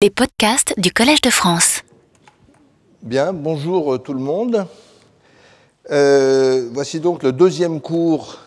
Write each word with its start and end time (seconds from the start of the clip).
Les 0.00 0.10
podcasts 0.10 0.78
du 0.78 0.92
Collège 0.92 1.22
de 1.22 1.30
France. 1.30 1.82
Bien, 3.02 3.32
bonjour 3.32 3.94
euh, 3.94 3.98
tout 3.98 4.14
le 4.14 4.20
monde. 4.20 4.64
Euh, 5.90 6.68
voici 6.72 7.00
donc 7.00 7.24
le 7.24 7.32
deuxième 7.32 7.80
cours 7.80 8.38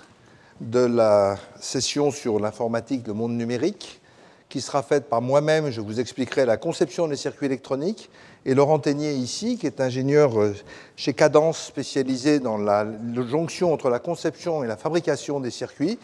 de 0.62 0.80
la 0.80 1.36
session 1.60 2.10
sur 2.10 2.40
l'informatique, 2.40 3.06
le 3.06 3.12
monde 3.12 3.34
numérique, 3.34 4.00
qui 4.48 4.62
sera 4.62 4.82
faite 4.82 5.10
par 5.10 5.22
moi-même. 5.22 5.72
Je 5.72 5.82
vous 5.82 6.00
expliquerai 6.00 6.46
la 6.46 6.56
conception 6.56 7.10
des 7.10 7.18
circuits 7.18 7.48
électroniques. 7.48 8.10
Et 8.46 8.54
Laurent 8.54 8.80
Teignier, 8.80 9.12
ici, 9.12 9.58
qui 9.58 9.68
est 9.68 9.82
ingénieur 9.82 10.40
euh, 10.40 10.56
chez 10.96 11.12
Cadence, 11.12 11.66
spécialisé 11.66 12.40
dans 12.40 12.58
la, 12.58 12.86
la 12.86 13.28
jonction 13.28 13.74
entre 13.74 13.90
la 13.90 14.00
conception 14.00 14.64
et 14.64 14.68
la 14.68 14.78
fabrication 14.78 15.42
des 15.42 15.52
circuits, 15.52 16.00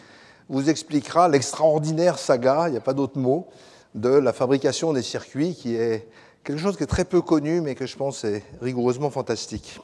vous 0.50 0.68
expliquera 0.68 1.26
l'extraordinaire 1.26 2.18
saga, 2.18 2.64
il 2.68 2.72
n'y 2.72 2.76
a 2.76 2.82
pas 2.82 2.92
d'autre 2.92 3.18
mot, 3.18 3.48
de 3.94 4.10
la 4.10 4.32
fabrication 4.32 4.92
des 4.92 5.02
circuits, 5.02 5.54
qui 5.54 5.74
est 5.74 6.08
quelque 6.44 6.58
chose 6.58 6.76
qui 6.76 6.82
est 6.82 6.86
très 6.86 7.04
peu 7.04 7.20
connu, 7.20 7.60
mais 7.60 7.74
que 7.74 7.86
je 7.86 7.96
pense 7.96 8.24
est 8.24 8.42
rigoureusement 8.60 9.10
fantastique. 9.10 9.80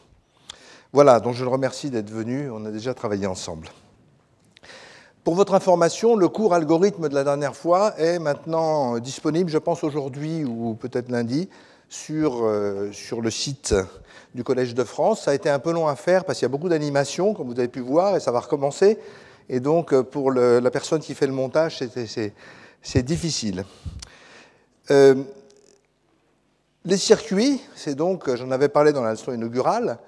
Voilà, 0.92 1.20
donc 1.20 1.34
je 1.34 1.42
le 1.42 1.50
remercie 1.50 1.90
d'être 1.90 2.10
venu, 2.10 2.50
on 2.50 2.64
a 2.64 2.70
déjà 2.70 2.95
travaillé 2.95 3.26
ensemble. 3.26 3.68
Pour 5.24 5.34
votre 5.34 5.54
information, 5.54 6.16
le 6.16 6.28
cours 6.28 6.54
algorithme 6.54 7.09
de 7.09 7.14
la 7.14 7.24
dernière 7.24 7.56
fois 7.56 7.98
est 7.98 8.18
maintenant 8.18 8.98
disponible, 8.98 9.50
je 9.50 9.59
pense 9.59 9.82
aujourd'hui 9.82 10.45
ou 10.45 10.74
peut-être 10.74 11.10
lundi, 11.10 11.48
sur, 11.88 12.45
euh, 12.45 12.92
sur 12.92 13.23
le 13.23 13.30
site 13.30 13.74
du 14.34 14.45
Collège 14.45 14.74
de 14.74 14.84
France. 14.84 15.23
Ça 15.23 15.30
a 15.30 15.34
été 15.34 15.48
un 15.48 15.59
peu 15.59 15.73
long 15.73 15.88
à 15.88 15.96
faire 15.96 16.24
parce 16.24 16.38
qu'il 16.38 16.45
y 16.45 16.50
a 16.50 16.50
beaucoup 16.50 16.68
d'animations, 16.68 17.34
comme 17.34 17.48
vous 17.48 17.59
avez 17.59 17.68
pu 17.68 17.80
voir, 17.80 18.16
et 18.16 18.20
ça 18.20 18.32
va 18.32 18.40
recommencer. 18.40 18.98
Et 19.48 19.60
donc, 19.60 19.98
pour 20.02 20.30
le, 20.30 20.60
la 20.60 20.70
personne 20.70 21.00
qui 21.00 21.14
fait 21.14 21.26
le 21.26 21.32
montage, 21.32 21.78
c'est 21.78 22.32
difficile. 23.02 23.65
Euh, 24.91 25.15
les 26.84 26.97
circuits, 26.98 27.60
c'est 27.74 27.95
donc, 27.95 28.33
j'en 28.34 28.51
avais 28.51 28.69
parlé 28.69 28.93
dans 28.93 29.02
la 29.02 29.12
leçon 29.12 29.33
inaugurale, 29.33 29.99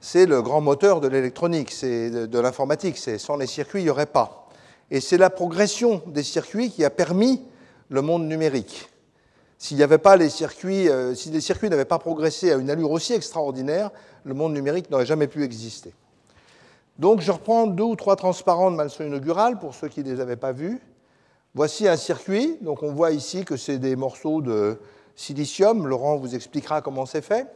c'est 0.00 0.26
le 0.26 0.42
grand 0.42 0.60
moteur 0.60 1.00
de 1.00 1.08
l'électronique, 1.08 1.72
c'est 1.72 2.10
de, 2.10 2.26
de 2.26 2.38
l'informatique. 2.38 2.98
Sans 3.18 3.36
les 3.36 3.46
circuits, 3.46 3.80
il 3.80 3.84
n'y 3.84 3.90
aurait 3.90 4.06
pas. 4.06 4.48
Et 4.90 5.00
c'est 5.00 5.16
la 5.16 5.30
progression 5.30 6.02
des 6.06 6.22
circuits 6.22 6.70
qui 6.70 6.84
a 6.84 6.90
permis 6.90 7.42
le 7.88 8.02
monde 8.02 8.28
numérique. 8.28 8.88
S'il 9.58 9.78
n'y 9.78 9.82
avait 9.82 9.98
pas 9.98 10.16
les 10.16 10.28
circuits, 10.28 10.88
euh, 10.88 11.14
si 11.14 11.30
les 11.30 11.40
circuits 11.40 11.70
n'avaient 11.70 11.86
pas 11.86 11.98
progressé 11.98 12.52
à 12.52 12.56
une 12.56 12.68
allure 12.68 12.90
aussi 12.90 13.14
extraordinaire, 13.14 13.90
le 14.24 14.34
monde 14.34 14.52
numérique 14.52 14.90
n'aurait 14.90 15.06
jamais 15.06 15.28
pu 15.28 15.42
exister. 15.42 15.94
Donc 16.98 17.20
je 17.20 17.32
reprends 17.32 17.66
deux 17.66 17.84
ou 17.84 17.96
trois 17.96 18.16
transparents 18.16 18.70
de 18.70 18.76
ma 18.76 18.84
leçon 18.84 19.04
inaugurale 19.04 19.58
pour 19.58 19.74
ceux 19.74 19.88
qui 19.88 20.04
ne 20.04 20.12
les 20.12 20.20
avaient 20.20 20.36
pas 20.36 20.52
vus. 20.52 20.80
Voici 21.56 21.88
un 21.88 21.96
circuit. 21.96 22.58
Donc 22.60 22.82
on 22.82 22.92
voit 22.92 23.12
ici 23.12 23.46
que 23.46 23.56
c'est 23.56 23.78
des 23.78 23.96
morceaux 23.96 24.42
de 24.42 24.78
silicium. 25.14 25.86
Laurent 25.86 26.18
vous 26.18 26.34
expliquera 26.34 26.82
comment 26.82 27.06
c'est 27.06 27.22
fait. 27.22 27.46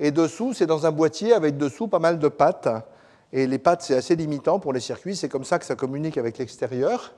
Et 0.00 0.10
dessous, 0.10 0.52
c'est 0.52 0.66
dans 0.66 0.84
un 0.84 0.90
boîtier 0.90 1.32
avec 1.32 1.56
dessous 1.56 1.88
pas 1.88 1.98
mal 1.98 2.18
de 2.18 2.28
pattes. 2.28 2.68
Et 3.32 3.46
les 3.46 3.56
pattes, 3.56 3.80
c'est 3.80 3.96
assez 3.96 4.16
limitant 4.16 4.58
pour 4.58 4.74
les 4.74 4.80
circuits. 4.80 5.16
C'est 5.16 5.30
comme 5.30 5.44
ça 5.44 5.58
que 5.58 5.64
ça 5.64 5.76
communique 5.76 6.18
avec 6.18 6.36
l'extérieur. 6.36 7.14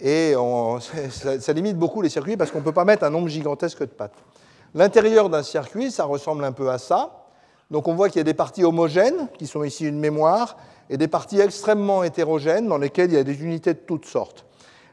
Et 0.00 0.34
ça, 1.10 1.38
ça, 1.40 1.52
limite 1.52 1.78
beaucoup 1.78 2.02
les 2.02 2.08
circuits 2.08 2.36
parce 2.36 2.50
qu'on 2.50 2.58
ne 2.58 2.64
peut 2.64 2.72
pas 2.72 2.84
mettre 2.84 3.04
un 3.04 3.10
nombre 3.10 3.28
gigantesque 3.28 3.82
de 3.82 3.84
pattes. 3.84 4.18
L'intérieur 4.74 5.30
d'un 5.30 5.44
circuit, 5.44 5.92
ça 5.92 6.02
ressemble 6.02 6.44
un 6.44 6.52
peu 6.52 6.68
à 6.68 6.78
ça. 6.78 7.26
Donc 7.70 7.86
on 7.86 7.94
voit 7.94 8.08
qu'il 8.08 8.18
y 8.18 8.22
a 8.22 8.24
des 8.24 8.34
parties 8.34 8.64
homogènes, 8.64 9.28
qui 9.38 9.46
sont 9.46 9.62
ici 9.62 9.86
une 9.86 10.00
mémoire, 10.00 10.56
et 10.88 10.96
des 10.96 11.06
parties 11.06 11.38
extrêmement 11.38 12.02
hétérogènes 12.02 12.66
dans 12.66 12.78
lesquelles 12.78 13.12
il 13.12 13.14
y 13.14 13.20
a 13.20 13.22
des 13.22 13.44
unités 13.44 13.74
de 13.74 13.78
toutes 13.78 14.06
sortes. 14.06 14.44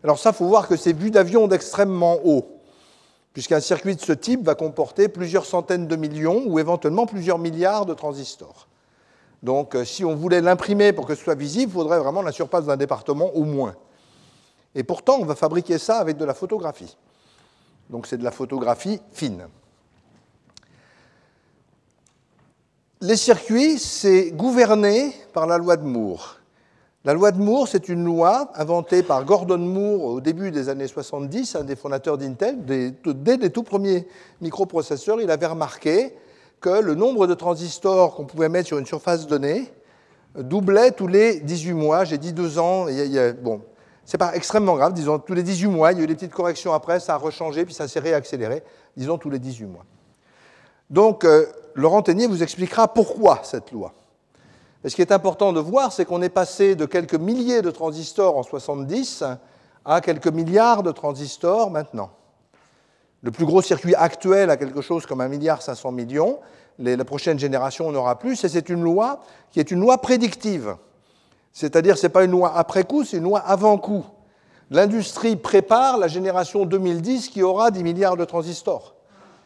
Alors 0.07 0.17
ça, 0.17 0.29
il 0.29 0.35
faut 0.37 0.47
voir 0.47 0.69
que 0.69 0.77
c'est 0.77 0.93
vu 0.93 1.11
d'avion 1.11 1.49
d'extrêmement 1.49 2.19
haut, 2.23 2.61
puisqu'un 3.33 3.59
circuit 3.59 3.93
de 3.93 3.99
ce 3.99 4.13
type 4.13 4.41
va 4.41 4.55
comporter 4.55 5.09
plusieurs 5.09 5.45
centaines 5.45 5.85
de 5.85 5.97
millions 5.97 6.43
ou 6.45 6.59
éventuellement 6.59 7.05
plusieurs 7.05 7.37
milliards 7.37 7.85
de 7.85 7.93
transistors. 7.93 8.69
Donc 9.43 9.75
euh, 9.75 9.83
si 9.83 10.05
on 10.05 10.15
voulait 10.15 10.39
l'imprimer 10.39 10.93
pour 10.93 11.07
que 11.07 11.13
ce 11.13 11.21
soit 11.21 11.35
visible, 11.35 11.73
il 11.73 11.73
faudrait 11.73 11.99
vraiment 11.99 12.21
la 12.21 12.31
surface 12.31 12.67
d'un 12.67 12.77
département 12.77 13.35
au 13.35 13.43
moins. 13.43 13.75
Et 14.75 14.83
pourtant, 14.83 15.17
on 15.19 15.25
va 15.25 15.35
fabriquer 15.35 15.77
ça 15.77 15.97
avec 15.97 16.15
de 16.15 16.23
la 16.23 16.33
photographie. 16.33 16.95
Donc 17.89 18.07
c'est 18.07 18.17
de 18.17 18.23
la 18.23 18.31
photographie 18.31 19.01
fine. 19.11 19.49
Les 23.01 23.17
circuits, 23.17 23.77
c'est 23.77 24.31
gouverné 24.31 25.13
par 25.33 25.47
la 25.47 25.57
loi 25.57 25.75
de 25.75 25.83
Moore. 25.83 26.36
La 27.07 27.13
loi 27.13 27.31
de 27.31 27.39
Moore, 27.39 27.69
c'est 27.69 27.87
une 27.87 28.03
loi 28.03 28.51
inventée 28.53 29.01
par 29.01 29.23
Gordon 29.23 29.59
Moore 29.59 30.03
au 30.03 30.19
début 30.19 30.51
des 30.51 30.67
années 30.67 30.89
70, 30.89 31.55
un 31.55 31.63
des 31.63 31.77
fondateurs 31.77 32.17
d'Intel. 32.17 32.65
Dès 32.65 33.37
les 33.37 33.49
tout 33.49 33.63
premiers 33.63 34.05
microprocesseurs, 34.41 35.21
il 35.21 35.31
avait 35.31 35.45
remarqué 35.45 36.13
que 36.59 36.81
le 36.81 36.95
nombre 36.95 37.25
de 37.25 37.33
transistors 37.33 38.13
qu'on 38.13 38.25
pouvait 38.25 38.49
mettre 38.49 38.67
sur 38.67 38.77
une 38.77 38.85
surface 38.85 39.25
donnée 39.25 39.71
doublait 40.37 40.91
tous 40.91 41.07
les 41.07 41.39
18 41.39 41.71
mois. 41.75 42.03
J'ai 42.03 42.17
dit 42.17 42.33
deux 42.33 42.59
ans. 42.59 42.89
Y 42.89 43.17
a, 43.17 43.31
bon, 43.31 43.61
c'est 44.03 44.17
pas 44.17 44.35
extrêmement 44.35 44.75
grave. 44.75 44.91
Disons 44.91 45.17
tous 45.17 45.33
les 45.33 45.43
18 45.43 45.67
mois. 45.67 45.93
Il 45.93 45.99
y 45.99 46.01
a 46.01 46.03
eu 46.03 46.07
des 46.07 46.15
petites 46.15 46.33
corrections 46.33 46.73
après, 46.73 46.99
ça 46.99 47.13
a 47.13 47.17
rechangé, 47.17 47.63
puis 47.63 47.73
ça 47.73 47.87
s'est 47.87 48.01
réaccéléré. 48.01 48.63
Disons 48.97 49.17
tous 49.17 49.29
les 49.29 49.39
18 49.39 49.63
mois. 49.63 49.85
Donc, 50.89 51.23
euh, 51.23 51.45
Laurent 51.73 52.01
Teignier 52.01 52.27
vous 52.27 52.43
expliquera 52.43 52.89
pourquoi 52.89 53.39
cette 53.43 53.71
loi. 53.71 53.93
Et 54.83 54.89
ce 54.89 54.95
qui 54.95 55.01
est 55.01 55.11
important 55.11 55.53
de 55.53 55.59
voir, 55.59 55.91
c'est 55.91 56.05
qu'on 56.05 56.21
est 56.21 56.29
passé 56.29 56.75
de 56.75 56.85
quelques 56.85 57.15
milliers 57.15 57.61
de 57.61 57.71
transistors 57.71 58.37
en 58.37 58.43
70 58.43 59.23
à 59.85 60.01
quelques 60.01 60.27
milliards 60.27 60.83
de 60.83 60.91
transistors 60.91 61.71
maintenant. 61.71 62.11
Le 63.23 63.31
plus 63.31 63.45
gros 63.45 63.61
circuit 63.61 63.95
actuel 63.95 64.49
a 64.49 64.57
quelque 64.57 64.81
chose 64.81 65.05
comme 65.05 65.21
1,5 65.21 65.29
milliard 65.29 65.61
500 65.61 65.91
millions. 65.91 66.39
Les, 66.79 66.95
la 66.95 67.05
prochaine 67.05 67.39
génération 67.39 67.87
en 67.87 67.95
aura 67.95 68.19
plus. 68.19 68.43
Et 68.43 68.49
c'est 68.49 68.69
une 68.69 68.83
loi 68.83 69.19
qui 69.51 69.59
est 69.59 69.71
une 69.71 69.79
loi 69.79 69.97
prédictive. 69.97 70.75
C'est-à-dire, 71.51 71.97
ce 71.97 72.05
n'est 72.05 72.13
pas 72.13 72.23
une 72.23 72.31
loi 72.31 72.55
après 72.55 72.83
coup, 72.83 73.03
c'est 73.03 73.17
une 73.17 73.23
loi 73.23 73.39
avant 73.39 73.77
coup. 73.79 74.05
L'industrie 74.69 75.35
prépare 75.35 75.97
la 75.97 76.07
génération 76.07 76.65
2010 76.65 77.29
qui 77.29 77.41
aura 77.41 77.71
10 77.71 77.83
milliards 77.83 78.17
de 78.17 78.25
transistors. 78.25 78.93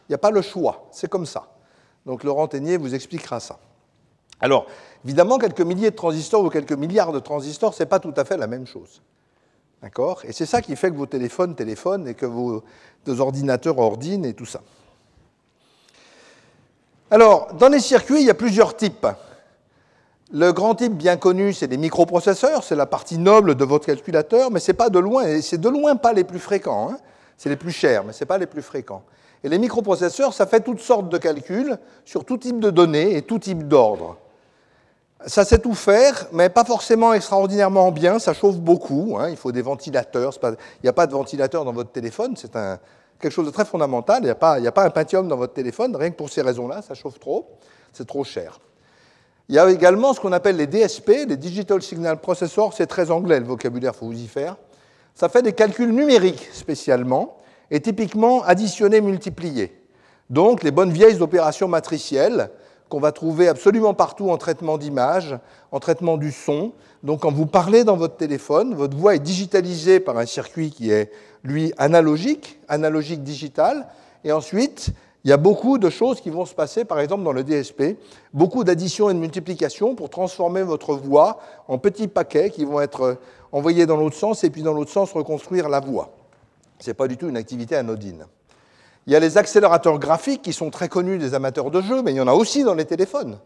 Il 0.08 0.12
n'y 0.12 0.16
a 0.16 0.18
pas 0.18 0.30
le 0.30 0.42
choix, 0.42 0.88
c'est 0.90 1.08
comme 1.08 1.26
ça. 1.26 1.46
Donc 2.04 2.24
Laurent 2.24 2.48
Teignier 2.48 2.76
vous 2.76 2.94
expliquera 2.94 3.40
ça. 3.40 3.58
Alors, 4.40 4.66
évidemment, 5.04 5.38
quelques 5.38 5.60
milliers 5.60 5.90
de 5.90 5.96
transistors 5.96 6.44
ou 6.44 6.50
quelques 6.50 6.72
milliards 6.72 7.12
de 7.12 7.18
transistors, 7.18 7.74
ce 7.74 7.82
n'est 7.82 7.88
pas 7.88 8.00
tout 8.00 8.14
à 8.16 8.24
fait 8.24 8.36
la 8.36 8.46
même 8.46 8.66
chose. 8.66 9.02
D'accord? 9.82 10.22
Et 10.24 10.32
c'est 10.32 10.46
ça 10.46 10.62
qui 10.62 10.76
fait 10.76 10.90
que 10.90 10.96
vos 10.96 11.06
téléphones 11.06 11.54
téléphonent 11.54 12.06
et 12.06 12.14
que 12.14 12.26
vos, 12.26 12.62
ordinateurs 13.18 13.78
ordinent 13.78 14.24
et 14.24 14.34
tout 14.34 14.46
ça. 14.46 14.60
Alors, 17.10 17.52
dans 17.54 17.68
les 17.68 17.80
circuits, 17.80 18.20
il 18.20 18.26
y 18.26 18.30
a 18.30 18.34
plusieurs 18.34 18.76
types. 18.76 19.06
Le 20.32 20.52
grand 20.52 20.74
type 20.74 20.94
bien 20.94 21.16
connu, 21.16 21.52
c'est 21.52 21.66
les 21.66 21.76
microprocesseurs, 21.76 22.64
c'est 22.64 22.76
la 22.76 22.86
partie 22.86 23.18
noble 23.18 23.54
de 23.54 23.64
votre 23.64 23.86
calculateur, 23.86 24.50
mais 24.50 24.60
c'est 24.60 24.72
pas 24.72 24.88
de 24.88 24.98
loin, 24.98 25.42
c'est 25.42 25.60
de 25.60 25.68
loin 25.68 25.96
pas 25.96 26.14
les 26.14 26.24
plus 26.24 26.38
fréquents. 26.38 26.90
Hein 26.90 26.98
c'est 27.42 27.48
les 27.48 27.56
plus 27.56 27.72
chers, 27.72 28.04
mais 28.04 28.12
ce 28.12 28.22
n'est 28.22 28.28
pas 28.28 28.38
les 28.38 28.46
plus 28.46 28.62
fréquents. 28.62 29.02
Et 29.42 29.48
les 29.48 29.58
microprocesseurs, 29.58 30.32
ça 30.32 30.46
fait 30.46 30.60
toutes 30.60 30.78
sortes 30.78 31.08
de 31.08 31.18
calculs 31.18 31.76
sur 32.04 32.24
tout 32.24 32.38
type 32.38 32.60
de 32.60 32.70
données 32.70 33.16
et 33.16 33.22
tout 33.22 33.40
type 33.40 33.66
d'ordre. 33.66 34.16
Ça 35.26 35.44
sait 35.44 35.58
tout 35.58 35.74
faire, 35.74 36.26
mais 36.32 36.48
pas 36.48 36.64
forcément 36.64 37.12
extraordinairement 37.12 37.92
bien, 37.92 38.18
ça 38.18 38.34
chauffe 38.34 38.58
beaucoup, 38.58 39.16
hein. 39.18 39.28
il 39.30 39.36
faut 39.36 39.52
des 39.52 39.62
ventilateurs, 39.62 40.32
il 40.42 40.56
n'y 40.82 40.88
a 40.88 40.92
pas 40.92 41.06
de 41.06 41.12
ventilateur 41.12 41.64
dans 41.64 41.72
votre 41.72 41.92
téléphone, 41.92 42.34
c'est 42.36 42.52
quelque 43.20 43.32
chose 43.32 43.46
de 43.46 43.50
très 43.50 43.64
fondamental, 43.64 44.20
il 44.22 44.24
n'y 44.24 44.30
a, 44.30 44.34
pas, 44.34 44.84
un 44.84 44.90
Pentium 44.90 45.28
dans 45.28 45.36
votre 45.36 45.52
téléphone, 45.52 45.94
rien 45.94 46.10
que 46.10 46.16
pour 46.16 46.30
ces 46.30 46.42
raisons-là, 46.42 46.82
ça 46.82 46.94
chauffe 46.94 47.20
trop, 47.20 47.48
c'est 47.92 48.06
trop 48.06 48.24
cher. 48.24 48.58
Il 49.48 49.54
y 49.54 49.58
a 49.58 49.70
également 49.70 50.12
ce 50.12 50.20
qu'on 50.20 50.32
appelle 50.32 50.56
les 50.56 50.66
DSP, 50.66 51.26
les 51.28 51.36
Digital 51.36 51.82
Signal 51.82 52.18
Processors, 52.18 52.72
c'est 52.72 52.86
très 52.86 53.10
anglais 53.10 53.38
le 53.38 53.46
vocabulaire, 53.46 53.92
il 53.94 53.98
faut 53.98 54.06
vous 54.06 54.20
y 54.20 54.28
faire. 54.28 54.56
Ça 55.14 55.28
fait 55.28 55.42
des 55.42 55.52
calculs 55.52 55.92
numériques 55.92 56.48
spécialement, 56.52 57.36
et 57.70 57.80
typiquement 57.80 58.44
additionner, 58.44 59.00
multiplier. 59.00 59.82
Donc 60.30 60.62
les 60.62 60.70
bonnes 60.70 60.92
vieilles 60.92 61.20
opérations 61.20 61.68
matricielles 61.68 62.50
qu'on 62.92 63.00
va 63.00 63.10
trouver 63.10 63.48
absolument 63.48 63.94
partout 63.94 64.28
en 64.28 64.36
traitement 64.36 64.76
d'image, 64.76 65.38
en 65.70 65.80
traitement 65.80 66.18
du 66.18 66.30
son. 66.30 66.72
Donc 67.02 67.20
quand 67.20 67.32
vous 67.32 67.46
parlez 67.46 67.84
dans 67.84 67.96
votre 67.96 68.18
téléphone, 68.18 68.74
votre 68.74 68.98
voix 68.98 69.14
est 69.14 69.18
digitalisée 69.18 69.98
par 69.98 70.18
un 70.18 70.26
circuit 70.26 70.70
qui 70.70 70.90
est, 70.90 71.10
lui, 71.42 71.72
analogique, 71.78 72.60
analogique 72.68 73.22
digital, 73.22 73.88
et 74.24 74.32
ensuite, 74.32 74.90
il 75.24 75.30
y 75.30 75.32
a 75.32 75.38
beaucoup 75.38 75.78
de 75.78 75.88
choses 75.88 76.20
qui 76.20 76.28
vont 76.28 76.44
se 76.44 76.54
passer, 76.54 76.84
par 76.84 77.00
exemple 77.00 77.24
dans 77.24 77.32
le 77.32 77.44
DSP, 77.44 77.96
beaucoup 78.34 78.62
d'addition 78.62 79.08
et 79.08 79.14
de 79.14 79.18
multiplication 79.18 79.94
pour 79.94 80.10
transformer 80.10 80.62
votre 80.62 80.92
voix 80.92 81.38
en 81.68 81.78
petits 81.78 82.08
paquets 82.08 82.50
qui 82.50 82.66
vont 82.66 82.82
être 82.82 83.16
envoyés 83.52 83.86
dans 83.86 83.96
l'autre 83.96 84.16
sens 84.16 84.44
et 84.44 84.50
puis 84.50 84.62
dans 84.62 84.74
l'autre 84.74 84.92
sens 84.92 85.12
reconstruire 85.12 85.70
la 85.70 85.80
voix. 85.80 86.10
Ce 86.78 86.90
n'est 86.90 86.94
pas 86.94 87.08
du 87.08 87.16
tout 87.16 87.30
une 87.30 87.38
activité 87.38 87.74
anodine. 87.74 88.26
Il 89.06 89.12
y 89.12 89.16
a 89.16 89.20
les 89.20 89.36
accélérateurs 89.38 89.98
graphiques 89.98 90.42
qui 90.42 90.52
sont 90.52 90.70
très 90.70 90.88
connus 90.88 91.18
des 91.18 91.34
amateurs 91.34 91.70
de 91.70 91.80
jeux, 91.80 92.02
mais 92.02 92.12
il 92.12 92.16
y 92.16 92.20
en 92.20 92.28
a 92.28 92.34
aussi 92.34 92.62
dans 92.62 92.74
les 92.74 92.84
téléphones. 92.84 93.38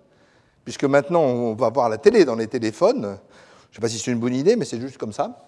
Puisque 0.65 0.85
maintenant, 0.85 1.23
on 1.23 1.55
va 1.55 1.71
voir 1.71 1.89
la 1.89 1.99
télé 1.99 2.25
dans 2.25 2.35
les 2.35 2.47
téléphones. 2.47 3.03
Je 3.03 3.07
ne 3.07 3.75
sais 3.75 3.81
pas 3.81 3.89
si 3.89 3.99
c'est 3.99 4.11
une 4.11 4.19
bonne 4.19 4.35
idée, 4.35 4.57
mais 4.57 4.65
c'est 4.65 4.81
juste 4.81 4.99
comme 4.99 5.13
ça. 5.13 5.45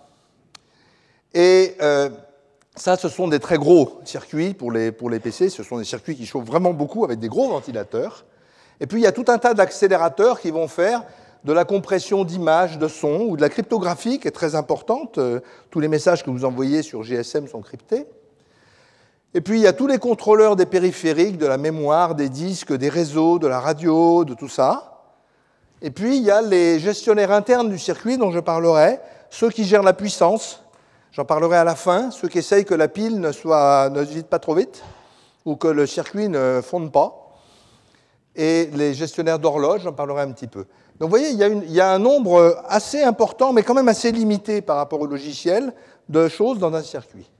Et 1.35 1.77
euh, 1.83 2.09
Ça, 2.77 2.97
ce 2.97 3.09
sont 3.09 3.27
des 3.27 3.41
très 3.41 3.59
gros 3.59 4.01
circuits 4.05 4.55
pour 4.55 4.71
les, 4.71 4.93
pour 4.93 5.11
les 5.11 5.19
PC. 5.19 5.51
Ce 5.51 5.65
sont 5.65 5.79
des 5.79 5.85
circuits 5.85 6.15
qui 6.15 6.27
chauffent 6.27 6.47
vraiment 6.47 6.73
beaucoup 6.73 7.05
avec 7.05 7.19
des 7.19 7.29
gros 7.29 7.49
ventilateurs. 7.49 8.25
Et 8.81 8.87
puis, 8.87 9.01
il 9.01 9.03
y 9.03 9.07
a 9.07 9.13
tout 9.13 9.25
un 9.29 9.39
tas 9.39 9.53
d'accélérateurs 9.53 10.41
qui 10.41 10.53
vont 10.53 10.69
faire 10.69 11.03
de 11.45 11.53
la 11.53 11.65
compression 11.65 12.25
d'images, 12.25 12.79
de 12.79 12.87
sons 12.87 13.27
ou 13.29 13.37
de 13.37 13.41
la 13.41 13.49
cryptographie 13.49 14.21
qui 14.21 14.29
est 14.29 14.33
très 14.33 14.55
importante. 14.55 15.19
Euh, 15.19 15.41
tous 15.71 15.81
les 15.81 15.89
messages 15.89 16.23
que 16.25 16.31
vous 16.31 16.45
envoyez 16.45 16.83
sur 16.83 17.03
GSM 17.03 17.49
sont 17.49 17.63
cryptés. 17.63 18.07
Et 19.35 19.41
puis 19.41 19.59
il 19.59 19.63
y 19.63 19.67
a 19.67 19.73
tous 19.73 19.87
les 19.87 19.99
contrôleurs 19.99 20.57
des 20.57 20.67
périphériques, 20.67 21.39
de 21.39 21.47
la 21.47 21.59
mémoire, 21.59 22.15
des 22.15 22.29
disques, 22.29 22.73
des 22.73 22.89
réseaux, 22.89 23.39
de 23.39 23.47
la 23.47 23.61
radio, 23.61 24.25
de 24.25 24.35
tout 24.35 24.49
ça. 24.49 25.03
Et 25.83 25.91
puis 25.91 26.17
il 26.17 26.23
y 26.23 26.31
a 26.31 26.41
les 26.41 26.81
gestionnaires 26.81 27.31
internes 27.31 27.69
du 27.69 27.79
circuit 27.79 28.17
dont 28.17 28.31
je 28.31 28.41
parlerai, 28.41 29.01
ceux 29.31 29.51
qui 29.51 29.65
gèrent 29.65 29.83
la 29.83 29.93
puissance, 29.93 30.65
j'en 31.13 31.25
parlerai 31.25 31.59
à 31.59 31.65
la 31.65 31.77
fin, 31.77 32.11
ceux 32.11 32.29
qui 32.29 32.39
essayent 32.39 32.65
que 32.65 32.75
la 32.75 32.89
pile 32.89 33.21
ne, 33.21 33.33
soit, 33.33 33.91
ne 33.91 34.01
vide 34.01 34.27
pas 34.27 34.39
trop 34.39 34.55
vite 34.55 34.83
ou 35.45 35.57
que 35.57 35.69
le 35.69 35.87
circuit 35.87 36.29
ne 36.29 36.61
fonde 36.63 36.91
pas. 36.91 37.37
Et 38.35 38.71
les 38.73 38.95
gestionnaires 38.95 39.39
d'horloge, 39.39 39.83
j'en 39.83 39.93
parlerai 39.93 40.23
un 40.23 40.33
petit 40.33 40.47
peu. 40.47 40.65
Donc 40.99 41.11
vous 41.11 41.17
voyez, 41.17 41.31
il 41.31 41.73
y, 41.73 41.81
a 41.81 41.93
un 41.93 41.99
nombre 41.99 42.61
assez 42.69 43.03
important, 43.03 43.53
mais 43.53 43.63
quand 43.63 43.75
même 43.75 43.89
assez 43.89 44.11
limité 44.11 44.63
par 44.63 44.77
rapport 44.77 45.01
au 45.01 45.07
logiciel, 45.07 45.73
de 46.09 46.29
choses 46.29 46.59
dans 46.59 46.75
un 46.75 46.83
circuit. 46.83 47.31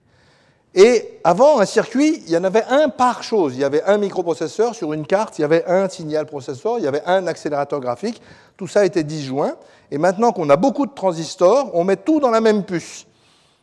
Et 0.75 1.19
avant, 1.25 1.61
un 1.61 1.67
circuit, 1.67 2.23
il 2.27 2.31
y 2.31 2.37
en 2.37 2.45
avait 2.45 2.65
un 2.65 2.89
par 2.89 3.23
chose. 3.23 3.55
Il 3.55 3.61
y 3.61 3.65
avait 3.65 3.83
un 3.85 3.97
microprocesseur 3.99 4.75
sur 4.75 4.93
une 4.93 5.07
carte, 5.07 5.39
il 5.39 5.43
y 5.43 5.45
avait 5.45 5.65
un 5.67 5.89
signal 5.89 6.27
processeur, 6.27 6.79
il 6.79 6.85
y 6.85 6.87
avait 6.87 7.03
un 7.07 7.27
accélérateur 7.27 7.81
graphique. 7.81 8.21
Tout 8.57 8.69
ça 8.69 8.85
était 8.85 9.05
disjoint. 9.05 9.57
Et 9.91 9.99
maintenant 9.99 10.33
qu'on 10.33 10.51
a 10.51 10.57
beaucoup 10.57 10.87
de 10.87 10.93
transistors, 10.93 11.71
on 11.75 11.85
met 11.85 11.97
tout 11.97 12.21
dans 12.21 12.31
la 12.31 12.41
même 12.41 12.65
puce. 12.65 13.07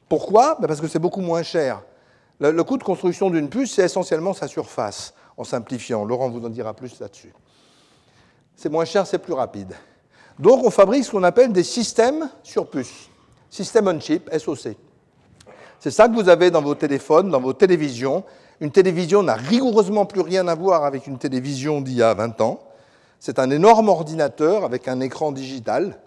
Pourquoi? 0.10 0.58
Ben 0.60 0.68
Parce 0.68 0.82
que 0.82 0.88
c'est 0.88 1.00
beaucoup 1.00 1.22
moins 1.22 1.44
cher. 1.44 1.82
Le, 2.40 2.64
coût 2.64 2.78
de 2.78 2.84
construction 2.84 3.30
d'une 3.30 3.50
puce, 3.50 3.74
c'est 3.76 3.86
essentiellement 3.86 4.34
sa 4.34 4.48
surface, 4.48 5.14
en 5.38 5.44
simplifiant. 5.44 6.04
Laurent 6.04 6.30
vous 6.30 6.46
en 6.46 6.50
dira 6.50 6.74
plus 6.74 7.00
là-dessus. 7.00 7.34
C'est 8.56 8.70
moins 8.70 8.86
cher, 8.86 9.08
c'est 9.08 9.20
plus 9.20 9.34
rapide. 9.34 9.74
Donc 10.40 10.64
on 10.66 10.70
fabrique 10.70 11.06
ce 11.06 11.12
qu'on 11.12 11.24
appelle 11.24 11.54
des 11.54 11.64
systèmes 11.64 12.30
sur 12.44 12.70
puce. 12.70 13.10
System 13.50 13.88
on 13.88 14.00
chip, 14.00 14.30
SOC. 14.38 14.76
C'est 15.86 15.92
ça 15.92 16.10
que 16.10 16.16
vous 16.16 16.30
avez 16.30 16.50
dans 16.50 16.64
vos 16.64 16.74
téléphones, 16.74 17.30
dans 17.30 17.40
vos 17.40 17.54
télévisions. 17.54 18.24
Une 18.60 18.72
télévision 18.72 19.22
n'a 19.22 19.36
rigoureusement 19.36 20.08
plus 20.08 20.22
rien 20.22 20.48
à 20.48 20.56
voir 20.56 20.84
avec 20.84 21.06
une 21.06 21.20
télévision 21.20 21.80
d'il 21.80 21.98
y 21.98 22.02
a 22.02 22.12
20 22.16 22.42
ans. 22.42 22.60
C'est 23.20 23.38
un 23.38 23.52
énorme 23.52 23.90
ordinateur 23.90 24.66
avec 24.66 24.88
un 24.88 25.00
écran 25.00 25.32
digital. 25.32 26.00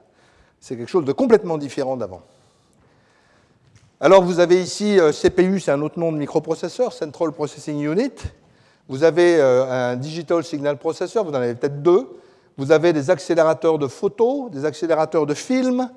C'est 0.59 0.77
quelque 0.77 0.89
chose 0.89 1.05
de 1.05 1.13
complètement 1.13 1.59
différent 1.59 1.97
d'avant. 1.97 2.23
Alors 4.01 4.25
vous 4.25 4.41
avez 4.41 4.61
ici 4.61 4.99
euh, 4.99 5.13
CPU, 5.13 5.61
c'est 5.61 5.71
un 5.71 5.83
autre 5.83 6.01
nom 6.01 6.11
de 6.11 6.19
microprocesseur, 6.19 6.93
Central 6.93 7.31
Processing 7.31 7.81
Unit. 7.81 8.15
Vous 8.89 9.05
avez 9.05 9.37
euh, 9.37 9.93
un 9.93 9.95
Digital 9.95 10.43
Signal 10.43 10.77
Processor, 10.77 11.25
vous 11.25 11.31
en 11.31 11.35
avez 11.35 11.55
peut-être 11.55 11.85
deux. 11.85 12.09
Vous 12.57 12.73
avez 12.73 12.93
des 12.93 13.11
accélérateurs 13.11 13.79
de 13.79 13.87
photos, 13.87 14.51
des 14.51 14.65
accélérateurs 14.65 15.25
de 15.25 15.35
films, 15.35 15.89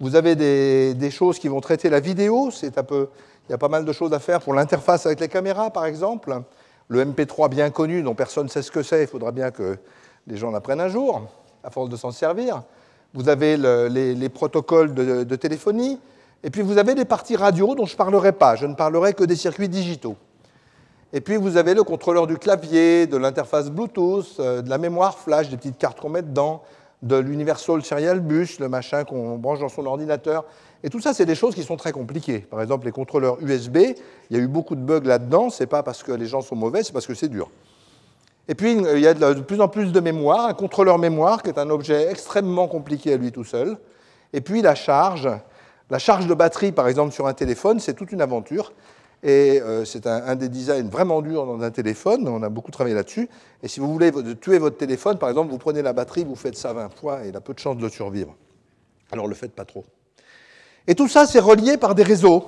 vous 0.00 0.14
avez 0.14 0.36
des, 0.36 1.10
choses 1.10 1.38
qui 1.38 1.48
vont 1.48 1.60
traiter 1.60 1.90
la 1.90 2.00
vidéo. 2.00 2.50
C'est 2.52 2.78
un 2.78 2.84
peu, 2.84 3.08
il 3.48 3.52
y 3.52 3.54
a 3.54 3.58
pas 3.58 3.68
mal 3.68 3.84
de 3.84 3.92
choses 3.92 4.12
à 4.12 4.20
faire 4.20 4.40
pour 4.40 4.54
l'interface 4.54 5.06
avec 5.06 5.20
les 5.20 5.28
caméras, 5.28 5.70
par 5.70 5.86
exemple. 5.86 6.42
Le 6.88 7.04
MP3 7.04 7.48
bien 7.50 7.70
connu, 7.70 8.02
dont 8.02 8.14
personne 8.14 8.44
ne 8.44 8.50
sait 8.50 8.62
ce 8.62 8.70
que 8.70 8.82
c'est, 8.82 9.02
il 9.02 9.08
faudra 9.08 9.32
bien 9.32 9.50
que 9.50 9.76
les 10.26 10.36
gens 10.36 10.50
l'apprennent 10.50 10.80
un 10.80 10.88
jour, 10.88 11.26
à 11.64 11.70
force 11.70 11.88
de 11.88 11.96
s'en 11.96 12.12
servir. 12.12 12.62
Vous 13.14 13.28
avez 13.28 13.56
les, 13.56 14.28
protocoles 14.28 14.94
de, 14.94 15.24
de, 15.24 15.36
téléphonie. 15.36 15.98
Et 16.44 16.50
puis 16.50 16.62
vous 16.62 16.78
avez 16.78 16.94
des 16.94 17.04
parties 17.04 17.36
radio 17.36 17.74
dont 17.74 17.86
je 17.86 17.94
ne 17.94 17.98
parlerai 17.98 18.32
pas. 18.32 18.54
Je 18.54 18.66
ne 18.66 18.74
parlerai 18.74 19.14
que 19.14 19.24
des 19.24 19.36
circuits 19.36 19.68
digitaux. 19.68 20.16
Et 21.12 21.20
puis 21.20 21.36
vous 21.36 21.56
avez 21.56 21.74
le 21.74 21.82
contrôleur 21.82 22.26
du 22.26 22.36
clavier, 22.36 23.06
de 23.06 23.16
l'interface 23.16 23.70
Bluetooth, 23.70 24.36
euh, 24.40 24.60
de 24.60 24.68
la 24.68 24.76
mémoire 24.76 25.18
flash, 25.18 25.48
des 25.48 25.56
petites 25.56 25.78
cartes 25.78 25.98
qu'on 26.00 26.10
met 26.10 26.22
dedans, 26.22 26.62
de 27.02 27.16
l'Universal 27.16 27.84
Serial 27.84 28.20
Bus, 28.20 28.58
le 28.58 28.68
machin 28.68 29.04
qu'on 29.04 29.36
branche 29.36 29.60
dans 29.60 29.68
son 29.68 29.86
ordinateur. 29.86 30.44
Et 30.82 30.90
tout 30.90 31.00
ça, 31.00 31.14
c'est 31.14 31.26
des 31.26 31.34
choses 31.34 31.54
qui 31.54 31.62
sont 31.62 31.76
très 31.76 31.92
compliquées. 31.92 32.40
Par 32.40 32.60
exemple, 32.60 32.86
les 32.86 32.92
contrôleurs 32.92 33.38
USB, 33.40 33.78
il 34.30 34.36
y 34.36 34.40
a 34.40 34.42
eu 34.42 34.48
beaucoup 34.48 34.74
de 34.74 34.80
bugs 34.80 35.00
là-dedans. 35.04 35.50
Ce 35.50 35.62
n'est 35.62 35.66
pas 35.66 35.82
parce 35.82 36.02
que 36.02 36.12
les 36.12 36.26
gens 36.26 36.40
sont 36.40 36.56
mauvais, 36.56 36.82
c'est 36.82 36.92
parce 36.92 37.06
que 37.06 37.14
c'est 37.14 37.28
dur. 37.28 37.50
Et 38.48 38.54
puis, 38.54 38.72
il 38.72 39.00
y 39.00 39.06
a 39.06 39.14
de 39.14 39.40
plus 39.40 39.60
en 39.60 39.68
plus 39.68 39.92
de 39.92 40.00
mémoire, 40.00 40.46
un 40.46 40.54
contrôleur 40.54 40.98
mémoire 40.98 41.42
qui 41.42 41.50
est 41.50 41.58
un 41.58 41.70
objet 41.70 42.10
extrêmement 42.10 42.66
compliqué 42.66 43.12
à 43.12 43.16
lui 43.16 43.30
tout 43.30 43.44
seul. 43.44 43.76
Et 44.32 44.40
puis, 44.40 44.62
la 44.62 44.74
charge. 44.74 45.28
La 45.90 45.98
charge 45.98 46.26
de 46.26 46.34
batterie, 46.34 46.70
par 46.70 46.86
exemple, 46.86 47.14
sur 47.14 47.26
un 47.26 47.32
téléphone, 47.32 47.80
c'est 47.80 47.94
toute 47.94 48.12
une 48.12 48.20
aventure. 48.20 48.74
Et 49.22 49.60
euh, 49.60 49.84
c'est 49.84 50.06
un, 50.06 50.36
des 50.36 50.48
designs 50.48 50.88
vraiment 50.88 51.22
durs 51.22 51.44
dans 51.44 51.60
un 51.60 51.70
téléphone. 51.70 52.28
On 52.28 52.42
a 52.42 52.48
beaucoup 52.48 52.70
travaillé 52.70 52.94
là-dessus. 52.94 53.28
Et 53.62 53.68
si 53.68 53.80
vous 53.80 53.92
voulez 53.92 54.12
tuer 54.40 54.58
votre 54.58 54.76
téléphone, 54.76 55.18
par 55.18 55.28
exemple, 55.28 55.50
vous 55.50 55.58
prenez 55.58 55.82
la 55.82 55.92
batterie, 55.92 56.24
vous 56.24 56.36
faites 56.36 56.56
ça 56.56 56.72
20 56.72 56.88
fois 56.90 57.24
et 57.24 57.30
il 57.30 57.36
a 57.36 57.40
peu 57.40 57.52
de 57.52 57.58
chances 57.58 57.78
de 57.78 57.88
survivre. 57.88 58.36
Alors 59.10 59.24
ne 59.24 59.30
le 59.30 59.36
faites 59.36 59.52
pas 59.52 59.64
trop. 59.64 59.84
Et 60.86 60.94
tout 60.94 61.08
ça, 61.08 61.26
c'est 61.26 61.40
relié 61.40 61.76
par 61.76 61.94
des 61.94 62.04
réseaux. 62.04 62.46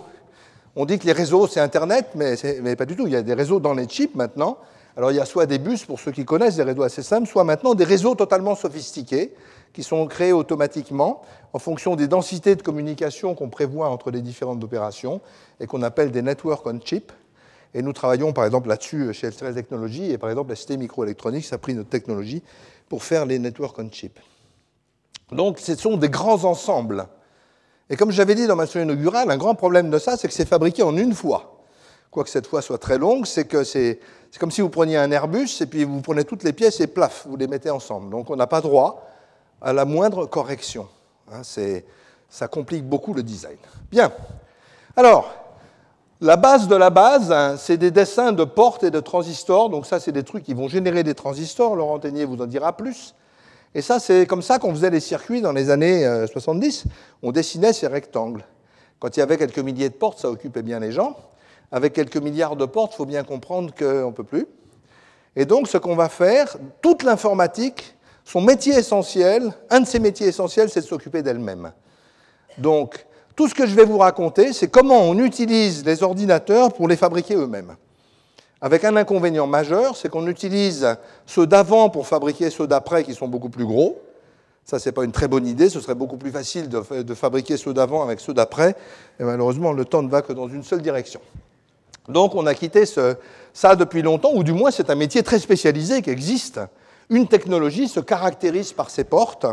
On 0.77 0.87
dit 0.87 0.99
que 0.99 1.07
les 1.07 1.13
réseaux, 1.13 1.49
c'est 1.49 1.61
Internet, 1.61 2.11
mais, 2.15 2.37
mais, 2.63 2.77
pas 2.77 2.87
du 2.87 2.95
tout. 2.95 3.07
Il 3.07 3.13
y 3.13 3.17
a 3.17 3.23
des 3.23 3.35
réseaux 3.35 3.59
dans 3.59 3.75
les 3.75 3.87
chips 3.87 4.15
maintenant. 4.15 4.59
Alors 4.97 5.11
il 5.11 5.17
y 5.17 5.21
a 5.21 5.25
soit 5.25 5.47
des 5.47 5.59
bus, 5.59 5.85
pour 5.85 5.99
ceux 5.99 6.13
qui 6.13 6.25
connaissent, 6.25 6.57
des 6.57 6.63
réseaux 6.63 6.83
assez 6.83 7.03
simples, 7.03 7.29
soit 7.29 7.45
maintenant 7.45 7.75
des 7.75 7.85
réseaux 7.85 8.15
totalement 8.15 8.55
sophistiqués 8.55 9.33
qui 9.73 9.83
sont 9.83 10.07
créés 10.07 10.33
automatiquement 10.33 11.23
en 11.53 11.59
fonction 11.59 11.97
des 11.97 12.09
densités 12.09 12.57
de 12.57 12.63
communication 12.63 13.35
qu'on 13.35 13.49
prévoit 13.49 13.89
entre 13.89 14.11
les 14.11 14.21
différentes 14.21 14.63
opérations 14.63 15.21
et 15.59 15.67
qu'on 15.67 15.83
appelle 15.83 16.11
des 16.11 16.23
network 16.23 16.67
on 16.67 16.81
chip. 16.81 17.13
Et 17.75 17.83
nous 17.83 17.93
travaillons 17.93 18.33
par 18.33 18.45
exemple 18.45 18.69
là-dessus 18.69 19.13
chez 19.13 19.29
LCRS 19.29 19.55
Technologies 19.55 20.11
et 20.11 20.19
par 20.19 20.31
exemple 20.31 20.51
la 20.51 20.57
Cité 20.57 20.77
Microélectronique 20.77 21.53
a 21.53 21.59
pris 21.59 21.75
notre 21.75 21.89
technologie 21.89 22.43
pour 22.89 23.05
faire 23.05 23.27
les 23.27 23.39
network 23.39 23.79
on 23.79 23.91
chip. 23.91 24.19
Donc 25.31 25.59
ce 25.59 25.77
sont 25.77 25.97
des 25.97 26.09
grands 26.09 26.45
ensembles. 26.45 27.07
Et 27.89 27.97
comme 27.97 28.11
j'avais 28.11 28.35
dit 28.35 28.47
dans 28.47 28.57
ma 28.57 28.65
leçon 28.65 28.81
inaugurale, 28.81 29.31
un 29.31 29.37
grand 29.37 29.55
problème 29.55 29.91
de 29.91 29.99
ça, 29.99 30.17
c'est 30.17 30.29
que 30.29 30.35
c'est 30.35 30.47
fabriqué 30.47 30.83
en 30.83 30.97
une 30.97 31.15
fois. 31.15 31.65
Quoique 32.11 32.31
cette 32.31 32.47
fois 32.47 32.63
soit 32.63 32.79
très 32.79 32.99
longue, 32.99 33.27
c'est 33.27 33.47
que 33.47 33.63
c'est 33.63 34.01
comme 34.39 34.51
si 34.51 34.61
vous 34.61 34.69
preniez 34.69 34.97
un 34.97 35.11
Airbus 35.11 35.49
et 35.61 35.67
puis 35.67 35.85
vous 35.85 36.01
prenez 36.01 36.25
toutes 36.25 36.43
les 36.43 36.53
pièces 36.53 36.81
et 36.81 36.89
plaf, 36.89 37.27
vous 37.29 37.37
les 37.37 37.47
mettez 37.47 37.71
ensemble. 37.71 38.11
Donc 38.11 38.31
on 38.31 38.37
n'a 38.37 38.49
pas 38.49 38.61
droit 38.61 39.10
à 39.61 39.73
la 39.73 39.85
moindre 39.85 40.27
correction. 40.27 40.89
Hein, 41.33 41.43
ça 42.29 42.49
complique 42.49 42.85
beaucoup 42.85 43.15
le 43.15 43.23
design. 43.23 43.59
Bien. 43.91 44.13
Alors, 44.97 45.33
la 46.21 46.37
base 46.37 46.69
de 46.69 46.77
la 46.77 46.91
base, 46.91 47.33
hein, 47.33 47.57
c'est 47.57 47.77
des 47.77 47.91
dessins 47.91 48.33
de 48.33 48.45
portes 48.45 48.85
et 48.85 48.91
de 48.91 49.01
transistors. 49.01 49.71
Donc 49.71 49.87
ça, 49.87 50.01
c'est 50.01 50.13
des 50.13 50.23
trucs 50.23 50.45
qui 50.45 50.55
vont 50.55 50.69
générer 50.69 51.03
des 51.03 51.15
transistors. 51.15 51.75
Laurent 51.77 51.99
Ténier 51.99 52.25
vous 52.25 52.41
en 52.41 52.47
dira 52.47 52.77
plus. 52.77 53.15
Et 53.75 53.83
ça, 53.83 54.01
c'est 54.01 54.27
comme 54.27 54.43
ça 54.43 54.59
qu'on 54.59 54.73
faisait 54.73 54.91
les 54.91 55.01
circuits 55.01 55.41
dans 55.41 55.53
les 55.53 55.71
années 55.71 56.05
70. 56.31 56.85
Euh, 56.85 56.91
On 57.23 57.33
dessinait 57.33 57.73
ces 57.73 57.87
rectangles. 57.87 58.45
Quand 58.99 59.17
il 59.17 59.21
y 59.21 59.23
avait 59.23 59.39
quelques 59.39 59.61
milliers 59.61 59.89
de 59.89 59.95
portes, 59.95 60.19
ça 60.19 60.29
occupait 60.29 60.63
bien 60.63 60.81
les 60.81 60.93
gens. 60.93 61.17
Avec 61.73 61.93
quelques 61.93 62.17
milliards 62.17 62.57
de 62.57 62.67
portes, 62.67 62.93
il 62.95 62.97
faut 62.97 63.07
bien 63.07 63.23
comprendre 63.23 63.73
qu'on 63.75 64.09
ne 64.09 64.13
peut 64.13 64.25
plus. 64.25 64.47
Et 65.37 65.45
donc, 65.45 65.69
ce 65.69 65.79
qu'on 65.79 65.95
va 65.95 66.09
faire, 66.09 66.57
toute 66.83 67.05
l'informatique 67.05 67.97
son 68.31 68.41
métier 68.41 68.77
essentiel, 68.77 69.53
un 69.71 69.81
de 69.81 69.87
ses 69.87 69.99
métiers 69.99 70.29
essentiels, 70.29 70.71
c'est 70.71 70.83
de 70.83 70.87
s'occuper 70.87 71.21
d'elle-même. 71.21 71.73
Donc, 72.59 73.05
tout 73.35 73.49
ce 73.49 73.55
que 73.57 73.67
je 73.67 73.75
vais 73.75 73.85
vous 73.85 73.99
raconter, 73.99 74.53
c'est 74.53 74.69
comment 74.69 75.01
on 75.01 75.19
utilise 75.19 75.85
les 75.85 76.05
ordinateurs 76.05 76.73
pour 76.73 76.87
les 76.87 76.95
fabriquer 76.95 77.35
eux-mêmes. 77.35 77.75
Avec 78.61 78.85
un 78.85 78.95
inconvénient 78.95 79.49
majeur, 79.49 79.97
c'est 79.97 80.09
qu'on 80.09 80.29
utilise 80.29 80.97
ceux 81.27 81.45
d'avant 81.45 81.91
pour 81.91 82.07
fabriquer 82.07 82.51
ceux 82.51 82.69
d'après 82.69 83.03
qui 83.03 83.15
sont 83.15 83.27
beaucoup 83.27 83.49
plus 83.49 83.67
gros. 83.67 84.01
Ça, 84.65 84.79
ce 84.79 84.89
n'est 84.89 84.93
pas 84.93 85.03
une 85.03 85.11
très 85.11 85.27
bonne 85.27 85.49
idée. 85.49 85.69
Ce 85.69 85.81
serait 85.81 85.97
beaucoup 85.97 86.17
plus 86.17 86.31
facile 86.31 86.69
de, 86.69 87.15
fabriquer 87.15 87.57
ceux 87.57 87.75
d'avant 87.75 88.05
avec 88.05 88.21
ceux 88.21 88.35
d'après. 88.35 88.77
Et 89.19 89.25
malheureusement, 89.25 89.73
le 89.73 89.85
temps 89.85 90.03
ne 90.03 90.09
va 90.09 90.23
que 90.23 90.33
dans 90.33 90.47
une 90.47 90.63
seule 90.63 90.83
direction. 90.83 91.21
Donc, 92.09 92.37
on 92.37 92.47
a 92.47 92.55
quitté 92.55 92.85
ça 92.87 93.75
depuis 93.75 94.03
longtemps, 94.03 94.31
ou 94.35 94.45
du 94.45 94.53
moins, 94.53 94.71
c'est 94.71 94.89
un 94.89 94.95
métier 94.95 95.25
très 95.25 95.41
spécialisé 95.41 96.01
qui 96.01 96.11
existe 96.11 96.61
une 97.11 97.27
technologie 97.27 97.89
se 97.89 98.01
caractérise 98.01 98.73
par 98.73 98.89
ses 98.89 99.05
portes, 99.05 99.47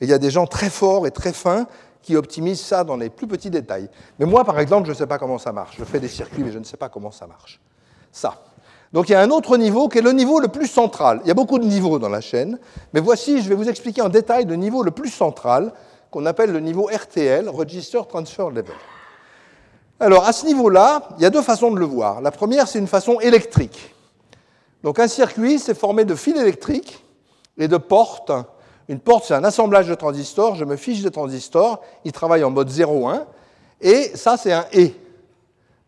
il 0.00 0.08
y 0.08 0.12
a 0.12 0.18
des 0.18 0.30
gens 0.30 0.46
très 0.46 0.70
forts 0.70 1.06
et 1.06 1.10
très 1.10 1.32
fins 1.32 1.66
qui 2.02 2.16
optimisent 2.16 2.60
ça 2.60 2.82
dans 2.82 2.96
les 2.96 3.10
plus 3.10 3.28
petits 3.28 3.50
détails. 3.50 3.88
Mais 4.18 4.26
moi, 4.26 4.44
par 4.44 4.58
exemple, 4.58 4.86
je 4.86 4.92
ne 4.92 4.96
sais 4.96 5.06
pas 5.06 5.18
comment 5.18 5.38
ça 5.38 5.52
marche. 5.52 5.76
Je 5.78 5.84
fais 5.84 6.00
des 6.00 6.08
circuits, 6.08 6.42
mais 6.42 6.50
je 6.50 6.58
ne 6.58 6.64
sais 6.64 6.76
pas 6.76 6.88
comment 6.88 7.12
ça 7.12 7.26
marche. 7.26 7.60
Ça. 8.10 8.42
Donc 8.92 9.08
il 9.08 9.12
y 9.12 9.14
a 9.14 9.20
un 9.20 9.30
autre 9.30 9.56
niveau 9.56 9.88
qui 9.88 9.98
est 9.98 10.02
le 10.02 10.12
niveau 10.12 10.40
le 10.40 10.48
plus 10.48 10.66
central. 10.66 11.20
Il 11.24 11.28
y 11.28 11.30
a 11.30 11.34
beaucoup 11.34 11.58
de 11.58 11.64
niveaux 11.64 11.98
dans 11.98 12.08
la 12.08 12.20
chaîne, 12.20 12.58
mais 12.92 13.00
voici, 13.00 13.40
je 13.40 13.48
vais 13.48 13.54
vous 13.54 13.68
expliquer 13.68 14.02
en 14.02 14.08
détail 14.08 14.44
le 14.44 14.56
niveau 14.56 14.82
le 14.82 14.90
plus 14.90 15.08
central, 15.08 15.72
qu'on 16.10 16.26
appelle 16.26 16.52
le 16.52 16.60
niveau 16.60 16.90
RTL, 16.92 17.48
Register 17.48 18.02
Transfer 18.06 18.50
Level. 18.50 18.74
Alors 19.98 20.26
à 20.26 20.32
ce 20.32 20.44
niveau-là, 20.44 21.08
il 21.16 21.22
y 21.22 21.26
a 21.26 21.30
deux 21.30 21.40
façons 21.40 21.70
de 21.70 21.78
le 21.78 21.86
voir. 21.86 22.20
La 22.20 22.30
première, 22.30 22.68
c'est 22.68 22.78
une 22.78 22.86
façon 22.88 23.18
électrique. 23.20 23.94
Donc 24.82 24.98
un 24.98 25.08
circuit, 25.08 25.58
c'est 25.58 25.74
formé 25.74 26.04
de 26.04 26.14
fils 26.14 26.36
électriques 26.36 27.01
et 27.58 27.68
de 27.68 27.76
portes. 27.76 28.32
Une 28.88 29.00
porte, 29.00 29.24
c'est 29.26 29.34
un 29.34 29.44
assemblage 29.44 29.88
de 29.88 29.94
transistors. 29.94 30.54
Je 30.54 30.64
me 30.64 30.76
fiche 30.76 31.02
des 31.02 31.10
transistors. 31.10 31.82
Ils 32.04 32.12
travaillent 32.12 32.44
en 32.44 32.50
mode 32.50 32.70
0,1. 32.70 33.24
Et 33.80 34.16
ça, 34.16 34.36
c'est 34.36 34.52
un 34.52 34.66
et. 34.72 34.94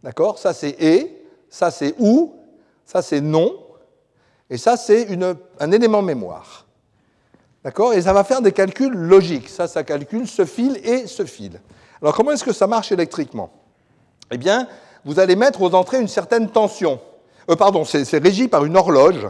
D'accord? 0.04 0.38
Ça 0.38 0.52
c'est 0.52 0.76
et, 0.82 1.24
ça 1.48 1.70
c'est 1.70 1.94
ou, 1.98 2.34
ça 2.84 3.00
c'est 3.00 3.22
non, 3.22 3.56
et 4.50 4.58
ça 4.58 4.76
c'est 4.76 5.08
un 5.58 5.72
élément 5.72 6.02
mémoire. 6.02 6.66
D'accord? 7.64 7.94
Et 7.94 8.02
ça 8.02 8.12
va 8.12 8.22
faire 8.22 8.42
des 8.42 8.52
calculs 8.52 8.92
logiques. 8.92 9.48
Ça, 9.48 9.66
ça 9.66 9.82
calcule 9.82 10.28
ce 10.28 10.44
fil 10.44 10.78
et 10.84 11.06
ce 11.06 11.24
fil. 11.24 11.58
Alors 12.02 12.14
comment 12.14 12.32
est-ce 12.32 12.44
que 12.44 12.52
ça 12.52 12.66
marche 12.66 12.92
électriquement? 12.92 13.50
Eh 14.30 14.36
bien, 14.36 14.68
vous 15.06 15.18
allez 15.18 15.36
mettre 15.36 15.62
aux 15.62 15.74
entrées 15.74 16.00
une 16.00 16.08
certaine 16.08 16.50
tension. 16.50 17.00
Euh, 17.48 17.56
pardon, 17.56 17.86
c'est 17.86 18.18
régi 18.18 18.48
par 18.48 18.66
une 18.66 18.76
horloge. 18.76 19.28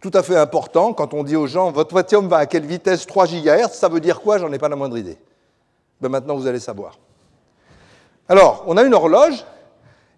Tout 0.00 0.10
à 0.14 0.22
fait 0.22 0.36
important, 0.36 0.92
quand 0.92 1.14
on 1.14 1.22
dit 1.22 1.36
aux 1.36 1.46
gens, 1.46 1.70
votre 1.70 1.94
Watium 1.94 2.28
va 2.28 2.38
à 2.38 2.46
quelle 2.46 2.66
vitesse? 2.66 3.06
3 3.06 3.26
GHz, 3.26 3.72
ça 3.72 3.88
veut 3.88 4.00
dire 4.00 4.20
quoi? 4.20 4.38
J'en 4.38 4.52
ai 4.52 4.58
pas 4.58 4.68
la 4.68 4.76
moindre 4.76 4.98
idée. 4.98 5.18
Ben 6.00 6.08
maintenant, 6.08 6.36
vous 6.36 6.46
allez 6.46 6.60
savoir. 6.60 6.98
Alors, 8.28 8.64
on 8.66 8.76
a 8.76 8.82
une 8.82 8.94
horloge, 8.94 9.44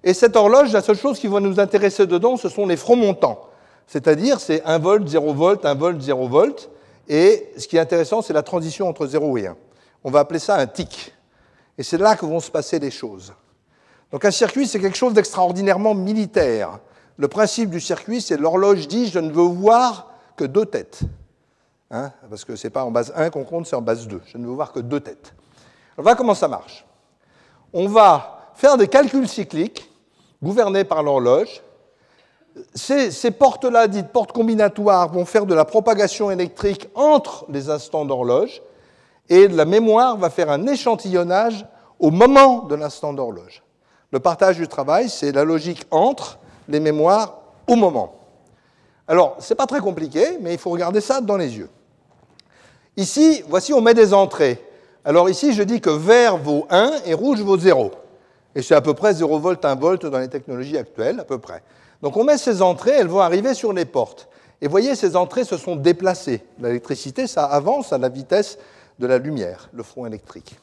et 0.02 0.14
cette 0.14 0.37
horloge, 0.37 0.73
la 0.73 0.82
seule 0.82 0.97
chose 0.97 1.18
qui 1.18 1.26
va 1.26 1.40
nous 1.40 1.61
intéresser 1.61 2.06
dedans, 2.06 2.37
ce 2.37 2.49
sont 2.49 2.66
les 2.66 2.76
fronts 2.76 2.97
montants. 2.97 3.49
C'est-à-dire, 3.87 4.40
c'est 4.40 4.62
1 4.64 4.78
volt, 4.78 5.06
0 5.06 5.35
volt, 5.35 5.64
1 5.64 5.75
volt, 5.75 6.00
0 6.00 6.28
volt. 6.28 6.70
Et 7.08 7.50
ce 7.56 7.66
qui 7.66 7.76
est 7.76 7.80
intéressant, 7.80 8.20
c'est 8.20 8.32
la 8.32 8.42
transition 8.42 8.88
entre 8.88 9.06
0 9.06 9.38
et 9.38 9.47
1. 9.47 9.56
On 10.04 10.11
va 10.11 10.20
appeler 10.20 10.38
ça 10.38 10.56
un 10.56 10.66
tic. 10.66 11.12
Et 11.76 11.82
c'est 11.82 11.99
là 11.99 12.16
que 12.16 12.26
vont 12.26 12.40
se 12.40 12.50
passer 12.50 12.78
les 12.78 12.90
choses. 12.90 13.32
Donc 14.12 14.25
un 14.25 14.30
circuit, 14.30 14.66
c'est 14.66 14.80
quelque 14.80 14.97
chose 14.97 15.14
d'extraordinairement 15.14 15.94
militaire. 15.94 16.78
Le 17.18 17.26
principe 17.26 17.70
du 17.70 17.80
circuit, 17.80 18.20
c'est 18.20 18.37
l'horloge 18.37 18.87
dit 18.87 19.08
je 19.08 19.18
ne 19.18 19.30
veux 19.32 19.42
voir 19.42 20.06
que 20.37 20.44
deux 20.44 20.64
têtes. 20.64 21.00
Hein, 21.90 22.12
parce 22.30 22.44
que 22.44 22.54
ce 22.54 22.66
n'est 22.66 22.70
pas 22.70 22.84
en 22.84 22.92
base 22.92 23.12
1 23.16 23.30
qu'on 23.30 23.44
compte, 23.44 23.66
c'est 23.66 23.75
en 23.75 23.82
base 23.82 24.06
2. 24.06 24.20
Je 24.26 24.38
ne 24.38 24.46
veux 24.46 24.52
voir 24.52 24.72
que 24.72 24.78
deux 24.78 25.00
têtes. 25.00 25.34
Alors 25.94 26.04
voilà 26.04 26.16
comment 26.16 26.34
ça 26.34 26.46
marche. 26.46 26.87
On 27.72 27.88
va 27.88 28.52
faire 28.54 28.76
des 28.76 28.87
calculs 28.87 29.28
cycliques 29.28 29.90
gouvernés 30.42 30.84
par 30.84 31.02
l'horloge. 31.02 31.62
Ces, 32.75 33.10
ces 33.10 33.30
portes-là, 33.32 33.88
dites 33.88 34.08
portes 34.08 34.32
combinatoires, 34.32 35.10
vont 35.10 35.25
faire 35.25 35.46
de 35.46 35.54
la 35.54 35.64
propagation 35.64 36.30
électrique 36.30 36.88
entre 36.94 37.46
les 37.48 37.68
instants 37.68 38.04
d'horloge 38.04 38.62
et 39.28 39.48
la 39.48 39.64
mémoire 39.64 40.16
va 40.16 40.30
faire 40.30 40.50
un 40.50 40.66
échantillonnage 40.66 41.66
au 41.98 42.10
moment 42.10 42.62
de 42.62 42.76
l'instant 42.76 43.12
d'horloge. 43.12 43.62
Le 44.12 44.20
partage 44.20 44.56
du 44.56 44.68
travail, 44.68 45.08
c'est 45.08 45.32
la 45.32 45.44
logique 45.44 45.84
entre 45.90 46.38
les 46.68 46.80
mémoires 46.80 47.40
au 47.66 47.75
moment. 47.75 48.14
Alors, 49.06 49.37
ce 49.40 49.52
n'est 49.52 49.56
pas 49.56 49.66
très 49.66 49.80
compliqué, 49.80 50.38
mais 50.40 50.52
il 50.52 50.58
faut 50.58 50.70
regarder 50.70 51.00
ça 51.00 51.20
dans 51.20 51.37
les 51.37 51.56
yeux. 51.56 51.70
Ici, 52.96 53.42
voici, 53.48 53.72
on 53.72 53.80
met 53.80 53.94
des 53.94 54.12
entrées. 54.12 54.62
Alors 55.04 55.30
ici, 55.30 55.52
je 55.52 55.62
dis 55.62 55.80
que 55.80 55.90
vert 55.90 56.37
vaut 56.37 56.66
1 56.68 56.92
et 57.06 57.14
rouge 57.14 57.40
vaut 57.40 57.58
0. 57.58 57.92
Et 58.54 58.60
c'est 58.62 58.75
à 58.75 58.80
peu 58.80 58.92
près 58.92 59.14
0 59.14 59.38
volt, 59.38 59.64
1 59.64 59.75
volt 59.76 60.04
dans 60.04 60.18
les 60.18 60.28
technologies 60.28 60.76
actuelles, 60.76 61.20
à 61.20 61.25
peu 61.25 61.38
près. 61.38 61.62
Donc 62.02 62.16
on 62.16 62.25
met 62.25 62.37
ces 62.37 62.60
entrées, 62.60 62.92
elles 62.92 63.08
vont 63.08 63.20
arriver 63.20 63.54
sur 63.54 63.72
les 63.72 63.84
portes. 63.84 64.28
Et 64.60 64.68
voyez, 64.68 64.94
ces 64.96 65.16
entrées 65.16 65.44
se 65.44 65.56
sont 65.56 65.76
déplacées. 65.76 66.42
L'électricité, 66.60 67.26
ça 67.26 67.44
avance 67.44 67.92
à 67.92 67.98
la 67.98 68.08
vitesse 68.08 68.58
de 68.98 69.06
la 69.06 69.18
lumière, 69.18 69.70
le 69.72 69.82
front 69.82 70.04
électrique. 70.04 70.58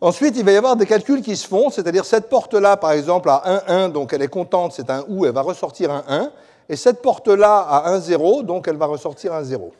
Ensuite, 0.00 0.36
il 0.36 0.44
va 0.44 0.52
y 0.52 0.56
avoir 0.56 0.76
des 0.76 0.84
calculs 0.84 1.22
qui 1.22 1.36
se 1.36 1.46
font, 1.46 1.70
c'est-à-dire 1.70 2.04
cette 2.04 2.28
porte-là, 2.28 2.76
par 2.76 2.92
exemple, 2.92 3.30
à 3.30 3.42
1, 3.68 3.84
1, 3.84 3.88
donc 3.88 4.12
elle 4.12 4.22
est 4.22 4.28
contente, 4.28 4.72
c'est 4.72 4.90
un 4.90 5.04
OU, 5.08 5.26
elle 5.26 5.32
va 5.32 5.40
ressortir 5.40 5.90
un 5.90 6.04
1, 6.06 6.30
et 6.68 6.76
cette 6.76 7.00
porte-là 7.00 7.60
à 7.60 7.90
1, 7.90 8.00
0, 8.00 8.42
donc 8.42 8.68
elle 8.68 8.76
va 8.76 8.86
ressortir 8.86 9.32
un 9.32 9.42
0. 9.42 9.72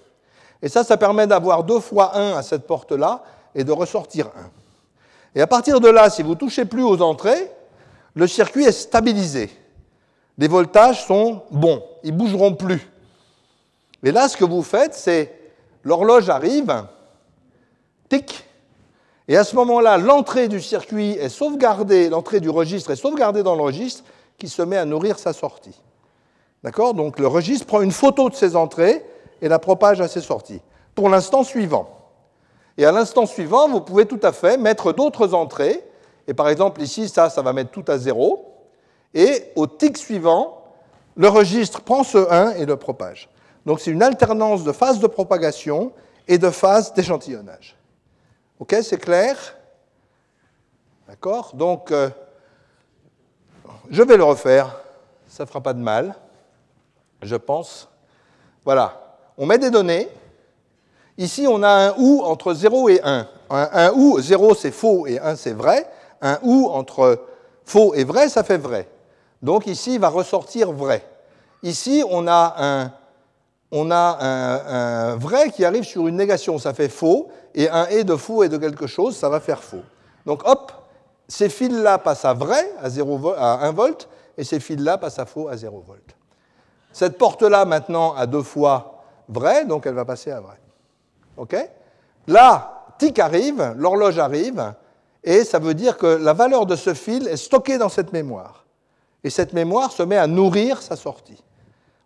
Et 0.63 0.71
ça, 0.71 0.85
ça 0.85 0.97
permet 0.97 1.27
d'avoir 1.27 1.65
2 1.65 1.81
fois 1.81 2.17
1 2.17 2.39
à 2.39 2.43
cette 2.43 2.67
porte-là 2.67 3.23
et 3.55 3.63
de 3.63 3.73
ressortir 3.73 4.29
1. 4.29 4.31
Et 5.35 5.43
à 5.43 5.47
partir 5.47 5.81
de 5.81 5.89
là, 5.89 6.09
si 6.09 6.23
vous 6.23 6.31
ne 6.31 6.35
touchez 6.35 6.65
plus 6.65 6.83
aux 6.83 7.03
entrées, 7.03 7.51
le 8.15 8.27
circuit 8.27 8.65
est 8.65 8.73
stabilisé. 8.73 9.51
Les 10.39 10.49
voltages 10.49 11.05
sont 11.05 11.43
bons, 11.51 11.83
ils 12.03 12.13
ne 12.15 12.19
bougeront 12.19 12.55
plus. 12.55 12.91
Et 14.03 14.13
là, 14.13 14.29
ce 14.29 14.37
que 14.37 14.45
vous 14.47 14.63
faites, 14.63 14.95
c'est 14.95 15.39
l'horloge 15.83 16.31
arrive, 16.31 16.85
tic, 18.09 18.47
et 19.29 19.37
à 19.37 19.45
ce 19.45 19.57
moment-là, 19.57 19.99
l'entrée 19.99 20.49
du 20.49 20.61
circuit 20.61 21.13
est 21.13 21.29
sauvegardée, 21.29 22.09
l'entrée 22.09 22.41
du 22.41 22.51
registre 22.51 22.91
est 22.91 22.97
sauvegardée 22.97 23.43
dans 23.43 23.57
le 23.57 23.63
registre 23.63 24.05
qui 24.39 24.49
se 24.49 24.63
met 24.63 24.77
à 24.77 24.85
nourrir 24.85 25.19
sa 25.19 25.33
sortie. 25.33 25.81
D'accord? 26.63 26.95
Donc 26.95 27.19
le 27.19 27.27
registre 27.27 27.67
prend 27.67 27.81
une 27.81 27.93
photo 27.93 28.29
de 28.29 28.35
ses 28.35 28.55
entrées 28.55 29.05
et 29.43 29.49
la 29.49 29.59
propage 29.59 30.01
à 30.01 30.09
ses 30.09 30.21
sorties 30.21 30.61
pour 30.95 31.09
l'instant 31.09 31.45
suivant. 31.45 31.89
Et 32.79 32.85
à 32.85 32.93
l'instant 32.93 33.27
suivant, 33.27 33.69
vous 33.69 33.81
pouvez 33.81 34.07
tout 34.07 34.21
à 34.23 34.33
fait 34.33 34.59
mettre 34.59 34.93
d'autres 34.93 35.35
entrées. 35.35 35.83
Et 36.27 36.35
par 36.35 36.49
exemple, 36.49 36.83
ici, 36.83 37.09
ça, 37.09 37.31
ça 37.31 37.43
va 37.43 37.53
mettre 37.53 37.71
tout 37.71 37.85
à 37.89 37.99
zéro. 37.99 38.53
Et 39.15 39.45
au 39.55 39.67
tic 39.67 39.97
suivant, 39.97 40.63
le 41.17 41.29
registre 41.29 41.81
prend 41.81 42.03
ce 42.05 42.31
1 42.31 42.57
et 42.57 42.67
le 42.67 42.77
propage. 42.77 43.31
Donc 43.65 43.81
c'est 43.81 43.91
une 43.91 44.03
alternance 44.03 44.65
de 44.65 44.73
phase 44.73 44.99
de 44.99 45.07
propagation 45.07 45.93
et 46.29 46.39
de 46.39 46.51
phase 46.51 46.93
d'échantillonnage. 46.93 47.77
OK, 48.59 48.75
c'est 48.83 48.99
clair 48.99 49.37
D'accord 51.07 51.51
Donc, 51.55 51.93
euh, 51.93 52.09
je 53.91 54.03
vais 54.03 54.17
le 54.17 54.25
refaire. 54.25 54.81
Ça 55.29 55.45
ne 55.45 55.49
fera 55.49 55.61
pas 55.61 55.75
de 55.75 55.79
mal, 55.79 56.15
je 57.23 57.37
pense. 57.37 57.89
Voilà. 58.65 59.19
On 59.37 59.45
met 59.47 59.59
des 59.59 59.71
données. 59.71 60.09
Ici, 61.19 61.47
on 61.49 61.63
a 61.63 61.69
un 61.69 61.95
OU 61.99 62.23
entre 62.25 62.55
0 62.55 62.89
et 62.89 63.01
1. 63.03 63.29
Un, 63.51 63.69
un 63.73 63.93
OU, 63.93 64.21
0 64.21 64.55
c'est 64.55 64.71
faux 64.71 65.07
et 65.07 65.21
1 65.21 65.37
c'est 65.37 65.53
vrai. 65.53 65.89
Un 66.23 66.39
OU 66.43 66.69
entre 66.69 67.27
faux 67.65 67.95
et 67.95 68.05
vrai, 68.05 68.29
ça 68.29 68.43
fait 68.43 68.57
vrai. 68.57 68.89
Donc 69.43 69.67
ici, 69.67 69.95
il 69.95 70.01
va 70.01 70.09
ressortir 70.09 70.73
vrai. 70.73 71.07
Ici, 71.63 72.03
on 72.09 72.27
a 72.27 72.55
un 72.59 72.93
on 73.77 73.91
a 73.91 74.19
un, 74.21 75.17
vrai 75.17 75.51
qui 75.51 75.65
arrive 75.65 75.85
sur 75.85 76.09
une 76.09 76.17
négation, 76.17 76.59
ça 76.59 76.73
fait 76.73 76.89
faux, 76.89 77.29
et 77.55 77.69
un 77.69 77.87
et 77.87 78.05
de 78.05 78.17
faux 78.17 78.43
et 78.43 78.49
de 78.49 78.57
quelque 78.57 78.87
chose, 78.87 79.17
ça 79.17 79.29
va 79.29 79.39
faire 79.41 79.63
faux. 79.63 79.83
Donc 80.25 80.43
hop, 80.49 80.73
ces 81.29 81.49
fils-là 81.49 81.99
passent 81.99 82.25
à 82.25 82.33
vrai, 82.33 82.73
à, 82.81 82.89
0 82.89 83.35
à 83.37 83.67
1 83.67 83.73
volt, 83.73 84.09
et 84.39 84.45
ces 84.45 84.61
fils-là 84.61 84.97
passent 84.99 85.19
à 85.19 85.27
faux 85.27 85.49
à 85.49 85.57
0 85.57 85.85
volt. 85.87 86.17
Cette 86.93 87.19
porte-là, 87.19 87.67
maintenant, 87.67 88.15
a 88.15 88.27
deux 88.27 88.43
fois 88.43 89.03
vrai, 89.29 89.67
donc 89.67 89.87
elle 89.87 89.95
va 89.95 90.07
passer 90.07 90.31
à 90.31 90.41
vrai. 90.41 90.59
OK? 91.37 91.55
Là, 92.29 92.87
tic 92.99 93.19
arrive, 93.19 93.75
l'horloge 93.77 94.19
arrive, 94.19 94.73
et 95.23 95.45
ça 95.45 95.59
veut 95.59 95.75
dire 95.75 95.99
que 95.99 96.07
la 96.07 96.33
valeur 96.33 96.65
de 96.65 96.77
ce 96.77 96.95
fil 96.95 97.29
est 97.29 97.37
stockée 97.37 97.77
dans 97.77 97.91
cette 97.91 98.13
mémoire. 98.13 98.65
Et 99.23 99.29
cette 99.29 99.53
mémoire 99.53 99.93
se 99.93 100.03
met 100.03 100.17
à 100.17 100.27
nourrir 100.27 100.81
sa 100.81 100.97
sortie. 100.97 101.43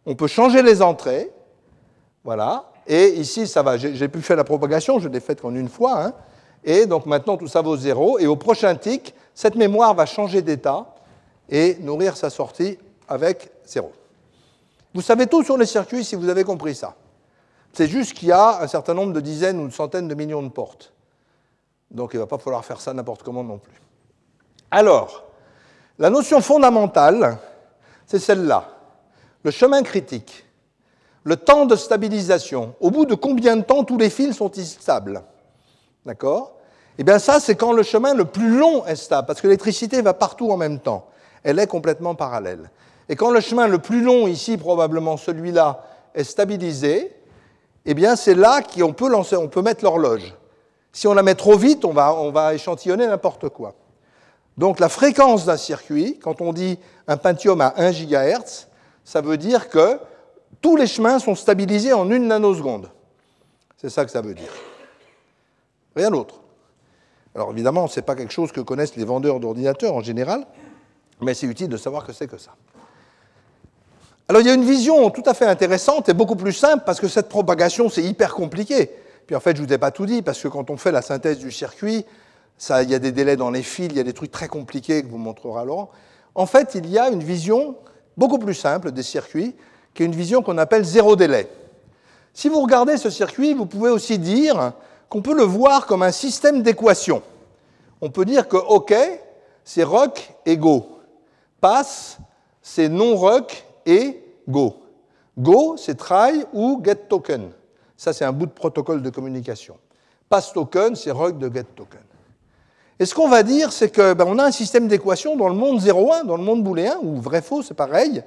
On 0.07 0.17
peut 0.17 0.27
changer 0.27 0.63
les 0.63 0.83
entrées, 0.83 1.31
voilà. 2.25 2.71
Et 2.87 3.09
ici, 3.11 3.47
ça 3.47 3.63
va. 3.63 3.77
J'ai 3.77 4.09
pu 4.09 4.21
faire 4.21 4.37
la 4.37 4.45
propagation, 4.45 4.99
je 4.99 5.09
l'ai 5.09 5.21
faite 5.21 5.41
qu'en 5.41 5.55
une 5.55 5.69
fois. 5.69 6.05
Hein. 6.05 6.13
Et 6.65 6.87
donc 6.87 7.07
maintenant, 7.07 7.37
tout 7.37 7.49
ça 7.49 7.63
vaut 7.63 7.77
zéro. 7.77 8.19
Et 8.19 8.27
au 8.27 8.37
prochain 8.37 8.75
tic, 8.75 9.15
cette 9.35 9.55
mémoire 9.55 9.95
va 9.95 10.07
changer 10.07 10.43
d'état 10.43 10.87
et 11.49 11.77
nourrir 11.81 12.17
sa 12.17 12.31
sortie 12.31 12.79
avec 13.09 13.51
zéro. 13.65 13.93
Vous 14.93 15.03
savez 15.03 15.27
tout 15.27 15.43
sur 15.43 15.57
les 15.57 15.67
circuits 15.67 16.05
si 16.05 16.17
vous 16.17 16.29
avez 16.29 16.45
compris 16.45 16.75
ça. 16.75 16.95
C'est 17.73 17.87
juste 17.87 18.15
qu'il 18.15 18.29
y 18.29 18.33
a 18.33 18.61
un 18.63 18.67
certain 18.67 18.95
nombre 18.95 19.13
de 19.13 19.21
dizaines 19.21 19.61
ou 19.61 19.69
de 19.69 19.73
centaines 19.73 20.09
de 20.09 20.15
millions 20.15 20.43
de 20.43 20.49
portes. 20.49 20.93
Donc 21.91 22.11
il 22.13 22.17
ne 22.17 22.23
va 22.23 22.27
pas 22.27 22.39
falloir 22.39 22.65
faire 22.65 22.81
ça 22.81 22.93
n'importe 22.93 23.23
comment 23.23 23.45
non 23.45 23.59
plus. 23.59 23.81
Alors, 24.71 25.25
la 25.99 26.11
notion 26.11 26.41
fondamentale, 26.41 27.39
c'est 28.07 28.19
celle-là. 28.19 28.69
Le 29.43 29.51
chemin 29.51 29.83
critique 29.83 30.45
le 31.25 31.37
temps 31.37 31.67
de 31.67 31.77
stabilisation. 31.77 32.75
Au 32.81 32.91
bout 32.91 33.07
de 33.07 33.15
combien 33.15 33.57
de 33.57 33.63
temps 33.63 33.85
tous 33.85 33.99
les 33.99 34.11
fils 34.11 34.37
sont 34.37 34.51
stables 34.53 35.23
D'accord? 36.07 36.53
Eh 36.99 37.05
bien 37.05 37.19
ça, 37.19 37.41
c'est 37.41 37.55
quand 37.55 37.73
le 37.73 37.83
chemin 37.83 38.15
le 38.15 38.25
plus 38.25 38.57
long 38.57 38.85
est 38.87 38.97
stable, 38.97 39.27
parce 39.27 39.41
que 39.41 39.47
l'électricité 39.47 40.03
va 40.03 40.15
partout 40.15 40.51
en 40.51 40.57
même 40.57 40.81
temps. 40.81 41.07
Elle 41.43 41.59
est 41.59 41.67
complètement 41.67 42.15
parallèle. 42.15 42.71
Et 43.09 43.17
quand 43.17 43.31
le 43.31 43.41
chemin 43.41 43.67
le 43.67 43.79
plus 43.79 44.03
long, 44.03 44.29
ici 44.29 44.57
probablement 44.57 45.17
celui-là, 45.17 45.85
est 46.15 46.25
stabilisé, 46.25 47.15
eh 47.87 47.95
bien 47.95 48.17
c'est 48.17 48.35
là 48.35 48.61
qu'on 48.63 48.93
peut, 48.93 49.09
lancer, 49.09 49.37
on 49.37 49.49
peut 49.49 49.63
mettre 49.63 49.85
l'horloge. 49.85 50.35
Si 50.93 51.07
on 51.07 51.15
la 51.15 51.23
met 51.23 51.35
trop 51.35 51.57
vite, 51.57 51.85
on 51.85 51.93
va, 51.93 52.15
on 52.15 52.31
va 52.31 52.55
échantillonner 52.55 53.07
n'importe 53.07 53.49
quoi. 53.49 53.75
Donc 54.59 54.81
la 54.81 54.89
fréquence 54.89 55.47
d'un 55.47 55.57
circuit, 55.57 56.19
quand 56.19 56.41
on 56.41 56.53
dit 56.53 56.79
un 57.07 57.17
Pentium 57.17 57.61
à 57.61 57.75
1 57.77 57.93
GHz, 57.93 58.67
ça 59.05 59.21
veut 59.21 59.37
dire 59.37 59.69
que 59.69 59.99
tous 60.61 60.77
les 60.77 60.87
chemins 60.87 61.19
sont 61.19 61.35
stabilisés 61.35 61.93
en 61.93 62.11
une 62.11 62.29
nanoseconde. 62.29 62.91
C'est 63.77 63.91
ça 63.91 64.05
que 64.05 64.11
ça 64.11 64.21
veut 64.21 64.35
dire. 64.35 64.53
Rien 65.97 66.11
d'autre. 66.11 66.41
Alors 67.35 67.51
évidemment, 67.53 67.87
ce 67.87 68.01
n'est 68.01 68.05
pas 68.05 68.17
quelque 68.17 68.33
chose 68.33 68.53
que 68.53 68.61
connaissent 68.61 68.97
les 68.97 69.05
vendeurs 69.05 69.41
d'ordinateurs 69.41 69.95
en 69.95 70.03
général, 70.03 70.47
mais 71.21 71.35
c'est 71.35 71.47
utile 71.47 71.69
de 71.69 71.77
savoir 71.77 72.05
que 72.05 72.13
c'est 72.13 72.27
que 72.27 72.39
ça. 72.39 72.55
Alors 74.29 74.43
il 74.43 74.47
y 74.47 74.51
a 74.51 74.55
une 74.55 74.65
vision 74.65 75.11
tout 75.11 75.23
à 75.27 75.35
fait 75.35 75.47
intéressante 75.47 76.09
et 76.09 76.15
beaucoup 76.15 76.37
plus 76.37 76.53
simple 76.53 76.85
parce 76.85 77.01
que 77.01 77.09
cette 77.09 77.29
propagation, 77.29 77.89
c'est 77.89 78.03
hyper 78.03 78.35
compliqué. 78.35 78.91
Puis 79.27 79.37
en 79.37 79.41
fait, 79.41 79.57
je 79.57 79.63
ne 79.63 79.67
vous 79.67 79.73
ai 79.73 79.79
pas 79.79 79.91
tout 79.91 80.07
dit 80.07 80.23
parce 80.23 80.41
que 80.41 80.49
quand 80.49 80.71
on 80.71 80.77
fait 80.77 80.93
la 80.93 81.03
synthèse 81.03 81.39
du 81.39 81.51
circuit, 81.51 82.05
ça, 82.59 82.83
il 82.83 82.91
y 82.91 82.95
a 82.95 82.99
des 82.99 83.13
délais 83.13 83.37
dans 83.37 83.51
les 83.51 83.63
fils, 83.63 83.87
il 83.91 83.97
y 83.97 84.01
a 84.01 84.05
des 84.05 84.13
trucs 84.13 84.31
très 84.31 84.49
compliqués 84.49 85.03
que 85.03 85.09
vous 85.09 85.19
montrera 85.19 85.65
Laurent. 85.65 85.91
En 86.35 86.47
fait, 86.47 86.75
il 86.75 86.89
y 86.91 86.99
a 86.99 87.09
une 87.09 87.23
vision 87.23 87.77
beaucoup 88.17 88.39
plus 88.39 88.55
simple 88.55 88.93
des 88.93 89.03
circuits, 89.03 89.57
qui 89.95 90.03
est 90.03 90.07
une 90.07 90.15
vision 90.15 90.43
qu'on 90.43 90.59
appelle 90.59 90.85
zéro 90.85 91.17
délai. 91.17 91.49
Si 92.33 92.49
vous 92.49 92.61
regardez 92.61 92.97
ce 92.97 93.11
circuit, 93.11 93.55
vous 93.55 93.67
pouvez 93.67 93.91
aussi 93.91 94.19
dire 94.19 94.73
qu'on 95.09 95.23
peut 95.23 95.35
le 95.35 95.43
voir 95.43 95.87
comme 95.87 96.03
un 96.03 96.13
système 96.13 96.63
d'équations. 96.63 97.23
On 98.01 98.11
peut 98.11 98.25
dire 98.25 98.49
que 98.49 98.57
OK, 98.57 98.95
c'est 99.65 99.83
rock 99.83 100.33
et 100.47 100.57
go. 100.57 100.87
Pass, 101.61 102.19
c'est 102.63 102.89
non-rock 102.89 103.65
et 103.85 104.23
go. 104.49 104.77
Go, 105.37 105.77
c'est 105.77 105.97
try 105.97 106.45
ou 106.53 106.81
get 106.85 106.97
token. 107.09 107.51
Ça, 107.97 108.13
c'est 108.13 108.25
un 108.25 108.33
bout 108.33 108.47
de 108.47 108.53
protocole 108.53 109.03
de 109.03 109.11
communication. 109.11 109.77
Pass 110.29 110.53
token, 110.53 110.95
c'est 110.95 111.11
rock 111.11 111.39
de 111.39 111.53
get 111.53 111.65
token. 111.77 112.01
Et 112.99 113.07
ce 113.07 113.15
qu'on 113.15 113.29
va 113.29 113.43
dire, 113.43 113.73
c'est 113.73 113.95
qu'on 113.95 114.15
ben, 114.15 114.39
a 114.39 114.45
un 114.45 114.53
système 114.53 114.87
d'équations 114.87 115.35
dans 115.35 115.49
le 115.49 115.55
monde 115.55 115.81
0-1, 115.81 116.27
dans 116.27 116.37
le 116.37 116.43
monde 116.43 116.63
booléen, 116.63 116.97
ou 117.03 117.17
vrai-faux, 117.17 117.63
c'est 117.63 117.75
pareil. 117.75 118.23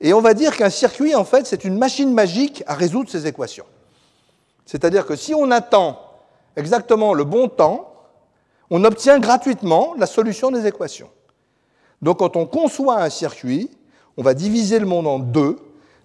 Et 0.00 0.12
on 0.12 0.20
va 0.20 0.34
dire 0.34 0.56
qu'un 0.56 0.70
circuit, 0.70 1.14
en 1.14 1.24
fait, 1.24 1.46
c'est 1.46 1.64
une 1.64 1.78
machine 1.78 2.12
magique 2.12 2.62
à 2.66 2.74
résoudre 2.74 3.10
ces 3.10 3.26
équations. 3.26 3.66
C'est-à-dire 4.66 5.06
que 5.06 5.16
si 5.16 5.34
on 5.34 5.50
attend 5.50 6.00
exactement 6.56 7.14
le 7.14 7.24
bon 7.24 7.48
temps, 7.48 7.92
on 8.70 8.84
obtient 8.84 9.18
gratuitement 9.18 9.94
la 9.96 10.06
solution 10.06 10.50
des 10.50 10.66
équations. 10.66 11.10
Donc 12.02 12.18
quand 12.18 12.36
on 12.36 12.46
conçoit 12.46 13.00
un 13.00 13.10
circuit, 13.10 13.70
on 14.16 14.22
va 14.22 14.34
diviser 14.34 14.78
le 14.78 14.86
monde 14.86 15.06
en 15.06 15.18
deux, 15.18 15.58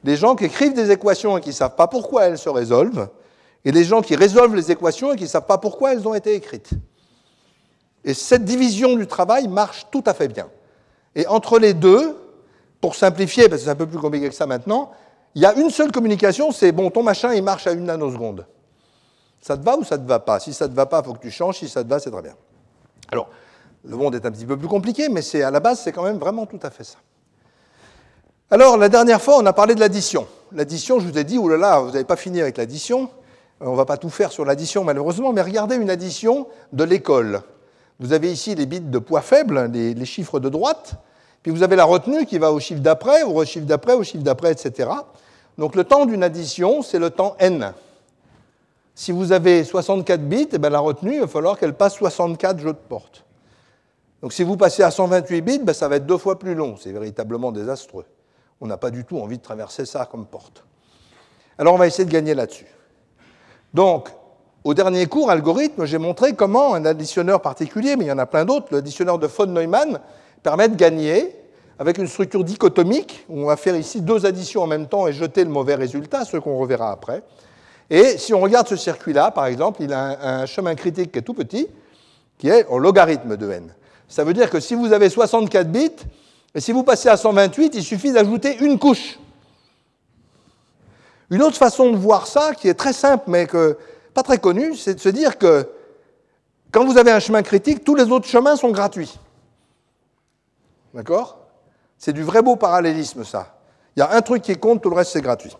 des 0.03 0.15
gens 0.15 0.35
qui 0.35 0.45
écrivent 0.45 0.73
des 0.73 0.91
équations 0.91 1.37
et 1.37 1.41
qui 1.41 1.49
ne 1.49 1.53
savent 1.53 1.75
pas 1.75 1.87
pourquoi 1.87 2.25
elles 2.25 2.37
se 2.37 2.49
résolvent, 2.49 3.09
et 3.65 3.71
des 3.71 3.83
gens 3.83 4.01
qui 4.01 4.15
résolvent 4.15 4.55
les 4.55 4.71
équations 4.71 5.13
et 5.13 5.15
qui 5.17 5.23
ne 5.23 5.29
savent 5.29 5.45
pas 5.45 5.57
pourquoi 5.57 5.93
elles 5.93 6.07
ont 6.07 6.13
été 6.13 6.33
écrites. 6.33 6.71
Et 8.05 8.13
cette 8.13 8.45
division 8.45 8.95
du 8.95 9.07
travail 9.07 9.47
marche 9.47 9.87
tout 9.91 10.03
à 10.05 10.13
fait 10.13 10.29
bien. 10.29 10.47
Et 11.15 11.27
entre 11.27 11.59
les 11.59 11.73
deux, 11.73 12.15
pour 12.81 12.95
simplifier, 12.95 13.49
parce 13.49 13.61
que 13.61 13.65
c'est 13.65 13.71
un 13.71 13.75
peu 13.75 13.87
plus 13.87 13.99
compliqué 13.99 14.29
que 14.29 14.35
ça 14.35 14.45
maintenant, 14.45 14.91
il 15.35 15.41
y 15.41 15.45
a 15.45 15.53
une 15.53 15.69
seule 15.69 15.91
communication, 15.91 16.51
c'est 16.51 16.71
bon, 16.71 16.89
ton 16.89 17.03
machin, 17.03 17.33
il 17.33 17.43
marche 17.43 17.67
à 17.67 17.71
une 17.71 17.85
nanoseconde. 17.85 18.45
Ça 19.41 19.57
te 19.57 19.63
va 19.63 19.77
ou 19.77 19.83
ça 19.83 19.97
ne 19.97 20.03
te 20.03 20.07
va 20.07 20.19
pas? 20.19 20.39
Si 20.39 20.53
ça 20.53 20.65
ne 20.65 20.71
te 20.71 20.75
va 20.75 20.85
pas, 20.85 21.01
il 21.03 21.05
faut 21.05 21.13
que 21.13 21.21
tu 21.21 21.31
changes. 21.31 21.59
Si 21.59 21.69
ça 21.69 21.83
te 21.83 21.89
va, 21.89 21.99
c'est 21.99 22.11
très 22.11 22.21
bien. 22.21 22.35
Alors, 23.11 23.29
le 23.85 23.95
monde 23.95 24.15
est 24.15 24.25
un 24.25 24.31
petit 24.31 24.45
peu 24.45 24.57
plus 24.57 24.67
compliqué, 24.67 25.07
mais 25.07 25.21
c'est 25.21 25.43
à 25.43 25.51
la 25.51 25.59
base, 25.59 25.79
c'est 25.79 25.91
quand 25.91 26.03
même 26.03 26.17
vraiment 26.17 26.45
tout 26.45 26.59
à 26.61 26.69
fait 26.69 26.83
ça. 26.83 26.97
Alors, 28.51 28.77
la 28.77 28.89
dernière 28.89 29.21
fois, 29.21 29.37
on 29.37 29.45
a 29.45 29.53
parlé 29.53 29.75
de 29.75 29.79
l'addition. 29.79 30.27
L'addition, 30.51 30.99
je 30.99 31.07
vous 31.07 31.17
ai 31.17 31.23
dit, 31.23 31.37
oulala, 31.37 31.79
vous 31.79 31.91
n'avez 31.91 32.03
pas 32.03 32.15
fini 32.15 32.41
avec 32.41 32.57
l'addition. 32.57 33.09
On 33.61 33.71
ne 33.71 33.77
va 33.77 33.85
pas 33.85 33.97
tout 33.97 34.09
faire 34.09 34.31
sur 34.31 34.43
l'addition, 34.43 34.83
malheureusement, 34.83 35.31
mais 35.31 35.41
regardez 35.41 35.75
une 35.75 35.89
addition 35.89 36.47
de 36.73 36.83
l'école. 36.83 37.41
Vous 37.99 38.13
avez 38.13 38.31
ici 38.31 38.55
les 38.55 38.65
bits 38.65 38.79
de 38.81 38.99
poids 38.99 39.21
faible, 39.21 39.69
les, 39.71 39.93
les 39.93 40.05
chiffres 40.05 40.39
de 40.39 40.49
droite, 40.49 40.95
puis 41.41 41.51
vous 41.51 41.63
avez 41.63 41.75
la 41.75 41.85
retenue 41.85 42.25
qui 42.25 42.37
va 42.37 42.51
au 42.51 42.59
chiffre 42.59 42.81
d'après, 42.81 43.23
au 43.23 43.43
chiffre 43.45 43.65
d'après, 43.65 43.93
au 43.93 44.03
chiffre 44.03 44.23
d'après, 44.23 44.51
etc. 44.51 44.89
Donc 45.57 45.75
le 45.75 45.83
temps 45.83 46.05
d'une 46.05 46.23
addition, 46.23 46.81
c'est 46.81 46.99
le 46.99 47.09
temps 47.09 47.35
n. 47.39 47.73
Si 48.95 49.11
vous 49.11 49.31
avez 49.31 49.63
64 49.63 50.21
bits, 50.21 50.49
eh 50.51 50.57
bien, 50.57 50.69
la 50.69 50.79
retenue, 50.79 51.15
il 51.15 51.21
va 51.21 51.27
falloir 51.27 51.57
qu'elle 51.57 51.73
passe 51.73 51.93
64 51.95 52.59
jeux 52.59 52.73
de 52.73 52.77
porte. 52.77 53.23
Donc 54.21 54.33
si 54.33 54.43
vous 54.43 54.57
passez 54.57 54.83
à 54.83 54.91
128 54.91 55.41
bits, 55.41 55.59
ben, 55.59 55.73
ça 55.73 55.87
va 55.87 55.95
être 55.95 56.05
deux 56.05 56.17
fois 56.17 56.37
plus 56.37 56.53
long. 56.53 56.75
C'est 56.77 56.91
véritablement 56.91 57.53
désastreux. 57.53 58.05
On 58.59 58.67
n'a 58.67 58.75
pas 58.75 58.91
du 58.91 59.05
tout 59.05 59.17
envie 59.17 59.37
de 59.37 59.43
traverser 59.43 59.85
ça 59.85 60.05
comme 60.05 60.25
porte. 60.25 60.65
Alors 61.57 61.73
on 61.75 61.77
va 61.77 61.87
essayer 61.87 62.05
de 62.05 62.11
gagner 62.11 62.33
là-dessus. 62.33 62.67
Donc, 63.73 64.09
au 64.63 64.73
dernier 64.73 65.05
cours, 65.05 65.31
algorithme, 65.31 65.85
j'ai 65.85 65.97
montré 65.97 66.33
comment 66.33 66.73
un 66.73 66.83
additionneur 66.83 67.41
particulier, 67.41 67.95
mais 67.95 68.05
il 68.05 68.07
y 68.09 68.11
en 68.11 68.17
a 68.17 68.25
plein 68.25 68.43
d'autres, 68.43 68.67
l'additionneur 68.71 69.17
de 69.17 69.27
von 69.27 69.45
Neumann, 69.45 69.99
permet 70.43 70.69
de 70.69 70.75
gagner 70.75 71.35
avec 71.79 71.97
une 71.97 72.07
structure 72.07 72.43
dichotomique, 72.43 73.25
où 73.29 73.41
on 73.41 73.45
va 73.45 73.55
faire 73.55 73.75
ici 73.75 74.01
deux 74.01 74.25
additions 74.25 74.63
en 74.63 74.67
même 74.67 74.87
temps 74.87 75.07
et 75.07 75.13
jeter 75.13 75.45
le 75.45 75.49
mauvais 75.49 75.75
résultat, 75.75 76.25
ce 76.25 76.35
qu'on 76.37 76.57
reverra 76.57 76.91
après. 76.91 77.23
Et 77.89 78.17
si 78.17 78.33
on 78.33 78.41
regarde 78.41 78.67
ce 78.67 78.75
circuit-là, 78.75 79.31
par 79.31 79.45
exemple, 79.45 79.81
il 79.81 79.93
a 79.93 80.41
un, 80.41 80.45
chemin 80.45 80.75
critique 80.75 81.13
qui 81.13 81.19
est 81.19 81.23
tout 81.23 81.33
petit, 81.33 81.67
qui 82.37 82.49
est 82.49 82.65
au 82.65 82.79
logarithme 82.79 83.37
de 83.37 83.49
n. 83.49 83.73
Ça 84.09 84.25
veut 84.25 84.33
dire 84.33 84.49
que 84.49 84.59
si 84.59 84.75
vous 84.75 84.91
avez 84.91 85.09
64 85.09 85.71
bits, 85.71 85.91
et 86.53 86.59
si 86.59 86.71
vous 86.73 86.83
passez 86.83 87.07
à 87.09 87.15
128, 87.15 87.75
il 87.75 87.83
suffit 87.83 88.11
d'ajouter 88.11 88.57
une 88.59 88.77
couche. 88.77 89.17
Une 91.29 91.41
autre 91.43 91.57
façon 91.57 91.91
de 91.91 91.95
voir 91.95 92.27
ça, 92.27 92.53
qui 92.55 92.67
est 92.67 92.73
très 92.73 92.93
simple, 92.93 93.25
mais 93.27 93.45
que, 93.45 93.77
pas 94.13 94.23
très 94.23 94.39
connue, 94.39 94.75
c'est 94.75 94.95
de 94.95 94.99
se 94.99 95.09
dire 95.09 95.37
que 95.37 95.67
quand 96.71 96.85
vous 96.85 96.97
avez 96.97 97.11
un 97.11 97.19
chemin 97.19 97.41
critique, 97.41 97.83
tous 97.83 97.95
les 97.95 98.11
autres 98.11 98.27
chemins 98.27 98.55
sont 98.55 98.71
gratuits. 98.71 99.17
D'accord? 100.93 101.39
C'est 101.97 102.13
du 102.13 102.23
vrai 102.23 102.41
beau 102.41 102.55
parallélisme, 102.55 103.23
ça. 103.23 103.55
Il 103.95 103.99
y 103.99 104.03
a 104.03 104.11
un 104.11 104.21
truc 104.21 104.41
qui 104.41 104.55
compte, 104.55 104.81
tout 104.81 104.89
le 104.89 104.95
reste, 104.95 105.11
c'est 105.11 105.21
gratuit. 105.21 105.55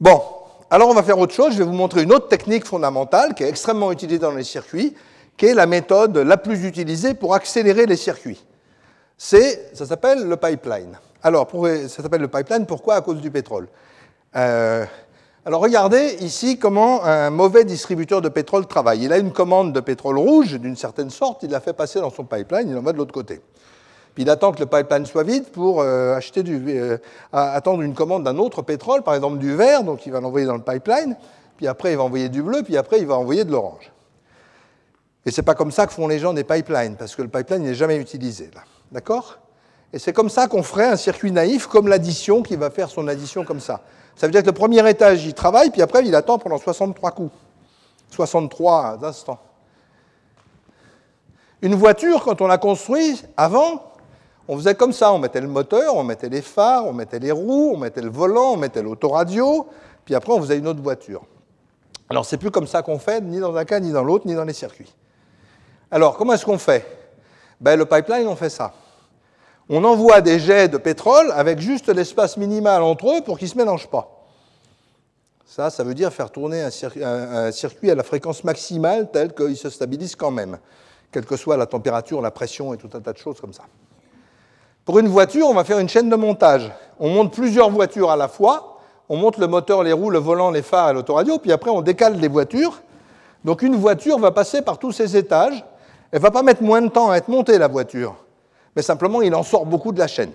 Bon, 0.00 0.22
alors 0.70 0.88
on 0.88 0.94
va 0.94 1.02
faire 1.02 1.18
autre 1.18 1.34
chose. 1.34 1.52
Je 1.52 1.58
vais 1.58 1.64
vous 1.64 1.72
montrer 1.72 2.02
une 2.02 2.12
autre 2.12 2.28
technique 2.28 2.66
fondamentale 2.66 3.34
qui 3.34 3.44
est 3.44 3.48
extrêmement 3.48 3.92
utilisée 3.92 4.18
dans 4.18 4.32
les 4.32 4.42
circuits, 4.42 4.96
qui 5.36 5.46
est 5.46 5.54
la 5.54 5.66
méthode 5.66 6.16
la 6.16 6.36
plus 6.36 6.64
utilisée 6.64 7.14
pour 7.14 7.34
accélérer 7.34 7.86
les 7.86 7.96
circuits. 7.96 8.42
C'est, 9.16 9.76
ça 9.76 9.86
s'appelle 9.86 10.26
le 10.26 10.36
pipeline. 10.36 10.98
Alors, 11.22 11.48
ça 11.88 12.02
s'appelle 12.02 12.22
le 12.22 12.28
pipeline, 12.28 12.66
pourquoi? 12.66 12.96
À 12.96 13.00
cause 13.02 13.20
du 13.20 13.30
pétrole. 13.30 13.68
Euh, 14.34 14.84
alors 15.44 15.60
regardez 15.60 16.18
ici 16.20 16.56
comment 16.56 17.02
un 17.04 17.30
mauvais 17.30 17.64
distributeur 17.64 18.22
de 18.22 18.28
pétrole 18.28 18.64
travaille. 18.66 19.02
Il 19.02 19.12
a 19.12 19.18
une 19.18 19.32
commande 19.32 19.72
de 19.72 19.80
pétrole 19.80 20.16
rouge 20.16 20.52
d'une 20.54 20.76
certaine 20.76 21.10
sorte, 21.10 21.42
il 21.42 21.50
l'a 21.50 21.60
fait 21.60 21.72
passer 21.72 21.98
dans 21.98 22.10
son 22.10 22.24
pipeline, 22.24 22.68
il 22.68 22.76
en 22.76 22.82
va 22.82 22.92
de 22.92 22.98
l'autre 22.98 23.12
côté. 23.12 23.40
Puis 24.14 24.22
il 24.22 24.30
attend 24.30 24.52
que 24.52 24.60
le 24.60 24.66
pipeline 24.66 25.04
soit 25.04 25.24
vide 25.24 25.46
pour 25.46 25.80
euh, 25.80 26.14
acheter 26.14 26.44
euh, 26.46 26.96
attendre 27.32 27.82
une 27.82 27.94
commande 27.94 28.22
d'un 28.22 28.38
autre 28.38 28.62
pétrole, 28.62 29.02
par 29.02 29.14
exemple 29.14 29.38
du 29.38 29.56
vert, 29.56 29.82
donc 29.82 30.06
il 30.06 30.12
va 30.12 30.20
l'envoyer 30.20 30.46
dans 30.46 30.54
le 30.54 30.62
pipeline, 30.62 31.16
puis 31.56 31.66
après 31.66 31.92
il 31.92 31.96
va 31.96 32.04
envoyer 32.04 32.28
du 32.28 32.42
bleu, 32.42 32.62
puis 32.62 32.76
après 32.76 33.00
il 33.00 33.06
va 33.06 33.16
envoyer 33.16 33.44
de 33.44 33.50
l'orange. 33.50 33.90
Et 35.26 35.32
c'est 35.32 35.42
pas 35.42 35.54
comme 35.54 35.72
ça 35.72 35.88
que 35.88 35.92
font 35.92 36.06
les 36.06 36.20
gens 36.20 36.34
des 36.34 36.44
pipelines, 36.44 36.94
parce 36.96 37.16
que 37.16 37.22
le 37.22 37.28
pipeline 37.28 37.62
n'est 37.62 37.74
jamais 37.74 37.96
utilisé. 37.96 38.48
D'accord? 38.92 39.38
Et 39.92 39.98
c'est 39.98 40.12
comme 40.12 40.30
ça 40.30 40.46
qu'on 40.46 40.62
ferait 40.62 40.86
un 40.86 40.96
circuit 40.96 41.32
naïf 41.32 41.66
comme 41.66 41.88
l'addition 41.88 42.42
qui 42.42 42.54
va 42.54 42.70
faire 42.70 42.90
son 42.90 43.08
addition 43.08 43.44
comme 43.44 43.60
ça. 43.60 43.80
Ça 44.16 44.26
veut 44.26 44.32
dire 44.32 44.42
que 44.42 44.46
le 44.46 44.52
premier 44.52 44.88
étage, 44.88 45.24
il 45.24 45.34
travaille, 45.34 45.70
puis 45.70 45.82
après, 45.82 46.04
il 46.04 46.14
attend 46.14 46.38
pendant 46.38 46.58
63 46.58 47.10
coups. 47.12 47.34
63 48.10 48.98
instants. 49.02 49.38
Une 51.62 51.74
voiture, 51.74 52.22
quand 52.24 52.40
on 52.40 52.46
l'a 52.46 52.58
construite, 52.58 53.26
avant, 53.36 53.92
on 54.48 54.56
faisait 54.56 54.74
comme 54.74 54.92
ça. 54.92 55.12
On 55.12 55.18
mettait 55.18 55.40
le 55.40 55.48
moteur, 55.48 55.96
on 55.96 56.04
mettait 56.04 56.28
les 56.28 56.42
phares, 56.42 56.86
on 56.86 56.92
mettait 56.92 57.18
les 57.18 57.32
roues, 57.32 57.72
on 57.74 57.78
mettait 57.78 58.02
le 58.02 58.10
volant, 58.10 58.52
on 58.52 58.56
mettait 58.56 58.82
l'autoradio, 58.82 59.68
puis 60.04 60.14
après, 60.14 60.32
on 60.32 60.40
faisait 60.40 60.58
une 60.58 60.66
autre 60.66 60.82
voiture. 60.82 61.22
Alors, 62.10 62.26
c'est 62.26 62.36
plus 62.36 62.50
comme 62.50 62.66
ça 62.66 62.82
qu'on 62.82 62.98
fait, 62.98 63.20
ni 63.22 63.38
dans 63.40 63.56
un 63.56 63.64
cas, 63.64 63.80
ni 63.80 63.92
dans 63.92 64.04
l'autre, 64.04 64.26
ni 64.26 64.34
dans 64.34 64.44
les 64.44 64.52
circuits. 64.52 64.92
Alors, 65.90 66.16
comment 66.16 66.34
est-ce 66.34 66.44
qu'on 66.44 66.58
fait? 66.58 66.86
Ben, 67.60 67.78
Le 67.78 67.86
pipeline, 67.86 68.26
on 68.26 68.36
fait 68.36 68.50
ça 68.50 68.74
on 69.68 69.84
envoie 69.84 70.20
des 70.20 70.38
jets 70.38 70.68
de 70.68 70.76
pétrole 70.76 71.32
avec 71.32 71.60
juste 71.60 71.88
l'espace 71.88 72.36
minimal 72.36 72.82
entre 72.82 73.16
eux 73.16 73.20
pour 73.22 73.38
qu'ils 73.38 73.48
ne 73.48 73.52
se 73.52 73.58
mélangent 73.58 73.88
pas. 73.88 74.22
Ça, 75.46 75.70
ça 75.70 75.84
veut 75.84 75.94
dire 75.94 76.12
faire 76.12 76.30
tourner 76.30 76.62
un, 76.62 77.50
circuit 77.52 77.90
à 77.90 77.94
la 77.94 78.02
fréquence 78.02 78.42
maximale 78.42 79.10
telle 79.10 79.34
qu'il 79.34 79.56
se 79.56 79.68
stabilise 79.68 80.16
quand 80.16 80.30
même, 80.30 80.58
quelle 81.10 81.26
que 81.26 81.36
soit 81.36 81.56
la 81.56 81.66
température, 81.66 82.22
la 82.22 82.30
pression 82.30 82.72
et 82.72 82.78
tout 82.78 82.88
un 82.94 83.00
tas 83.00 83.12
de 83.12 83.18
choses 83.18 83.40
comme 83.40 83.52
ça. 83.52 83.64
Pour 84.84 84.98
une 84.98 85.08
voiture, 85.08 85.46
on 85.46 85.54
va 85.54 85.62
faire 85.64 85.78
une 85.78 85.88
chaîne 85.88 86.08
de 86.08 86.16
montage. 86.16 86.72
On 86.98 87.10
monte 87.10 87.32
plusieurs 87.34 87.70
voitures 87.70 88.10
à 88.10 88.16
la 88.16 88.28
fois, 88.28 88.80
on 89.08 89.16
monte 89.16 89.36
le 89.36 89.46
moteur, 89.46 89.82
les 89.82 89.92
roues, 89.92 90.10
le 90.10 90.18
volant, 90.18 90.50
les 90.50 90.62
phares 90.62 90.90
et 90.90 90.94
l'autoradio, 90.94 91.38
puis 91.38 91.52
après 91.52 91.70
on 91.70 91.82
décale 91.82 92.18
les 92.18 92.28
voitures. 92.28 92.80
Donc 93.44 93.62
une 93.62 93.76
voiture 93.76 94.18
va 94.18 94.30
passer 94.30 94.62
par 94.62 94.78
tous 94.78 94.92
ces 94.92 95.16
étages. 95.16 95.64
Elle 96.10 96.20
va 96.20 96.30
pas 96.30 96.42
mettre 96.42 96.62
moins 96.62 96.80
de 96.80 96.88
temps 96.88 97.10
à 97.10 97.16
être 97.16 97.28
montée, 97.28 97.58
la 97.58 97.68
voiture 97.68 98.16
mais 98.76 98.82
simplement 98.82 99.22
il 99.22 99.34
en 99.34 99.42
sort 99.42 99.66
beaucoup 99.66 99.92
de 99.92 99.98
la 99.98 100.06
chaîne. 100.06 100.32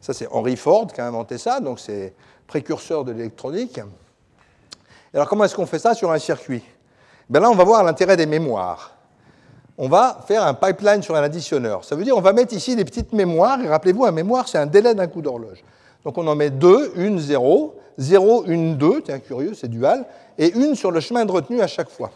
Ça, 0.00 0.12
c'est 0.14 0.28
Henry 0.30 0.56
Ford 0.56 0.86
qui 0.86 1.00
a 1.00 1.06
inventé 1.06 1.38
ça, 1.38 1.60
donc 1.60 1.80
c'est 1.80 2.14
précurseur 2.46 3.04
de 3.04 3.12
l'électronique. 3.12 3.80
Alors, 5.12 5.28
comment 5.28 5.44
est-ce 5.44 5.54
qu'on 5.54 5.66
fait 5.66 5.78
ça 5.78 5.94
sur 5.94 6.12
un 6.12 6.18
circuit? 6.18 6.62
Ben 7.28 7.40
Là, 7.40 7.50
on 7.50 7.54
va 7.54 7.64
voir 7.64 7.82
l'intérêt 7.82 8.16
des 8.16 8.26
mémoires. 8.26 8.94
On 9.76 9.88
va 9.88 10.18
faire 10.26 10.44
un 10.44 10.54
pipeline 10.54 11.02
sur 11.02 11.14
un 11.14 11.22
additionneur. 11.22 11.84
Ça 11.84 11.94
veut 11.94 12.04
dire 12.04 12.16
on 12.16 12.20
va 12.20 12.32
mettre 12.32 12.52
ici 12.52 12.74
des 12.74 12.84
petites 12.84 13.12
mémoires, 13.12 13.60
et 13.60 13.68
rappelez-vous, 13.68 14.04
un 14.04 14.12
mémoire, 14.12 14.48
c'est 14.48 14.58
un 14.58 14.66
délai 14.66 14.94
d'un 14.94 15.06
coup 15.06 15.22
d'horloge. 15.22 15.62
Donc 16.04 16.18
on 16.18 16.26
en 16.26 16.34
met 16.34 16.50
deux, 16.50 16.92
une, 16.96 17.18
zéro, 17.18 17.76
zéro, 17.96 18.44
une, 18.46 18.76
deux, 18.76 19.02
tiens, 19.02 19.18
curieux, 19.18 19.54
c'est 19.54 19.68
dual, 19.68 20.04
et 20.36 20.52
une 20.52 20.74
sur 20.74 20.90
le 20.90 21.00
chemin 21.00 21.24
de 21.24 21.32
retenue 21.32 21.60
à 21.60 21.66
chaque 21.66 21.90
fois. 21.90 22.10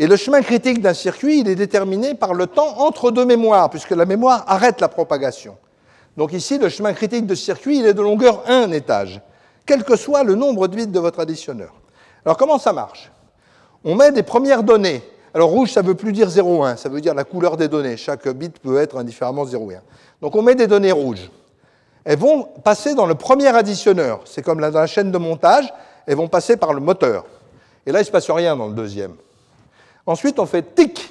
Et 0.00 0.06
le 0.06 0.16
chemin 0.16 0.40
critique 0.40 0.80
d'un 0.80 0.94
circuit, 0.94 1.40
il 1.40 1.48
est 1.48 1.54
déterminé 1.54 2.14
par 2.14 2.32
le 2.32 2.46
temps 2.46 2.78
entre 2.78 3.10
deux 3.10 3.26
mémoires, 3.26 3.68
puisque 3.68 3.90
la 3.90 4.06
mémoire 4.06 4.44
arrête 4.46 4.80
la 4.80 4.88
propagation. 4.88 5.58
Donc 6.16 6.32
ici, 6.32 6.56
le 6.56 6.70
chemin 6.70 6.94
critique 6.94 7.26
de 7.26 7.34
circuit, 7.34 7.80
il 7.80 7.86
est 7.86 7.92
de 7.92 8.00
longueur 8.00 8.42
1 8.48 8.70
étage, 8.70 9.20
quel 9.66 9.84
que 9.84 9.96
soit 9.96 10.24
le 10.24 10.36
nombre 10.36 10.68
de 10.68 10.76
bits 10.76 10.86
de 10.86 10.98
votre 10.98 11.20
additionneur. 11.20 11.74
Alors 12.24 12.38
comment 12.38 12.58
ça 12.58 12.72
marche? 12.72 13.12
On 13.84 13.94
met 13.94 14.10
des 14.10 14.22
premières 14.22 14.62
données 14.62 15.02
Alors 15.34 15.50
rouge, 15.50 15.70
ça 15.72 15.82
ne 15.82 15.88
veut 15.88 15.94
plus 15.94 16.12
dire 16.12 16.30
0, 16.30 16.64
1, 16.64 16.76
ça 16.76 16.88
veut 16.88 17.02
dire 17.02 17.12
la 17.12 17.24
couleur 17.24 17.58
des 17.58 17.68
données. 17.68 17.98
Chaque 17.98 18.26
bit 18.28 18.58
peut 18.58 18.78
être 18.78 18.96
indifféremment 18.96 19.44
0 19.44 19.70
et 19.70 19.74
1. 19.74 19.82
Donc 20.22 20.34
on 20.34 20.40
met 20.40 20.54
des 20.54 20.66
données 20.66 20.92
rouges. 20.92 21.30
Elles 22.04 22.18
vont 22.18 22.44
passer 22.64 22.94
dans 22.94 23.04
le 23.04 23.16
premier 23.16 23.48
additionneur. 23.48 24.22
C'est 24.24 24.40
comme 24.40 24.62
dans 24.62 24.70
la 24.70 24.86
chaîne 24.86 25.12
de 25.12 25.18
montage, 25.18 25.70
elles 26.06 26.16
vont 26.16 26.28
passer 26.28 26.56
par 26.56 26.72
le 26.72 26.80
moteur. 26.80 27.26
Et 27.84 27.92
là, 27.92 27.98
il 27.98 28.02
ne 28.02 28.06
se 28.06 28.10
passe 28.10 28.30
rien 28.30 28.56
dans 28.56 28.68
le 28.68 28.74
deuxième. 28.74 29.12
Ensuite, 30.06 30.38
on 30.38 30.46
fait 30.46 30.74
tic. 30.74 31.10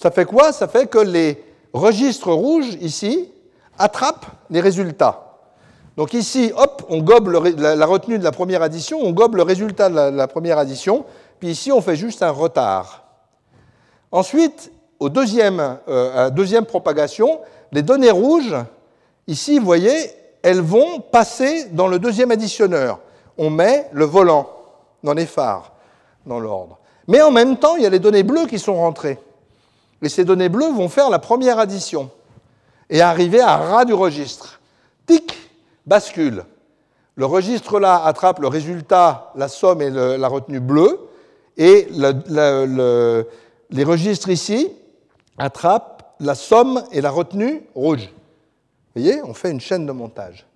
Ça 0.00 0.10
fait 0.10 0.24
quoi? 0.24 0.52
Ça 0.52 0.68
fait 0.68 0.86
que 0.86 0.98
les 0.98 1.42
registres 1.72 2.32
rouges, 2.32 2.74
ici, 2.80 3.28
attrapent 3.78 4.26
les 4.50 4.60
résultats. 4.60 5.32
Donc 5.96 6.14
ici, 6.14 6.52
hop, 6.56 6.84
on 6.88 7.02
gobe 7.02 7.28
la, 7.28 7.86
retenue 7.86 8.18
de 8.18 8.24
la 8.24 8.32
première 8.32 8.62
addition, 8.62 8.98
on 9.00 9.12
gobe 9.12 9.36
le 9.36 9.42
résultat 9.42 9.88
de 9.88 10.16
la, 10.16 10.28
première 10.28 10.58
addition, 10.58 11.04
puis 11.38 11.50
ici, 11.50 11.70
on 11.70 11.82
fait 11.82 11.96
juste 11.96 12.22
un 12.22 12.30
retard. 12.30 13.04
Ensuite, 14.10 14.72
euh, 15.02 16.12
à 16.14 16.22
la 16.22 16.30
deuxième 16.30 16.64
propagation, 16.64 17.40
les 17.72 17.82
données 17.82 18.10
rouges, 18.10 18.56
ici, 19.26 19.58
vous 19.58 19.64
voyez, 19.64 20.10
elles 20.42 20.60
vont 20.60 21.00
passer 21.00 21.66
dans 21.72 21.88
le 21.88 21.98
deuxième 21.98 22.30
additionneur. 22.30 23.00
On 23.36 23.50
met 23.50 23.88
le 23.92 24.04
volant 24.04 24.48
dans 25.02 25.14
les 25.14 25.26
phares, 25.26 25.72
dans 26.26 26.38
l'ordre. 26.38 26.78
Mais 27.08 27.20
en 27.20 27.30
même 27.30 27.56
temps, 27.56 27.76
il 27.76 27.82
y 27.82 27.86
a 27.86 27.90
les 27.90 27.98
données 27.98 28.22
bleues 28.22 28.46
qui 28.46 28.58
sont 28.58 28.74
rentrées. 28.74 29.18
Et 30.02 30.08
ces 30.08 30.24
données 30.24 30.48
bleues 30.48 30.72
vont 30.72 30.88
faire 30.88 31.10
la 31.10 31.18
première 31.18 31.58
addition 31.58 32.10
et 32.90 33.00
arriver 33.00 33.40
à 33.40 33.56
ras 33.56 33.84
du 33.84 33.94
registre. 33.94 34.60
Tic, 35.06 35.36
bascule. 35.86 36.44
Le 37.14 37.26
registre 37.26 37.78
là 37.78 38.04
attrape 38.04 38.40
le 38.40 38.48
résultat, 38.48 39.32
la 39.36 39.48
somme 39.48 39.82
et 39.82 39.90
la 39.90 40.28
retenue 40.28 40.60
bleue, 40.60 40.98
et 41.56 41.88
les 41.90 43.84
registres 43.84 44.30
ici 44.30 44.70
attrapent 45.38 46.14
la 46.20 46.34
somme 46.34 46.84
et 46.92 47.00
la 47.00 47.10
retenue 47.10 47.62
rouge. 47.74 48.10
Vous 48.94 49.02
voyez, 49.02 49.22
on 49.22 49.34
fait 49.34 49.50
une 49.50 49.60
chaîne 49.60 49.86
de 49.86 49.92
montage. 49.92 50.46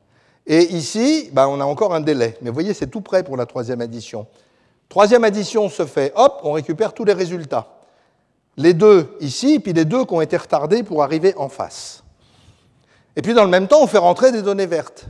Et 0.47 0.63
ici, 0.75 1.29
ben, 1.33 1.49
on 1.49 1.61
a 1.61 1.65
encore 1.65 1.95
un 1.95 2.01
délai. 2.01 2.37
Mais 2.41 2.51
vous 2.51 2.55
voyez, 2.55 2.73
c'est 2.73 2.87
tout 2.87 3.01
prêt 3.01 3.25
pour 3.25 3.37
la 3.37 3.47
troisième 3.47 3.81
addition. 3.81 4.27
Troisième 4.89 5.25
addition 5.25 5.69
se 5.69 5.85
fait, 5.85 6.13
hop, 6.15 6.41
on 6.43 6.53
récupère 6.53 6.93
tous 6.93 7.05
les 7.05 7.13
résultats. 7.13 7.67
Les 8.57 8.73
deux 8.73 9.17
ici, 9.21 9.59
puis 9.59 9.73
les 9.73 9.85
deux 9.85 10.05
qui 10.05 10.15
ont 10.15 10.21
été 10.21 10.37
retardés 10.37 10.83
pour 10.83 11.03
arriver 11.03 11.35
en 11.37 11.49
face. 11.49 12.03
Et 13.17 13.23
puis 13.23 13.35
dans 13.35 13.45
le 13.45 13.51
même 13.51 13.69
temps, 13.69 13.83
on 13.83 13.87
fait 13.87 13.99
rentrer 13.99 14.33
des 14.33 14.43
données 14.43 14.67
vertes. 14.67 15.07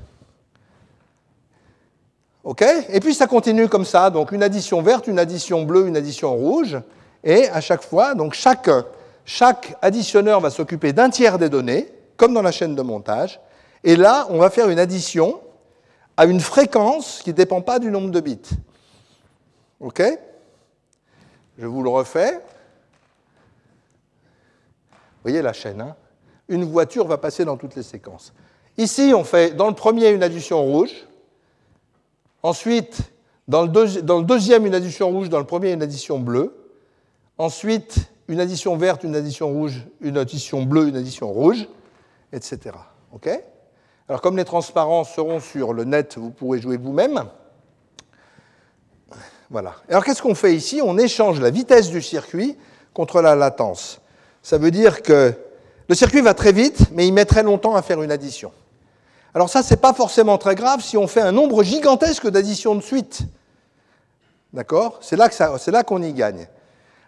OK? 2.45 2.65
Et 2.91 3.01
puis 3.01 3.15
ça 3.15 3.27
continue 3.27 3.69
comme 3.69 3.85
ça, 3.85 4.09
donc 4.11 4.31
une 4.31 4.43
addition 4.43 4.81
verte, 4.81 5.09
une 5.09 5.19
addition 5.19 5.65
bleue, 5.65 5.89
une 5.89 5.97
addition 5.97 6.35
rouge. 6.35 6.79
Et 7.25 7.49
à 7.49 7.61
chaque 7.61 7.83
fois, 7.83 8.15
donc 8.15 8.35
chaque, 8.35 8.71
chaque 9.25 9.77
additionneur 9.83 10.41
va 10.41 10.51
s'occuper 10.51 10.93
d'un 10.93 11.11
tiers 11.11 11.39
des 11.39 11.49
données, 11.49 11.93
comme 12.17 12.33
dans 12.33 12.43
la 12.43 12.53
chaîne 12.53 12.77
de 12.77 12.83
montage. 12.83 13.41
Et 13.83 13.97
là, 13.97 14.27
on 14.31 14.39
va 14.39 14.51
faire 14.51 14.69
une 14.69 14.79
addition 14.79 15.41
à 16.17 16.25
une 16.25 16.41
fréquence 16.41 17.21
qui 17.23 17.31
ne 17.31 17.35
dépend 17.35 17.61
pas 17.61 17.81
du 17.81 17.91
nombre 17.91 18.11
de 18.11 18.21
bits. 18.21 18.39
OK? 19.81 20.03
Je 21.59 21.67
vous 21.67 21.83
le 21.83 21.91
refais. 21.91 22.35
Vous 24.91 25.23
voyez 25.23 25.43
la 25.43 25.53
chaîne. 25.53 25.81
Hein? 25.81 25.97
Une 26.49 26.65
voiture 26.65 27.07
va 27.07 27.19
passer 27.19 27.45
dans 27.45 27.57
toutes 27.57 27.75
les 27.75 27.83
séquences. 27.83 28.33
Ici, 28.79 29.13
on 29.15 29.25
fait 29.25 29.57
dans 29.57 29.69
le 29.69 29.75
premier 29.75 30.11
une 30.11 30.23
addition 30.23 30.63
rouge. 30.63 31.07
Ensuite, 32.43 33.01
dans 33.49 33.63
le, 33.63 34.03
dans 34.03 34.19
le 34.19 34.25
deuxième, 34.25 34.67
une 34.67 34.75
addition 34.75 35.11
rouge. 35.11 35.29
Dans 35.29 35.41
le 35.41 35.47
premier, 35.47 35.73
une 35.73 35.83
addition 35.83 36.19
bleue. 36.19 36.55
Ensuite, 37.39 38.11
une 38.29 38.41
addition 38.41 38.77
verte, 38.77 39.05
une 39.05 39.17
addition 39.17 39.49
rouge, 39.49 39.87
une 40.01 40.17
addition 40.17 40.63
bleue, 40.63 40.89
une 40.89 40.97
addition 40.97 41.33
rouge, 41.33 41.69
etc. 42.33 42.77
OK? 43.13 43.29
Alors, 44.09 44.21
comme 44.21 44.37
les 44.37 44.45
transparents 44.45 45.05
seront 45.05 45.41
sur 45.41 45.73
le 45.73 45.85
net, 45.85 46.17
vous 46.17 46.31
pourrez 46.31 46.61
jouer 46.61 46.77
vous-même. 46.77 47.25
Voilà. 49.51 49.75
Alors 49.89 50.05
qu'est-ce 50.05 50.23
qu'on 50.23 50.35
fait 50.35 50.55
ici? 50.55 50.81
On 50.83 50.99
échange 50.99 51.41
la 51.41 51.51
vitesse 51.51 51.89
du 51.89 52.03
circuit 52.03 52.57
contre 52.93 53.23
la 53.23 53.35
latence. 53.35 54.01
Ça 54.43 54.59
veut 54.59 54.71
dire 54.71 55.03
que 55.03 55.33
le 55.89 55.95
circuit 55.95 56.21
va 56.21 56.35
très 56.35 56.53
vite, 56.53 56.91
mais 56.93 57.07
il 57.07 57.13
met 57.13 57.25
très 57.25 57.43
longtemps 57.43 57.77
à 57.77 57.83
faire 57.83 58.03
une 58.03 58.11
addition. 58.11 58.53
Alors 59.35 59.49
ça, 59.51 59.63
ce 59.63 59.71
n'est 59.71 59.81
pas 59.81 59.93
forcément 59.93 60.39
très 60.39 60.55
grave 60.55 60.81
si 60.83 60.97
on 60.97 61.07
fait 61.07 61.21
un 61.21 61.33
nombre 61.33 61.63
gigantesque 61.63 62.29
d'additions 62.29 62.75
de 62.75 62.81
suite. 62.81 63.21
D'accord? 64.53 64.99
C'est 65.03 65.17
là 65.17 65.83
qu'on 65.85 66.03
y 66.03 66.13
gagne. 66.13 66.49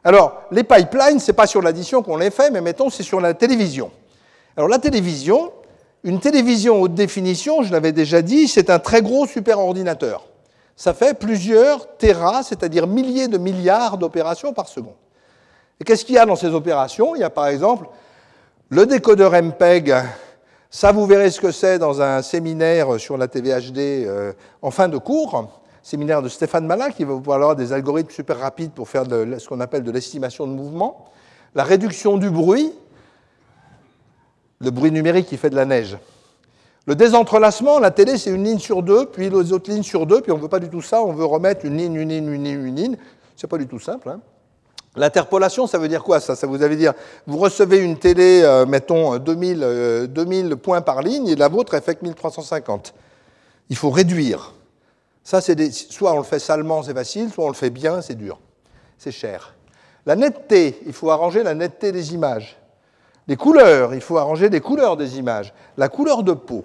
Alors, 0.05 0.43
les 0.53 0.63
pipelines, 0.63 1.19
ce 1.19 1.31
n'est 1.31 1.37
pas 1.37 1.47
sur 1.47 1.61
l'addition 1.61 2.03
qu'on 2.03 2.17
les 2.17 2.31
fait, 2.31 2.51
mais 2.51 2.61
mettons, 2.61 2.91
c'est 2.91 3.03
sur 3.03 3.21
la 3.21 3.35
télévision. 3.35 3.91
Alors 4.57 4.69
la 4.69 4.79
télévision, 4.79 5.53
une 6.05 6.21
télévision 6.21 6.81
haute 6.81 6.95
définition, 6.95 7.63
je 7.63 7.73
l'avais 7.73 7.93
déjà 7.93 8.23
dit, 8.23 8.47
c'est 8.47 8.71
un 8.71 8.79
très 8.79 9.03
gros 9.03 9.27
superordinateur 9.27 10.27
ça 10.79 10.95
fait 10.95 11.19
plusieurs 11.19 11.97
terras, 11.97 12.45
c'est-à-dire 12.45 12.87
milliers 12.87 13.27
de 13.27 13.37
milliards 13.37 13.99
d'opérations 13.99 14.53
par 14.53 14.69
seconde. 14.69 14.95
Et 15.81 15.85
qu'est-ce 15.85 16.05
qu'il 16.05 16.15
y 16.15 16.19
a 16.19 16.25
dans 16.25 16.37
ces 16.37 16.55
opérations? 16.55 17.17
Il 17.17 17.21
y 17.21 17.25
a 17.25 17.31
par 17.31 17.49
exemple 17.49 17.89
le 18.69 18.87
décodeur 18.87 19.33
MPEG. 19.33 19.93
Ça, 20.71 20.93
vous 20.93 21.05
verrez 21.05 21.33
ce 21.33 21.41
que 21.41 21.51
c'est 21.51 21.81
dans 21.81 22.01
un 22.01 22.23
séminaire 22.23 23.01
sur 23.01 23.19
la 23.19 23.27
TVHD 23.27 23.79
euh, 23.79 24.33
en 24.63 24.71
fin 24.71 24.87
de 24.87 24.99
cours, 24.99 25.61
séminaire 25.83 26.23
de 26.23 26.29
Stéphane 26.29 26.65
Malin, 26.65 26.93
qui 26.93 27.03
va 27.03 27.15
vous 27.15 27.23
parler 27.23 27.57
des 27.57 27.73
algorithmes 27.73 28.11
super 28.11 28.39
rapides 28.39 28.71
pour 28.71 28.89
faire 28.89 29.03
ce 29.05 29.49
qu'on 29.49 29.59
appelle 29.59 29.83
de 29.83 29.91
l'estimation 29.91 30.47
de 30.47 30.53
mouvement. 30.53 31.07
La 31.57 31.65
réduction 31.65 32.19
du 32.19 32.31
bruit, 32.31 32.73
le 34.61 34.71
bruit 34.71 34.93
numérique 34.93 35.27
qui 35.27 35.37
fait 35.37 35.51
de 35.51 35.57
la 35.57 35.65
neige. 35.65 35.99
Le 36.89 36.97
désentrelacement, 36.97 37.81
la 37.81 37.91
télé, 37.91 38.17
c'est 38.17 38.31
une 38.31 38.45
ligne 38.45 38.59
sur 38.59 38.83
deux, 38.83 39.05
puis 39.05 39.29
les 39.29 39.53
autres 39.53 39.71
lignes 39.71 39.83
sur 39.83 40.07
deux, 40.07 40.23
puis 40.23 40.33
on 40.33 40.39
ne 40.39 40.41
veut 40.41 40.49
pas 40.49 40.59
du 40.59 40.71
tout 40.71 40.81
ça, 40.81 41.03
on 41.03 41.13
veut 41.13 41.27
remettre 41.27 41.67
une 41.67 41.77
ligne, 41.77 41.97
une 41.97 42.09
ligne, 42.09 42.33
une 42.33 42.43
ligne, 42.43 42.65
une 42.65 42.77
ligne. 42.77 42.97
C'est 43.37 43.47
pas 43.47 43.59
du 43.59 43.67
tout 43.67 43.79
simple. 43.79 44.09
Hein. 44.09 44.21
L'interpolation, 44.97 45.67
ça 45.67 45.77
veut 45.77 45.89
dire 45.89 46.03
quoi 46.03 46.19
ça? 46.19 46.35
Ça 46.35 46.47
vous 46.47 46.57
veut 46.57 46.77
dire, 46.77 46.95
vous 47.27 47.37
recevez 47.37 47.77
une 47.77 47.99
télé, 47.99 48.41
euh, 48.43 48.65
mettons 48.65 49.19
2000, 49.19 50.07
2000 50.09 50.47
euh, 50.47 50.57
points 50.57 50.81
par 50.81 51.03
ligne, 51.03 51.29
et 51.29 51.37
la 51.37 51.49
vôtre, 51.49 51.75
elle 51.75 51.83
fait 51.83 51.97
que 51.97 52.07
1350. 52.07 52.95
Il 53.69 53.77
faut 53.77 53.91
réduire. 53.91 54.55
Ça, 55.23 55.43
c'est 55.43 55.71
soit 55.71 56.15
on 56.15 56.17
le 56.17 56.23
fait 56.23 56.39
salement, 56.39 56.83
c'est 56.83 56.95
facile, 56.95 57.31
soit 57.31 57.45
on 57.45 57.49
le 57.49 57.55
fait 57.55 57.69
bien, 57.69 58.01
c'est 58.01 58.15
dur. 58.15 58.41
C'est 58.97 59.13
cher. 59.13 59.53
La 60.07 60.17
netteté, 60.17 60.81
il 60.87 60.95
faut 60.95 61.11
arranger 61.11 61.43
la 61.43 61.53
netteté 61.53 61.93
des 61.93 62.15
images. 62.15 62.57
Les 63.27 63.37
couleurs, 63.37 63.93
il 63.93 64.01
faut 64.01 64.17
arranger 64.17 64.49
les 64.49 64.61
couleurs 64.61 64.97
des 64.97 65.19
images. 65.19 65.53
La 65.77 65.91
couleur 65.91 66.23
de 66.23 66.33
peau. 66.33 66.65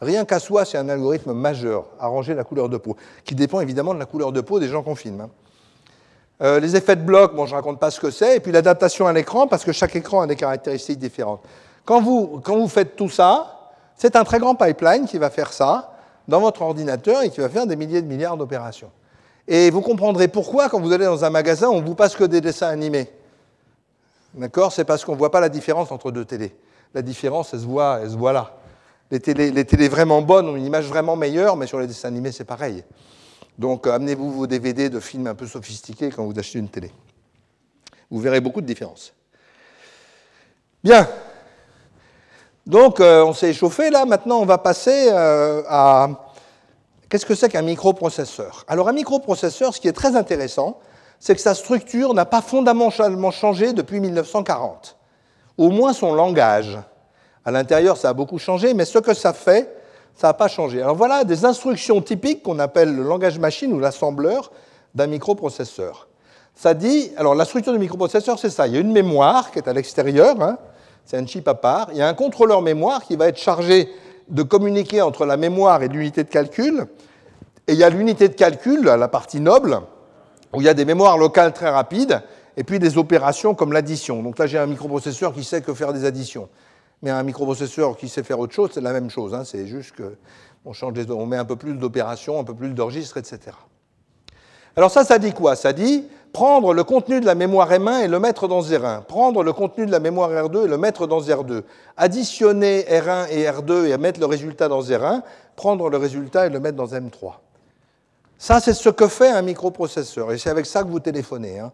Rien 0.00 0.24
qu'à 0.24 0.38
soi, 0.38 0.64
c'est 0.64 0.78
un 0.78 0.88
algorithme 0.88 1.32
majeur, 1.32 1.84
arranger 1.98 2.34
la 2.34 2.44
couleur 2.44 2.68
de 2.68 2.78
peau, 2.78 2.96
qui 3.24 3.34
dépend 3.34 3.60
évidemment 3.60 3.92
de 3.92 3.98
la 3.98 4.06
couleur 4.06 4.32
de 4.32 4.40
peau 4.40 4.58
des 4.58 4.68
gens 4.68 4.82
qu'on 4.82 4.94
filme. 4.94 5.20
Hein. 5.20 5.30
Euh, 6.42 6.58
les 6.58 6.74
effets 6.74 6.96
de 6.96 7.02
bloc, 7.02 7.34
bon, 7.34 7.44
je 7.44 7.50
ne 7.50 7.56
raconte 7.56 7.78
pas 7.78 7.90
ce 7.90 8.00
que 8.00 8.10
c'est, 8.10 8.36
et 8.36 8.40
puis 8.40 8.50
l'adaptation 8.50 9.06
à 9.06 9.12
l'écran, 9.12 9.46
parce 9.46 9.62
que 9.62 9.72
chaque 9.72 9.94
écran 9.94 10.22
a 10.22 10.26
des 10.26 10.36
caractéristiques 10.36 10.98
différentes. 10.98 11.42
Quand 11.84 12.00
vous, 12.00 12.40
quand 12.42 12.56
vous 12.56 12.68
faites 12.68 12.96
tout 12.96 13.10
ça, 13.10 13.72
c'est 13.96 14.16
un 14.16 14.24
très 14.24 14.38
grand 14.38 14.54
pipeline 14.54 15.06
qui 15.06 15.18
va 15.18 15.28
faire 15.28 15.52
ça 15.52 15.92
dans 16.26 16.40
votre 16.40 16.62
ordinateur 16.62 17.22
et 17.22 17.28
qui 17.28 17.40
va 17.40 17.50
faire 17.50 17.66
des 17.66 17.76
milliers 17.76 18.00
de 18.00 18.06
milliards 18.06 18.38
d'opérations. 18.38 18.90
Et 19.46 19.70
vous 19.70 19.82
comprendrez 19.82 20.28
pourquoi, 20.28 20.70
quand 20.70 20.80
vous 20.80 20.92
allez 20.92 21.04
dans 21.04 21.24
un 21.24 21.30
magasin, 21.30 21.68
on 21.68 21.80
ne 21.80 21.86
vous 21.86 21.94
passe 21.94 22.14
que 22.14 22.24
des 22.24 22.40
dessins 22.40 22.68
animés. 22.68 23.10
D'accord? 24.32 24.72
C'est 24.72 24.84
parce 24.84 25.04
qu'on 25.04 25.12
ne 25.12 25.18
voit 25.18 25.30
pas 25.30 25.40
la 25.40 25.48
différence 25.48 25.92
entre 25.92 26.10
deux 26.10 26.24
télés. 26.24 26.54
La 26.94 27.02
différence, 27.02 27.52
elle 27.52 27.60
se 27.60 27.66
voit, 27.66 27.98
elle 28.02 28.10
se 28.10 28.16
voit 28.16 28.32
là. 28.32 28.52
Les 29.10 29.18
télés, 29.20 29.88
vraiment 29.88 30.22
bonnes 30.22 30.48
ont 30.48 30.56
une 30.56 30.66
image 30.66 30.86
vraiment 30.86 31.16
meilleure, 31.16 31.56
mais 31.56 31.66
sur 31.66 31.80
les 31.80 31.86
dessins 31.86 32.08
animés, 32.08 32.30
c'est 32.30 32.44
pareil. 32.44 32.84
Donc 33.58 33.86
amenez-vous 33.86 34.30
vos 34.30 34.46
DVD 34.46 34.88
de 34.88 35.00
films 35.00 35.26
un 35.26 35.34
peu 35.34 35.46
sophistiqués 35.46 36.10
quand 36.10 36.24
vous 36.24 36.38
achetez 36.38 36.58
une 36.58 36.68
télé. 36.68 36.92
Vous 38.10 38.20
verrez 38.20 38.40
beaucoup 38.40 38.60
de 38.60 38.66
différences. 38.66 39.12
Bien. 40.82 41.08
Donc 42.66 43.00
euh, 43.00 43.24
on 43.24 43.32
s'est 43.32 43.50
échauffé 43.50 43.90
là, 43.90 44.04
maintenant 44.04 44.38
on 44.40 44.46
va 44.46 44.58
passer 44.58 45.08
euh, 45.10 45.62
à... 45.68 46.08
Qu'est-ce 47.08 47.26
que 47.26 47.34
c'est 47.34 47.48
qu'un 47.48 47.62
microprocesseur? 47.62 48.64
Alors 48.68 48.88
un 48.88 48.92
microprocesseur, 48.92 49.74
ce 49.74 49.80
qui 49.80 49.88
est 49.88 49.92
très 49.92 50.14
intéressant, 50.14 50.78
c'est 51.18 51.34
que 51.34 51.40
sa 51.40 51.54
structure 51.54 52.14
n'a 52.14 52.24
pas 52.24 52.40
fondamentalement 52.40 53.32
changé 53.32 53.72
depuis 53.72 53.98
1940. 53.98 54.96
Au 55.58 55.70
moins 55.70 55.92
son 55.92 56.14
langage. 56.14 56.78
À 57.44 57.50
l'intérieur, 57.50 57.96
ça 57.96 58.10
a 58.10 58.12
beaucoup 58.12 58.38
changé, 58.38 58.74
mais 58.74 58.84
ce 58.84 58.98
que 58.98 59.14
ça 59.14 59.32
fait, 59.32 59.74
ça 60.14 60.28
n'a 60.28 60.34
pas 60.34 60.48
changé. 60.48 60.82
Alors 60.82 60.96
voilà 60.96 61.24
des 61.24 61.44
instructions 61.44 62.00
typiques 62.02 62.42
qu'on 62.42 62.58
appelle 62.58 62.94
le 62.94 63.02
langage 63.02 63.38
machine 63.38 63.72
ou 63.72 63.78
l'assembleur 63.78 64.50
d'un 64.94 65.06
microprocesseur. 65.06 66.08
Ça 66.54 66.74
dit, 66.74 67.12
alors 67.16 67.34
la 67.34 67.44
structure 67.44 67.72
du 67.72 67.78
microprocesseur, 67.78 68.38
c'est 68.38 68.50
ça. 68.50 68.66
Il 68.66 68.74
y 68.74 68.76
a 68.76 68.80
une 68.80 68.92
mémoire 68.92 69.50
qui 69.50 69.58
est 69.58 69.68
à 69.68 69.72
l'extérieur, 69.72 70.40
hein. 70.42 70.58
c'est 71.06 71.16
un 71.16 71.26
chip 71.26 71.48
à 71.48 71.54
part. 71.54 71.88
Il 71.92 71.98
y 71.98 72.02
a 72.02 72.08
un 72.08 72.14
contrôleur 72.14 72.60
mémoire 72.60 73.02
qui 73.02 73.16
va 73.16 73.28
être 73.28 73.38
chargé 73.38 73.88
de 74.28 74.42
communiquer 74.42 75.00
entre 75.00 75.24
la 75.24 75.36
mémoire 75.36 75.82
et 75.82 75.88
l'unité 75.88 76.24
de 76.24 76.28
calcul. 76.28 76.86
Et 77.66 77.72
il 77.72 77.78
y 77.78 77.84
a 77.84 77.88
l'unité 77.88 78.28
de 78.28 78.34
calcul, 78.34 78.82
la 78.82 79.08
partie 79.08 79.40
noble, 79.40 79.80
où 80.52 80.60
il 80.60 80.64
y 80.64 80.68
a 80.68 80.74
des 80.74 80.84
mémoires 80.84 81.16
locales 81.16 81.52
très 81.52 81.70
rapides, 81.70 82.20
et 82.56 82.64
puis 82.64 82.78
des 82.78 82.98
opérations 82.98 83.54
comme 83.54 83.72
l'addition. 83.72 84.22
Donc 84.22 84.38
là, 84.38 84.46
j'ai 84.46 84.58
un 84.58 84.66
microprocesseur 84.66 85.32
qui 85.32 85.44
sait 85.44 85.62
que 85.62 85.72
faire 85.72 85.92
des 85.92 86.04
additions. 86.04 86.48
Mais 87.02 87.10
un 87.10 87.22
microprocesseur 87.22 87.96
qui 87.96 88.08
sait 88.08 88.22
faire 88.22 88.38
autre 88.38 88.52
chose, 88.52 88.70
c'est 88.74 88.80
la 88.80 88.92
même 88.92 89.10
chose. 89.10 89.34
Hein. 89.34 89.44
C'est 89.44 89.66
juste 89.66 89.94
qu'on 89.96 90.72
change 90.72 90.94
on 91.08 91.26
met 91.26 91.36
un 91.36 91.44
peu 91.44 91.56
plus 91.56 91.74
d'opérations, 91.74 92.38
un 92.38 92.44
peu 92.44 92.54
plus 92.54 92.70
de 92.70 92.82
registres, 92.82 93.16
etc. 93.16 93.56
Alors 94.76 94.90
ça, 94.90 95.04
ça 95.04 95.18
dit 95.18 95.32
quoi? 95.32 95.56
Ça 95.56 95.72
dit 95.72 96.04
prendre 96.32 96.72
le 96.74 96.84
contenu 96.84 97.20
de 97.20 97.26
la 97.26 97.34
mémoire 97.34 97.70
M1 97.70 98.04
et 98.04 98.08
le 98.08 98.20
mettre 98.20 98.46
dans 98.46 98.60
R1, 98.60 99.02
prendre 99.04 99.42
le 99.42 99.52
contenu 99.52 99.86
de 99.86 99.90
la 99.90 99.98
mémoire 99.98 100.30
R2 100.30 100.64
et 100.64 100.68
le 100.68 100.78
mettre 100.78 101.06
dans 101.06 101.20
R2, 101.20 101.62
additionner 101.96 102.82
R1 102.82 103.28
et 103.30 103.44
R2 103.44 103.86
et 103.86 103.98
mettre 103.98 104.20
le 104.20 104.26
résultat 104.26 104.68
dans 104.68 104.80
R1, 104.80 105.22
prendre 105.56 105.90
le 105.90 105.96
résultat 105.96 106.46
et 106.46 106.50
le 106.50 106.60
mettre 106.60 106.76
dans 106.76 106.86
M3. 106.86 107.34
Ça, 108.38 108.60
c'est 108.60 108.74
ce 108.74 108.88
que 108.88 109.08
fait 109.08 109.28
un 109.28 109.42
microprocesseur, 109.42 110.32
et 110.32 110.38
c'est 110.38 110.50
avec 110.50 110.66
ça 110.66 110.82
que 110.82 110.88
vous 110.88 111.00
téléphonez. 111.00 111.58
Hein. 111.58 111.72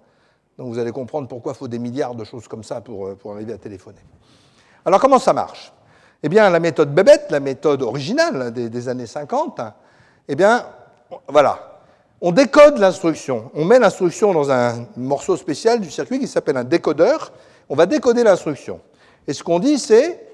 Donc 0.58 0.68
vous 0.68 0.78
allez 0.78 0.90
comprendre 0.90 1.28
pourquoi 1.28 1.52
il 1.52 1.56
faut 1.56 1.68
des 1.68 1.78
milliards 1.78 2.14
de 2.14 2.24
choses 2.24 2.48
comme 2.48 2.64
ça 2.64 2.80
pour, 2.80 3.06
euh, 3.06 3.14
pour 3.14 3.32
arriver 3.32 3.52
à 3.52 3.58
téléphoner. 3.58 4.00
Alors 4.86 5.00
comment 5.00 5.18
ça 5.18 5.32
marche? 5.32 5.72
Eh 6.22 6.28
bien, 6.28 6.48
la 6.48 6.60
méthode 6.60 6.94
Bebet, 6.94 7.26
la 7.30 7.40
méthode 7.40 7.82
originale 7.82 8.52
des, 8.52 8.88
années 8.88 9.06
50, 9.06 9.60
eh 10.28 10.34
bien, 10.36 10.64
voilà, 11.26 11.80
on 12.20 12.30
décode 12.30 12.78
l'instruction. 12.78 13.50
On 13.54 13.64
met 13.64 13.80
l'instruction 13.80 14.32
dans 14.32 14.50
un 14.50 14.86
morceau 14.96 15.36
spécial 15.36 15.80
du 15.80 15.90
circuit 15.90 16.20
qui 16.20 16.28
s'appelle 16.28 16.56
un 16.56 16.64
décodeur. 16.64 17.32
On 17.68 17.74
va 17.74 17.86
décoder 17.86 18.22
l'instruction. 18.22 18.80
Et 19.26 19.32
ce 19.32 19.42
qu'on 19.42 19.58
dit, 19.58 19.80
c'est 19.80 20.24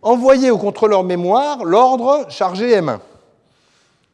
envoyer 0.00 0.52
au 0.52 0.58
contrôleur 0.58 1.02
mémoire 1.02 1.64
l'ordre 1.64 2.26
chargé 2.28 2.80
M1. 2.80 2.94
Le 2.94 2.98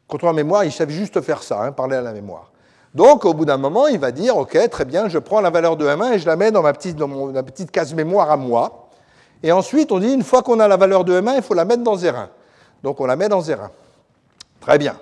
contrôleur 0.09 0.35
mémoire, 0.35 0.65
il 0.65 0.73
savent 0.73 0.89
juste 0.89 1.21
faire 1.21 1.43
ça, 1.43 1.63
hein, 1.63 1.73
parler 1.73 1.97
à 1.97 2.01
la 2.03 2.13
mémoire. 2.13 2.51
Donc, 2.95 3.27
au 3.27 3.35
bout 3.35 3.45
d'un 3.45 3.59
moment, 3.59 3.87
il 3.89 3.99
va 3.99 4.13
dire 4.13 4.39
Ok, 4.39 4.57
très 4.71 4.87
bien, 4.87 5.09
je 5.09 5.19
prends 5.19 5.43
la 5.43 5.51
valeur 5.51 5.77
de 5.77 5.87
M1 5.87 6.15
et 6.15 6.19
je 6.19 6.27
la 6.27 6.37
mets 6.37 6.51
dans 6.51 6.63
ma 6.63 6.73
petite, 6.73 6.97
dans 6.97 7.09
ma 7.09 7.43
petite 7.43 7.71
case 7.71 7.93
mémoire 7.93 8.31
à 8.31 8.39
moi. 8.39 8.84
Et 9.45 9.53
ensuite, 9.53 9.93
on 9.93 10.01
dit 10.01 10.13
Une 10.13 10.25
fois 10.25 10.43
qu'on 10.43 10.59
a 10.59 10.67
la 10.67 10.77
valeur 10.77 11.05
de 11.05 11.21
M1, 11.21 11.37
il 11.37 11.43
faut 11.43 11.55
la 11.55 11.65
mettre 11.65 11.85
dans 11.85 11.97
R1. 11.97 12.27
Donc, 12.83 13.01
on 13.01 13.07
la 13.07 13.15
met 13.15 13.29
dans 13.29 13.43
R1. 13.43 13.69
Très 14.61 14.79
bien. 14.79 14.97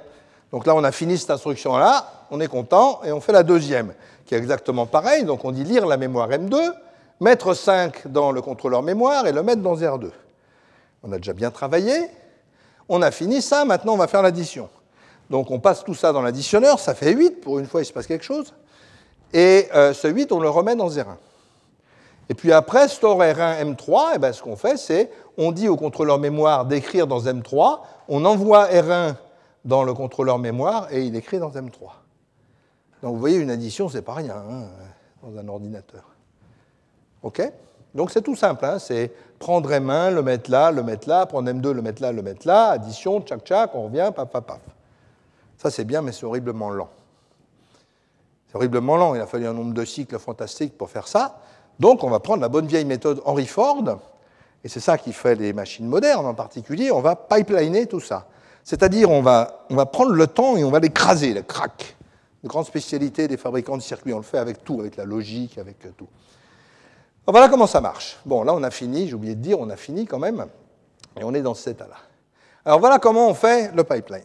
Donc 0.52 0.66
là, 0.66 0.74
on 0.74 0.84
a 0.84 0.92
fini 0.92 1.16
cette 1.16 1.30
instruction-là, 1.30 2.06
on 2.30 2.38
est 2.40 2.48
content, 2.48 3.00
et 3.04 3.10
on 3.10 3.20
fait 3.20 3.32
la 3.32 3.42
deuxième, 3.42 3.94
qui 4.26 4.34
est 4.34 4.38
exactement 4.38 4.84
pareil. 4.86 5.24
Donc 5.24 5.44
on 5.44 5.50
dit 5.50 5.64
lire 5.64 5.86
la 5.86 5.96
mémoire 5.96 6.28
M2, 6.28 6.56
mettre 7.20 7.54
5 7.54 8.08
dans 8.08 8.32
le 8.32 8.42
contrôleur 8.42 8.82
mémoire 8.82 9.26
et 9.26 9.32
le 9.32 9.42
mettre 9.42 9.62
dans 9.62 9.76
R2. 9.76 10.10
On 11.02 11.12
a 11.12 11.16
déjà 11.16 11.32
bien 11.32 11.50
travaillé, 11.50 11.94
on 12.88 13.00
a 13.00 13.10
fini 13.10 13.40
ça, 13.40 13.64
maintenant 13.64 13.94
on 13.94 13.96
va 13.96 14.08
faire 14.08 14.22
l'addition. 14.22 14.68
Donc 15.30 15.50
on 15.50 15.58
passe 15.58 15.84
tout 15.84 15.94
ça 15.94 16.12
dans 16.12 16.20
l'additionneur, 16.20 16.78
ça 16.78 16.94
fait 16.94 17.12
8, 17.12 17.40
pour 17.40 17.58
une 17.58 17.66
fois 17.66 17.80
il 17.80 17.86
se 17.86 17.92
passe 17.92 18.06
quelque 18.06 18.24
chose, 18.24 18.52
et 19.32 19.68
euh, 19.74 19.94
ce 19.94 20.06
8, 20.06 20.32
on 20.32 20.40
le 20.40 20.50
remet 20.50 20.76
dans 20.76 20.90
R1. 20.90 21.16
Et 22.28 22.34
puis 22.34 22.52
après, 22.52 22.88
store 22.88 23.18
R1, 23.20 23.74
M3, 23.74 24.14
et 24.14 24.18
bien 24.18 24.32
ce 24.32 24.42
qu'on 24.42 24.56
fait, 24.56 24.76
c'est 24.76 25.10
on 25.36 25.52
dit 25.52 25.68
au 25.68 25.76
contrôleur 25.76 26.18
mémoire 26.18 26.66
d'écrire 26.66 27.06
dans 27.06 27.20
M3, 27.20 27.80
on 28.08 28.24
envoie 28.24 28.68
R1 28.68 29.16
dans 29.64 29.84
le 29.84 29.94
contrôleur 29.94 30.38
mémoire 30.38 30.88
et 30.92 31.02
il 31.02 31.16
écrit 31.16 31.38
dans 31.38 31.50
M3. 31.50 31.78
Donc 33.02 33.14
vous 33.14 33.20
voyez, 33.20 33.38
une 33.38 33.50
addition, 33.50 33.88
c'est 33.88 34.02
pas 34.02 34.14
rien 34.14 34.36
hein, 34.36 34.68
dans 35.22 35.38
un 35.38 35.48
ordinateur. 35.48 36.04
OK? 37.22 37.42
Donc 37.94 38.10
c'est 38.10 38.22
tout 38.22 38.36
simple, 38.36 38.64
hein, 38.64 38.78
c'est 38.78 39.12
prendre 39.38 39.70
M1, 39.70 40.14
le 40.14 40.22
mettre 40.22 40.50
là, 40.50 40.70
le 40.70 40.82
mettre 40.82 41.08
là, 41.08 41.26
prendre 41.26 41.50
M2, 41.50 41.72
le 41.72 41.82
mettre 41.82 42.00
là, 42.00 42.12
le 42.12 42.22
mettre 42.22 42.46
là, 42.46 42.70
addition, 42.70 43.20
tchac 43.20 43.42
tchac, 43.44 43.74
on 43.74 43.84
revient, 43.84 44.10
paf 44.14 44.30
paf 44.30 44.44
paf. 44.44 44.60
Ça 45.58 45.70
c'est 45.70 45.84
bien, 45.84 46.00
mais 46.00 46.12
c'est 46.12 46.24
horriblement 46.24 46.70
lent. 46.70 46.88
C'est 48.48 48.56
horriblement 48.56 48.96
lent, 48.96 49.14
il 49.14 49.20
a 49.20 49.26
fallu 49.26 49.46
un 49.46 49.52
nombre 49.52 49.74
de 49.74 49.84
cycles 49.84 50.18
fantastiques 50.18 50.78
pour 50.78 50.90
faire 50.90 51.06
ça. 51.06 51.38
Donc 51.80 52.04
on 52.04 52.10
va 52.10 52.20
prendre 52.20 52.40
la 52.40 52.48
bonne 52.48 52.66
vieille 52.66 52.84
méthode 52.84 53.20
Henry 53.24 53.46
Ford, 53.46 53.98
et 54.64 54.68
c'est 54.68 54.80
ça 54.80 54.98
qui 54.98 55.12
fait 55.12 55.34
les 55.34 55.52
machines 55.52 55.86
modernes 55.86 56.26
en 56.26 56.34
particulier, 56.34 56.90
on 56.90 57.00
va 57.00 57.16
pipeliner 57.16 57.86
tout 57.86 58.00
ça. 58.00 58.26
C'est-à-dire, 58.64 59.10
on 59.10 59.22
va, 59.22 59.64
on 59.70 59.74
va 59.74 59.86
prendre 59.86 60.12
le 60.12 60.26
temps 60.26 60.56
et 60.56 60.64
on 60.64 60.70
va 60.70 60.78
l'écraser, 60.78 61.34
le 61.34 61.42
crack. 61.42 61.96
Une 62.42 62.48
grande 62.48 62.66
spécialité 62.66 63.28
des 63.28 63.36
fabricants 63.36 63.76
de 63.76 63.82
circuits. 63.82 64.12
On 64.12 64.18
le 64.18 64.22
fait 64.22 64.38
avec 64.38 64.64
tout, 64.64 64.80
avec 64.80 64.96
la 64.96 65.04
logique, 65.04 65.58
avec 65.58 65.78
tout. 65.96 66.08
voilà 67.26 67.48
comment 67.48 67.66
ça 67.66 67.80
marche. 67.80 68.18
Bon, 68.24 68.44
là, 68.44 68.54
on 68.54 68.62
a 68.62 68.70
fini, 68.70 69.08
j'ai 69.08 69.14
oublié 69.14 69.34
de 69.34 69.40
dire, 69.40 69.58
on 69.58 69.70
a 69.70 69.76
fini 69.76 70.06
quand 70.06 70.18
même. 70.18 70.46
Et 71.18 71.24
on 71.24 71.34
est 71.34 71.42
dans 71.42 71.54
cet 71.54 71.76
état-là. 71.76 71.96
Alors 72.64 72.78
voilà 72.78 72.98
comment 72.98 73.28
on 73.28 73.34
fait 73.34 73.72
le 73.74 73.82
pipeline. 73.84 74.24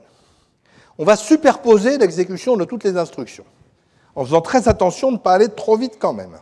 On 0.99 1.05
va 1.05 1.15
superposer 1.15 1.97
l'exécution 1.97 2.57
de 2.57 2.65
toutes 2.65 2.83
les 2.83 2.97
instructions, 2.97 3.45
en 4.15 4.23
faisant 4.23 4.41
très 4.41 4.67
attention 4.67 5.09
de 5.09 5.17
ne 5.17 5.21
pas 5.21 5.33
aller 5.33 5.49
trop 5.49 5.77
vite 5.77 5.97
quand 5.99 6.13
même. 6.13 6.37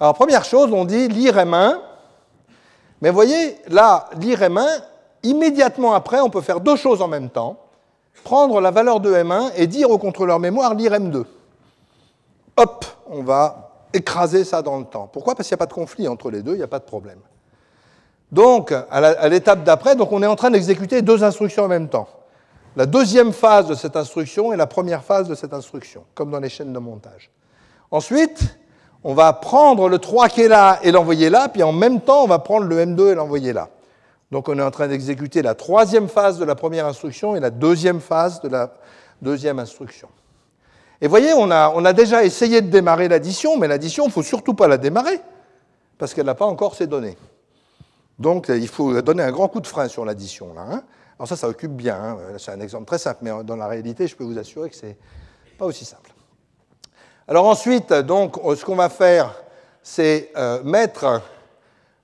Alors 0.00 0.14
première 0.14 0.44
chose, 0.44 0.72
on 0.72 0.84
dit 0.84 1.08
lire 1.08 1.36
M1. 1.36 1.78
Mais 3.00 3.10
voyez, 3.10 3.58
là, 3.68 4.08
lire 4.18 4.40
M1, 4.40 4.66
immédiatement 5.22 5.94
après, 5.94 6.20
on 6.20 6.30
peut 6.30 6.40
faire 6.40 6.60
deux 6.60 6.76
choses 6.76 7.02
en 7.02 7.08
même 7.08 7.30
temps. 7.30 7.58
Prendre 8.24 8.60
la 8.60 8.70
valeur 8.70 9.00
de 9.00 9.12
M1 9.12 9.52
et 9.56 9.66
dire 9.66 9.90
au 9.90 9.98
contrôleur 9.98 10.38
mémoire 10.38 10.74
lire 10.74 10.92
M2. 10.92 11.24
Hop, 12.56 12.84
on 13.08 13.22
va 13.22 13.70
écraser 13.92 14.44
ça 14.44 14.62
dans 14.62 14.78
le 14.78 14.84
temps. 14.84 15.08
Pourquoi? 15.12 15.34
Parce 15.34 15.48
qu'il 15.48 15.54
n'y 15.54 15.58
a 15.58 15.64
pas 15.64 15.66
de 15.66 15.72
conflit 15.72 16.08
entre 16.08 16.30
les 16.30 16.42
deux, 16.42 16.52
il 16.52 16.58
n'y 16.58 16.62
a 16.62 16.68
pas 16.68 16.80
de 16.80 16.84
problème. 16.84 17.20
Donc, 18.30 18.72
à 18.72 19.28
l'étape 19.28 19.64
d'après, 19.64 19.96
donc 19.96 20.12
on 20.12 20.22
est 20.22 20.26
en 20.26 20.36
train 20.36 20.50
d'exécuter 20.50 21.00
deux 21.00 21.24
instructions 21.24 21.64
en 21.64 21.68
même 21.68 21.88
temps. 21.88 22.08
La 22.76 22.84
deuxième 22.84 23.32
phase 23.32 23.66
de 23.66 23.74
cette 23.74 23.96
instruction 23.96 24.52
et 24.52 24.56
la 24.56 24.66
première 24.66 25.02
phase 25.02 25.28
de 25.28 25.34
cette 25.34 25.54
instruction, 25.54 26.04
comme 26.14 26.30
dans 26.30 26.40
les 26.40 26.50
chaînes 26.50 26.72
de 26.72 26.78
montage. 26.78 27.30
Ensuite, 27.90 28.58
on 29.08 29.14
va 29.14 29.32
prendre 29.32 29.88
le 29.88 29.98
3 29.98 30.28
qui 30.28 30.42
est 30.42 30.48
là 30.48 30.80
et 30.82 30.90
l'envoyer 30.90 31.30
là, 31.30 31.48
puis 31.48 31.62
en 31.62 31.72
même 31.72 32.02
temps, 32.02 32.24
on 32.24 32.26
va 32.26 32.40
prendre 32.40 32.66
le 32.66 32.76
M2 32.76 33.12
et 33.12 33.14
l'envoyer 33.14 33.54
là. 33.54 33.70
Donc 34.30 34.50
on 34.50 34.58
est 34.58 34.62
en 34.62 34.70
train 34.70 34.86
d'exécuter 34.86 35.40
la 35.40 35.54
troisième 35.54 36.08
phase 36.08 36.38
de 36.38 36.44
la 36.44 36.54
première 36.54 36.84
instruction 36.84 37.34
et 37.34 37.40
la 37.40 37.48
deuxième 37.48 38.00
phase 38.00 38.42
de 38.42 38.48
la 38.48 38.74
deuxième 39.22 39.58
instruction. 39.60 40.10
Et 41.00 41.08
voyez, 41.08 41.32
on 41.32 41.50
a, 41.50 41.72
on 41.74 41.86
a, 41.86 41.94
déjà 41.94 42.22
essayé 42.22 42.60
de 42.60 42.68
démarrer 42.68 43.08
l'addition, 43.08 43.56
mais 43.56 43.66
l'addition, 43.66 44.04
il 44.04 44.08
ne 44.08 44.12
faut 44.12 44.22
surtout 44.22 44.52
pas 44.52 44.68
la 44.68 44.76
démarrer, 44.76 45.22
parce 45.96 46.12
qu'elle 46.12 46.26
n'a 46.26 46.34
pas 46.34 46.44
encore 46.44 46.74
ses 46.74 46.86
données. 46.86 47.16
Donc 48.18 48.48
il 48.50 48.68
faut 48.68 49.00
donner 49.00 49.22
un 49.22 49.32
grand 49.32 49.48
coup 49.48 49.62
de 49.62 49.66
frein 49.66 49.88
sur 49.88 50.04
l'addition. 50.04 50.52
Là, 50.52 50.66
hein. 50.70 50.82
Alors 51.18 51.28
ça, 51.28 51.36
ça 51.36 51.48
occupe 51.48 51.72
bien. 51.72 51.96
Hein. 51.96 52.18
C'est 52.36 52.50
un 52.50 52.60
exemple 52.60 52.84
très 52.84 52.98
simple, 52.98 53.20
mais 53.22 53.30
dans 53.42 53.56
la 53.56 53.68
réalité, 53.68 54.06
je 54.06 54.14
peux 54.14 54.24
vous 54.24 54.38
assurer 54.38 54.68
que 54.68 54.76
ce 54.76 54.84
n'est 54.84 54.98
pas 55.56 55.64
aussi 55.64 55.86
simple. 55.86 56.10
Alors 57.28 57.46
ensuite, 57.46 57.92
donc, 57.92 58.36
ce 58.56 58.64
qu'on 58.64 58.76
va 58.76 58.88
faire, 58.88 59.34
c'est 59.82 60.32
euh, 60.36 60.62
mettre 60.62 61.20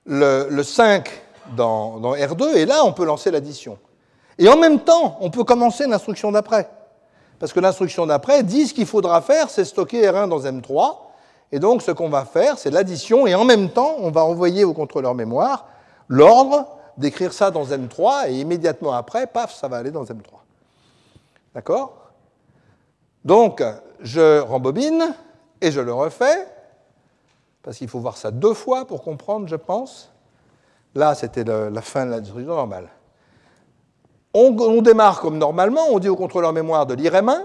le, 0.05 0.47
le 0.51 0.63
5 0.63 1.09
dans, 1.55 1.99
R2, 1.99 2.55
et 2.55 2.65
là, 2.67 2.83
on 2.85 2.93
peut 2.93 3.05
lancer 3.05 3.31
l'addition. 3.31 3.79
Et 4.37 4.47
en 4.47 4.57
même 4.57 4.79
temps, 4.79 5.17
on 5.21 5.31
peut 5.31 5.43
commencer 5.43 5.87
l'instruction 5.87 6.31
d'après. 6.31 6.69
Parce 7.39 7.53
que 7.53 7.59
l'instruction 7.59 8.05
d'après 8.05 8.43
dit 8.43 8.67
ce 8.67 8.73
qu'il 8.75 8.85
faudra 8.85 9.21
faire, 9.21 9.49
c'est 9.49 9.65
stocker 9.65 10.05
R1 10.05 10.29
dans 10.29 10.39
M3. 10.39 10.95
Et 11.51 11.59
donc, 11.59 11.81
ce 11.81 11.91
qu'on 11.91 12.09
va 12.09 12.25
faire, 12.25 12.59
c'est 12.59 12.69
l'addition, 12.69 13.25
et 13.25 13.33
en 13.33 13.45
même 13.45 13.69
temps, 13.69 13.95
on 13.99 14.11
va 14.11 14.23
envoyer 14.23 14.63
au 14.63 14.73
contrôleur 14.73 15.15
mémoire 15.15 15.65
l'ordre 16.07 16.67
d'écrire 16.97 17.33
ça 17.33 17.49
dans 17.49 17.65
M3, 17.65 18.29
et 18.29 18.33
immédiatement 18.33 18.93
après, 18.93 19.25
paf, 19.25 19.55
ça 19.55 19.67
va 19.67 19.77
aller 19.77 19.91
dans 19.91 20.03
M3. 20.03 20.35
D'accord? 21.55 21.93
Donc, 23.23 23.63
je 24.01 24.39
rembobine, 24.39 25.15
et 25.61 25.71
je 25.71 25.81
le 25.81 25.93
refais, 25.93 26.47
parce 27.63 27.77
qu'il 27.77 27.87
faut 27.87 27.99
voir 27.99 28.17
ça 28.17 28.31
deux 28.31 28.53
fois 28.53 28.85
pour 28.85 29.03
comprendre, 29.03 29.47
je 29.47 29.55
pense. 29.55 30.11
Là, 30.93 31.15
c'était 31.15 31.43
la 31.43 31.81
fin 31.81 32.05
de 32.05 32.11
la 32.11 32.19
distribution 32.19 32.55
normale. 32.55 32.89
On, 34.33 34.81
démarre 34.81 35.21
comme 35.21 35.37
normalement, 35.37 35.81
on 35.91 35.99
dit 35.99 36.09
au 36.09 36.15
contrôleur 36.15 36.51
mémoire 36.51 36.85
de 36.85 36.93
lire 36.93 37.13
M1, 37.13 37.41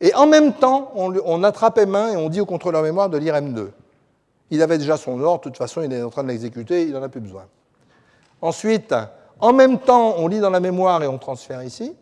et 0.00 0.14
en 0.14 0.26
même 0.26 0.52
temps, 0.54 0.92
on, 0.94 1.44
attrape 1.44 1.78
M1 1.78 2.14
et 2.14 2.16
on 2.16 2.28
dit 2.28 2.40
au 2.40 2.46
contrôleur 2.46 2.82
mémoire 2.82 3.08
de 3.08 3.18
lire 3.18 3.34
M2. 3.34 3.68
Il 4.50 4.62
avait 4.62 4.78
déjà 4.78 4.96
son 4.96 5.20
ordre, 5.20 5.40
de 5.40 5.44
toute 5.44 5.56
façon, 5.56 5.82
il 5.82 5.92
est 5.92 6.02
en 6.02 6.10
train 6.10 6.24
de 6.24 6.28
l'exécuter, 6.28 6.82
il 6.82 6.92
n'en 6.92 7.02
a 7.02 7.08
plus 7.08 7.20
besoin. 7.20 7.44
Ensuite, 8.42 8.94
en 9.38 9.52
même 9.52 9.78
temps, 9.78 10.14
on 10.18 10.26
lit 10.26 10.40
dans 10.40 10.50
la 10.50 10.60
mémoire 10.60 11.02
et 11.02 11.06
on 11.06 11.18
transfère 11.18 11.62
ici. 11.62 11.94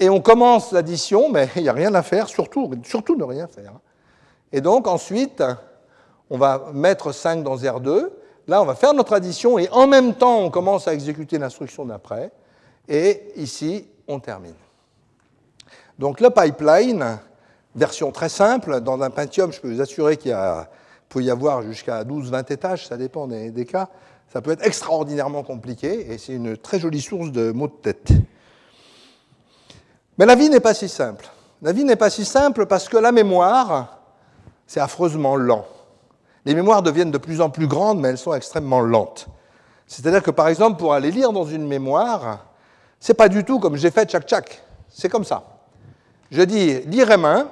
Et 0.00 0.08
on 0.08 0.20
commence 0.20 0.72
l'addition, 0.72 1.30
mais 1.30 1.48
il 1.56 1.62
n'y 1.62 1.68
a 1.68 1.72
rien 1.72 1.94
à 1.94 2.02
faire, 2.02 2.28
surtout, 2.28 2.70
surtout 2.84 3.16
ne 3.16 3.24
rien 3.24 3.46
faire. 3.46 3.72
Et 4.52 4.60
donc 4.60 4.86
ensuite, 4.86 5.42
on 6.30 6.38
va 6.38 6.70
mettre 6.72 7.12
5 7.12 7.42
dans 7.42 7.56
R2, 7.56 8.10
Là, 8.46 8.60
on 8.60 8.66
va 8.66 8.74
faire 8.74 8.92
notre 8.92 9.14
addition 9.14 9.58
et 9.58 9.68
en 9.70 9.86
même 9.86 10.14
temps, 10.14 10.40
on 10.40 10.50
commence 10.50 10.86
à 10.86 10.92
exécuter 10.92 11.38
l'instruction 11.38 11.86
d'après. 11.86 12.30
Et 12.88 13.22
ici, 13.36 13.86
on 14.06 14.20
termine. 14.20 14.54
Donc 15.98 16.20
le 16.20 16.28
pipeline, 16.28 17.18
version 17.74 18.12
très 18.12 18.28
simple, 18.28 18.80
dans 18.80 19.00
un 19.00 19.08
Pentium, 19.08 19.50
je 19.50 19.60
peux 19.60 19.72
vous 19.72 19.80
assurer 19.80 20.18
qu'il 20.18 20.36
peut 21.08 21.22
y 21.22 21.30
avoir 21.30 21.62
jusqu'à 21.62 22.04
12-20 22.04 22.52
étages, 22.52 22.86
ça 22.86 22.98
dépend 22.98 23.26
des, 23.26 23.64
cas. 23.64 23.88
Ça 24.30 24.42
peut 24.42 24.50
être 24.50 24.66
extraordinairement 24.66 25.42
compliqué 25.42 26.12
et 26.12 26.18
c'est 26.18 26.34
une 26.34 26.56
très 26.56 26.78
jolie 26.78 27.00
source 27.00 27.30
de 27.30 27.52
mots 27.52 27.68
de 27.68 27.72
tête. 27.72 28.12
Mais 30.18 30.26
la 30.26 30.34
vie 30.34 30.48
n'est 30.48 30.60
pas 30.60 30.74
si 30.74 30.88
simple. 30.88 31.28
La 31.62 31.72
vie 31.72 31.84
n'est 31.84 31.96
pas 31.96 32.10
si 32.10 32.24
simple 32.24 32.66
parce 32.66 32.88
que 32.88 32.96
la 32.96 33.12
mémoire, 33.12 34.00
C'est 34.66 34.80
affreusement 34.80 35.36
lent. 35.36 35.66
Les 36.46 36.54
mémoires 36.54 36.82
deviennent 36.82 37.10
de 37.10 37.18
plus 37.18 37.40
en 37.40 37.50
plus 37.50 37.66
grandes, 37.66 38.00
mais 38.00 38.08
elles 38.08 38.18
sont 38.18 38.32
extrêmement 38.32 38.80
lentes. 38.80 39.28
C'est-à-dire 39.86 40.22
que, 40.22 40.30
par 40.30 40.48
exemple, 40.48 40.78
pour 40.78 40.94
aller 40.94 41.10
lire 41.10 41.32
dans 41.32 41.44
une 41.44 41.66
mémoire, 41.66 42.46
c'est 42.98 43.14
pas 43.14 43.28
du 43.28 43.44
tout 43.44 43.60
comme 43.60 43.76
j'ai 43.76 43.90
fait 43.90 44.08
tchac-tchac. 44.08 44.62
C'est 44.88 45.08
comme 45.08 45.24
ça. 45.24 45.42
Je 46.30 46.42
dis 46.42 46.80
lire 46.82 47.08
M1, 47.08 47.46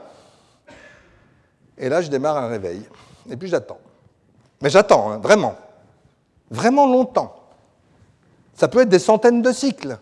et 1.79 1.88
là, 1.88 2.01
je 2.01 2.09
démarre 2.09 2.37
un 2.37 2.48
réveil. 2.48 2.83
Et 3.31 3.37
puis 3.37 3.48
j'attends. 3.48 3.79
Mais 4.61 4.70
j'attends, 4.70 5.11
hein, 5.11 5.18
vraiment. 5.18 5.57
Vraiment 6.51 6.87
longtemps. 6.87 7.35
Ça 8.55 8.68
peut 8.68 8.81
être 8.81 8.88
des 8.88 8.98
centaines 8.98 9.42
de 9.42 9.53
cycles. 9.53 9.98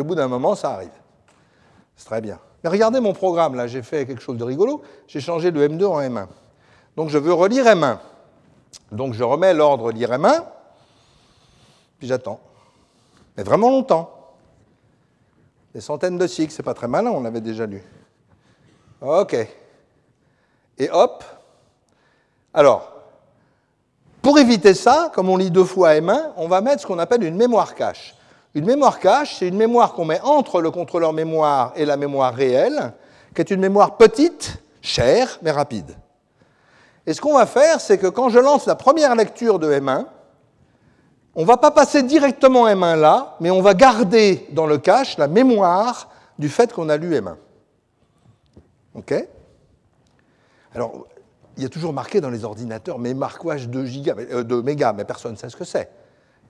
Au 0.00 0.04
bout 0.04 0.14
d'un 0.14 0.28
moment, 0.28 0.54
ça 0.54 0.72
arrive. 0.72 0.90
C'est 1.96 2.06
très 2.06 2.20
bien. 2.20 2.38
Mais 2.62 2.70
regardez 2.70 3.00
mon 3.00 3.12
programme, 3.12 3.54
là, 3.54 3.66
j'ai 3.66 3.82
fait 3.82 4.06
quelque 4.06 4.22
chose 4.22 4.36
de 4.36 4.44
rigolo. 4.44 4.82
J'ai 5.06 5.20
changé 5.20 5.50
le 5.50 5.68
M2 5.68 5.86
en 5.86 6.00
M1. 6.00 6.26
Donc 6.96 7.08
je 7.08 7.18
veux 7.18 7.32
relire 7.32 7.64
M1. 7.64 7.98
Donc 8.92 9.14
je 9.14 9.22
remets 9.22 9.54
l'ordre 9.54 9.92
lire 9.92 10.10
M1, 10.10 10.44
puis 11.98 12.08
j'attends. 12.08 12.40
Mais 13.36 13.42
vraiment 13.42 13.70
longtemps. 13.70 14.14
Des 15.74 15.80
centaines 15.80 16.18
de 16.18 16.26
cycles, 16.26 16.52
c'est 16.52 16.62
pas 16.62 16.74
très 16.74 16.88
malin, 16.88 17.10
on 17.10 17.20
l'avait 17.20 17.40
déjà 17.40 17.66
lu. 17.66 17.82
OK. 19.00 19.36
Et 20.78 20.90
hop. 20.90 21.24
Alors, 22.52 22.92
pour 24.22 24.38
éviter 24.38 24.74
ça, 24.74 25.12
comme 25.14 25.28
on 25.28 25.36
lit 25.36 25.50
deux 25.50 25.64
fois 25.64 25.94
M1, 25.94 26.32
on 26.36 26.48
va 26.48 26.60
mettre 26.60 26.82
ce 26.82 26.86
qu'on 26.86 26.98
appelle 26.98 27.22
une 27.22 27.36
mémoire 27.36 27.74
cache. 27.74 28.14
Une 28.54 28.64
mémoire 28.64 28.98
cache, 28.98 29.36
c'est 29.38 29.48
une 29.48 29.56
mémoire 29.56 29.92
qu'on 29.92 30.04
met 30.04 30.20
entre 30.22 30.60
le 30.60 30.70
contrôleur 30.70 31.12
mémoire 31.12 31.72
et 31.76 31.84
la 31.84 31.96
mémoire 31.96 32.34
réelle, 32.34 32.92
qui 33.34 33.42
est 33.42 33.50
une 33.50 33.60
mémoire 33.60 33.96
petite, 33.96 34.62
chère, 34.80 35.38
mais 35.42 35.50
rapide. 35.50 35.96
Et 37.06 37.14
ce 37.14 37.20
qu'on 37.20 37.34
va 37.36 37.46
faire, 37.46 37.80
c'est 37.80 37.98
que 37.98 38.06
quand 38.06 38.28
je 38.28 38.38
lance 38.38 38.66
la 38.66 38.74
première 38.74 39.14
lecture 39.14 39.58
de 39.58 39.72
M1, 39.72 40.06
on 41.34 41.42
ne 41.42 41.46
va 41.46 41.56
pas 41.56 41.70
passer 41.70 42.02
directement 42.02 42.66
M1 42.66 42.98
là, 42.98 43.36
mais 43.40 43.50
on 43.50 43.62
va 43.62 43.74
garder 43.74 44.46
dans 44.52 44.66
le 44.66 44.78
cache 44.78 45.18
la 45.18 45.28
mémoire 45.28 46.08
du 46.38 46.48
fait 46.48 46.72
qu'on 46.72 46.88
a 46.88 46.96
lu 46.96 47.14
M1. 47.14 47.36
OK? 48.94 49.14
Alors, 50.74 51.06
il 51.56 51.62
y 51.62 51.66
a 51.66 51.68
toujours 51.68 51.92
marqué 51.92 52.20
dans 52.20 52.30
les 52.30 52.44
ordinateurs 52.44 52.98
marquage 52.98 53.68
de, 53.68 53.84
giga, 53.84 54.14
euh, 54.18 54.62
mégas, 54.62 54.92
mais 54.92 55.04
personne 55.04 55.32
ne 55.32 55.36
sait 55.36 55.48
ce 55.48 55.56
que 55.56 55.64
c'est. 55.64 55.90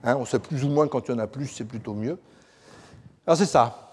Hein, 0.03 0.15
on 0.19 0.25
sait 0.25 0.39
plus 0.39 0.63
ou 0.63 0.69
moins 0.69 0.87
quand 0.87 1.07
il 1.07 1.11
y 1.11 1.13
en 1.13 1.19
a 1.19 1.27
plus, 1.27 1.47
c'est 1.47 1.65
plutôt 1.65 1.93
mieux. 1.93 2.17
Alors 3.25 3.37
c'est 3.37 3.45
ça. 3.45 3.91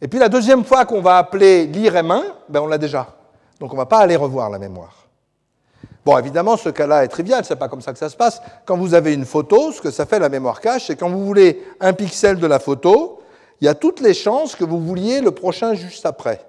Et 0.00 0.08
puis 0.08 0.18
la 0.18 0.28
deuxième 0.28 0.64
fois 0.64 0.86
qu'on 0.86 1.02
va 1.02 1.18
appeler 1.18 1.66
lire 1.66 1.94
M1, 1.94 2.22
ben 2.48 2.60
on 2.60 2.66
l'a 2.66 2.78
déjà. 2.78 3.06
Donc 3.58 3.70
on 3.72 3.76
ne 3.76 3.80
va 3.80 3.86
pas 3.86 3.98
aller 3.98 4.16
revoir 4.16 4.48
la 4.48 4.58
mémoire. 4.58 5.00
Bon, 6.04 6.16
évidemment, 6.16 6.56
ce 6.56 6.70
cas-là 6.70 7.04
est 7.04 7.08
trivial, 7.08 7.44
c'est 7.44 7.56
pas 7.56 7.68
comme 7.68 7.82
ça 7.82 7.92
que 7.92 7.98
ça 7.98 8.08
se 8.08 8.16
passe. 8.16 8.40
Quand 8.64 8.76
vous 8.76 8.94
avez 8.94 9.12
une 9.12 9.26
photo, 9.26 9.70
ce 9.70 9.82
que 9.82 9.90
ça 9.90 10.06
fait 10.06 10.18
la 10.18 10.30
mémoire 10.30 10.60
cache, 10.60 10.86
c'est 10.86 10.96
quand 10.96 11.10
vous 11.10 11.26
voulez 11.26 11.62
un 11.78 11.92
pixel 11.92 12.38
de 12.38 12.46
la 12.46 12.58
photo, 12.58 13.22
il 13.60 13.66
y 13.66 13.68
a 13.68 13.74
toutes 13.74 14.00
les 14.00 14.14
chances 14.14 14.56
que 14.56 14.64
vous 14.64 14.80
vouliez 14.80 15.20
le 15.20 15.30
prochain 15.30 15.74
juste 15.74 16.06
après. 16.06 16.46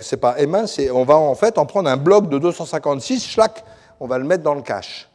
C'est 0.00 0.16
pas 0.16 0.36
M1, 0.36 0.90
on 0.92 1.04
va 1.04 1.16
en 1.16 1.34
fait 1.34 1.58
en 1.58 1.66
prendre 1.66 1.90
un 1.90 1.96
bloc 1.96 2.28
de 2.28 2.38
256, 2.38 3.26
schlac, 3.26 3.64
on 3.98 4.06
va 4.06 4.18
le 4.18 4.24
mettre 4.24 4.44
dans 4.44 4.54
le 4.54 4.62
cache. 4.62 5.10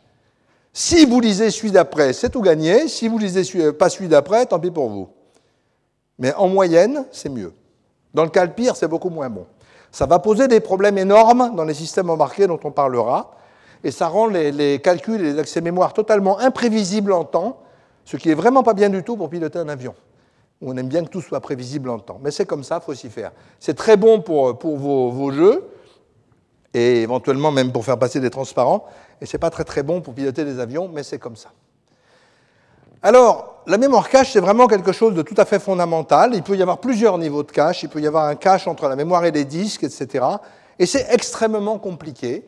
Si 0.81 1.03
vous 1.03 1.19
lisez 1.19 1.51
celui 1.51 1.71
d'après, 1.71 2.13
c'est 2.13 2.29
tout 2.29 2.39
gagné. 2.39 2.87
Si 2.87 3.09
vous 3.09 3.17
lisez 3.17 3.73
pas 3.73 3.89
celui 3.89 4.07
d'après, 4.07 4.45
tant 4.45 4.61
pis 4.61 4.71
pour 4.71 4.87
vous. 4.87 5.09
Mais 6.17 6.33
en 6.35 6.47
moyenne, 6.47 7.05
c'est 7.11 7.27
mieux. 7.27 7.51
Dans 8.13 8.23
le 8.23 8.29
cas 8.29 8.45
le 8.45 8.53
pire, 8.53 8.77
c'est 8.77 8.87
beaucoup 8.87 9.09
moins 9.09 9.29
bon. 9.29 9.45
Ça 9.91 10.05
va 10.05 10.19
poser 10.19 10.47
des 10.47 10.61
problèmes 10.61 10.97
énormes 10.97 11.53
dans 11.53 11.65
les 11.65 11.73
systèmes 11.73 12.09
embarqués 12.09 12.47
dont 12.47 12.61
on 12.63 12.71
parlera, 12.71 13.31
et 13.83 13.91
ça 13.91 14.07
rend 14.07 14.27
les, 14.27 14.79
calculs 14.79 15.19
et 15.19 15.33
les 15.33 15.37
accès 15.37 15.59
mémoire 15.59 15.91
totalement 15.91 16.39
imprévisibles 16.39 17.11
en 17.11 17.25
temps, 17.25 17.59
ce 18.05 18.15
qui 18.15 18.29
est 18.29 18.35
vraiment 18.35 18.63
pas 18.63 18.73
bien 18.73 18.89
du 18.89 19.03
tout 19.03 19.17
pour 19.17 19.29
piloter 19.29 19.59
un 19.59 19.67
avion. 19.67 19.95
On 20.61 20.77
aime 20.77 20.87
bien 20.87 21.03
que 21.03 21.09
tout 21.09 21.19
soit 21.19 21.41
prévisible 21.41 21.89
en 21.89 21.99
temps. 21.99 22.21
Mais 22.23 22.31
c'est 22.31 22.45
comme 22.45 22.63
ça, 22.63 22.79
il 22.81 22.85
faut 22.85 22.93
s'y 22.93 23.09
faire. 23.09 23.33
C'est 23.59 23.75
très 23.75 23.97
bon 23.97 24.21
pour, 24.21 24.55
vos, 24.55 25.31
jeux, 25.33 25.69
et 26.73 27.01
éventuellement 27.01 27.51
même 27.51 27.73
pour 27.73 27.83
faire 27.83 27.99
passer 27.99 28.21
des 28.21 28.29
transparents, 28.29 28.85
et 29.21 29.25
c'est 29.25 29.37
pas 29.37 29.49
très 29.49 29.63
très 29.63 29.83
bon 29.83 30.01
pour 30.01 30.13
piloter 30.13 30.45
des 30.45 30.59
avions, 30.59 30.89
mais 30.91 31.03
c'est 31.03 31.19
comme 31.19 31.35
ça. 31.35 31.49
Alors, 33.01 33.63
la 33.65 33.77
mémoire 33.77 34.09
cache, 34.09 34.33
c'est 34.33 34.39
vraiment 34.39 34.67
quelque 34.67 34.91
chose 34.91 35.13
de 35.13 35.21
tout 35.21 35.35
à 35.37 35.45
fait 35.45 35.59
fondamental. 35.59 36.35
Il 36.35 36.43
peut 36.43 36.57
y 36.57 36.61
avoir 36.61 36.79
plusieurs 36.79 37.17
niveaux 37.17 37.43
de 37.43 37.51
cache. 37.51 37.83
Il 37.83 37.89
peut 37.89 38.01
y 38.01 38.07
avoir 38.07 38.25
un 38.25 38.35
cache 38.35 38.67
entre 38.67 38.89
la 38.89 38.95
mémoire 38.95 39.23
et 39.25 39.31
les 39.31 39.45
disques, 39.45 39.83
etc. 39.83 40.25
Et 40.77 40.85
c'est 40.85 41.07
extrêmement 41.09 41.77
compliqué. 41.77 42.47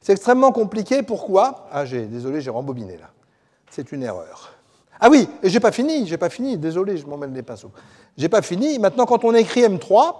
C'est 0.00 0.12
extrêmement 0.12 0.52
compliqué, 0.52 1.02
pourquoi? 1.02 1.66
Ah, 1.70 1.84
désolé, 1.84 2.40
j'ai 2.40 2.50
rembobiné 2.50 2.96
là. 2.96 3.10
C'est 3.70 3.92
une 3.92 4.02
erreur. 4.02 4.52
Ah 5.00 5.08
oui, 5.10 5.28
et 5.42 5.50
j'ai 5.50 5.60
pas 5.60 5.72
fini, 5.72 6.06
j'ai 6.06 6.16
pas 6.16 6.30
fini, 6.30 6.56
désolé, 6.56 6.96
je 6.96 7.06
m'en 7.06 7.16
mêle 7.16 7.32
les 7.32 7.42
pinceaux. 7.42 7.72
J'ai 8.16 8.28
pas 8.28 8.42
fini. 8.42 8.78
Maintenant, 8.78 9.04
quand 9.06 9.24
on 9.24 9.34
écrit 9.34 9.62
M3, 9.62 10.14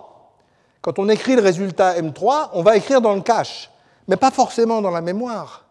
quand 0.83 0.99
on 0.99 1.09
écrit 1.09 1.37
le 1.37 1.43
résultat 1.43 1.99
M3, 2.01 2.51
on 2.53 2.63
va 2.63 2.77
écrire 2.77 3.01
dans 3.01 3.15
le 3.15 3.23
cache, 3.23 3.71
mais 4.09 4.17
pas 4.17 4.31
forcément 4.31 4.83
dans 4.83 4.91
la 4.91 5.01
mémoire. 5.01 5.64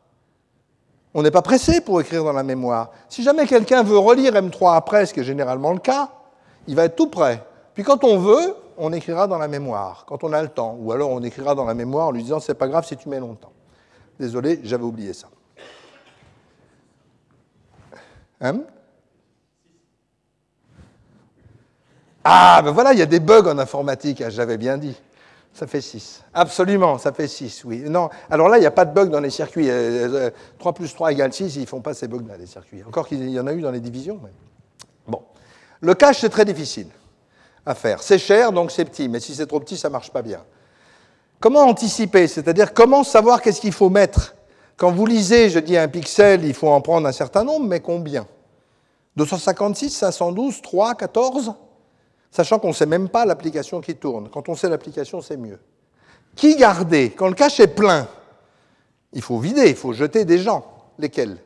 On 1.14 1.22
n'est 1.22 1.32
pas 1.32 1.42
pressé 1.42 1.82
pour 1.82 2.02
écrire 2.02 2.24
dans 2.24 2.34
la 2.34 2.44
mémoire. 2.44 2.92
Si 3.08 3.22
jamais 3.22 3.46
quelqu'un 3.46 3.84
veut 3.84 3.98
relire 3.98 4.34
M3 4.34 4.76
après, 4.76 5.06
ce 5.06 5.14
qui 5.14 5.20
est 5.20 5.24
généralement 5.24 5.72
le 5.72 5.80
cas, 5.80 6.10
il 6.68 6.76
va 6.76 6.86
être 6.86 6.96
tout 6.96 7.08
prêt. 7.08 7.46
Puis 7.76 7.84
quand 7.84 8.04
on 8.04 8.18
veut, 8.18 8.56
on 8.78 8.92
écrira 8.94 9.28
dans 9.28 9.38
la 9.38 9.48
mémoire, 9.48 10.06
quand 10.08 10.24
on 10.24 10.34
a 10.34 10.42
le 10.42 10.50
temps. 10.50 10.76
Ou 10.80 10.92
alors 10.92 11.12
on 11.12 11.22
écrira 11.22 11.54
dans 11.54 11.66
la 11.66 11.74
mémoire 11.74 12.08
en 12.08 12.12
lui 12.12 12.24
disant 12.24 12.40
c'est 12.40 12.56
pas 12.56 12.68
grave 12.68 12.86
si 12.86 12.98
tu 12.98 13.10
mets 13.10 13.20
longtemps. 13.20 13.52
Désolé, 14.20 14.60
j'avais 14.64 14.84
oublié 14.84 15.14
ça. 15.14 15.28
Hein? 18.42 18.62
Ah, 22.24 22.62
ben 22.64 22.72
voilà, 22.72 22.94
il 22.94 23.00
y 23.00 23.02
a 23.02 23.06
des 23.06 23.20
bugs 23.20 23.48
en 23.48 23.58
informatique, 23.58 24.22
hein, 24.22 24.30
j'avais 24.30 24.58
bien 24.58 24.78
dit. 24.78 24.96
Ça 25.54 25.68
fait 25.68 25.82
6. 25.82 26.24
Absolument, 26.34 26.98
ça 26.98 27.14
fait 27.14 27.28
6, 27.28 27.64
oui. 27.66 27.84
Non, 27.88 28.10
alors 28.30 28.50
là, 28.50 28.58
il 28.58 28.62
n'y 28.62 28.66
a 28.66 28.72
pas 28.72 28.86
de 28.86 28.94
bug 28.94 29.10
dans 29.10 29.20
les 29.20 29.30
circuits. 29.30 29.66
3 29.68 29.74
euh, 29.76 30.32
euh, 30.66 30.72
plus 30.72 30.94
3 30.94 31.12
égale 31.12 31.32
6, 31.32 31.56
ils 31.58 31.62
ne 31.62 31.66
font 31.68 31.82
pas 31.82 31.94
ces 31.94 32.08
bugs 32.08 32.22
dans 32.22 32.36
les 32.36 32.48
circuits. 32.48 32.84
Encore 32.88 33.08
qu'il 33.08 33.30
y 33.30 33.40
en 33.40 33.46
a 33.46 33.54
eu 33.54 33.62
dans 33.62 33.70
les 33.70 33.80
divisions. 33.80 34.20
Bon. 35.08 35.22
Le 35.80 35.94
cache, 35.94 36.22
c'est 36.22 36.30
très 36.30 36.46
difficile 36.46 36.88
à 37.66 37.76
faire. 37.76 38.02
C'est 38.02 38.18
cher, 38.18 38.52
donc 38.52 38.72
c'est 38.72 38.86
petit. 38.86 39.08
Mais 39.08 39.20
si 39.20 39.36
c'est 39.36 39.46
trop 39.46 39.60
petit, 39.60 39.78
ça 39.78 39.90
ne 39.90 39.94
marche 39.94 40.12
pas 40.12 40.24
bien. 40.24 40.40
Comment 41.40 41.62
anticiper? 41.62 42.28
C'est-à-dire 42.28 42.74
comment 42.74 43.04
savoir 43.04 43.42
qu'est-ce 43.42 43.62
qu'il 43.62 43.74
faut 43.74 43.90
mettre? 43.90 44.34
Quand 44.76 44.92
vous 44.92 45.06
lisez, 45.06 45.50
je 45.50 45.60
dis 45.60 45.78
un 45.78 45.88
pixel, 45.88 46.46
il 46.46 46.56
faut 46.56 46.70
en 46.70 46.82
prendre 46.82 47.08
un 47.08 47.12
certain 47.12 47.44
nombre, 47.44 47.68
mais 47.68 47.80
combien? 47.80 48.26
256, 49.18 49.92
512, 49.92 50.62
3, 50.64 50.96
14 50.96 51.54
sachant 52.34 52.58
qu'on 52.58 52.70
ne 52.70 52.74
sait 52.74 52.88
même 52.88 53.10
pas 53.10 53.26
l'application 53.26 53.80
qui 53.80 53.96
tourne. 53.96 54.28
Quand 54.30 54.50
on 54.50 54.56
sait 54.56 54.68
l'application, 54.68 55.22
c'est 55.22 55.38
mieux. 55.38 55.60
Qui 56.36 56.56
garder? 56.56 57.12
Quand 57.12 57.28
le 57.28 57.36
cache 57.36 57.60
est 57.60 57.68
plein, 57.68 58.08
il 59.14 59.22
faut 59.22 59.38
vider, 59.38 59.70
il 59.70 59.76
faut 59.76 59.94
jeter 59.94 60.26
des 60.26 60.40
gens. 60.40 60.66
Lesquels? 60.98 61.38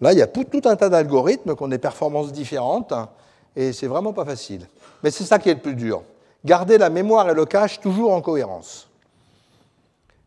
Là, 0.00 0.12
il 0.12 0.18
y 0.18 0.22
a 0.22 0.26
tout 0.26 0.60
un 0.66 0.76
tas 0.76 0.90
d'algorithmes 0.90 1.56
qui 1.56 1.62
ont 1.62 1.68
des 1.68 1.78
performances 1.78 2.32
différentes, 2.32 2.92
hein, 2.92 3.08
et 3.56 3.72
c'est 3.72 3.86
vraiment 3.86 4.12
pas 4.12 4.26
facile. 4.26 4.66
Mais 5.02 5.10
c'est 5.10 5.24
ça 5.24 5.38
qui 5.38 5.48
est 5.48 5.54
le 5.54 5.60
plus 5.60 5.74
dur. 5.74 6.02
Garder 6.44 6.76
la 6.76 6.90
mémoire 6.90 7.30
et 7.30 7.34
le 7.34 7.46
cache 7.46 7.80
toujours 7.80 8.12
en 8.12 8.20
cohérence. 8.20 8.88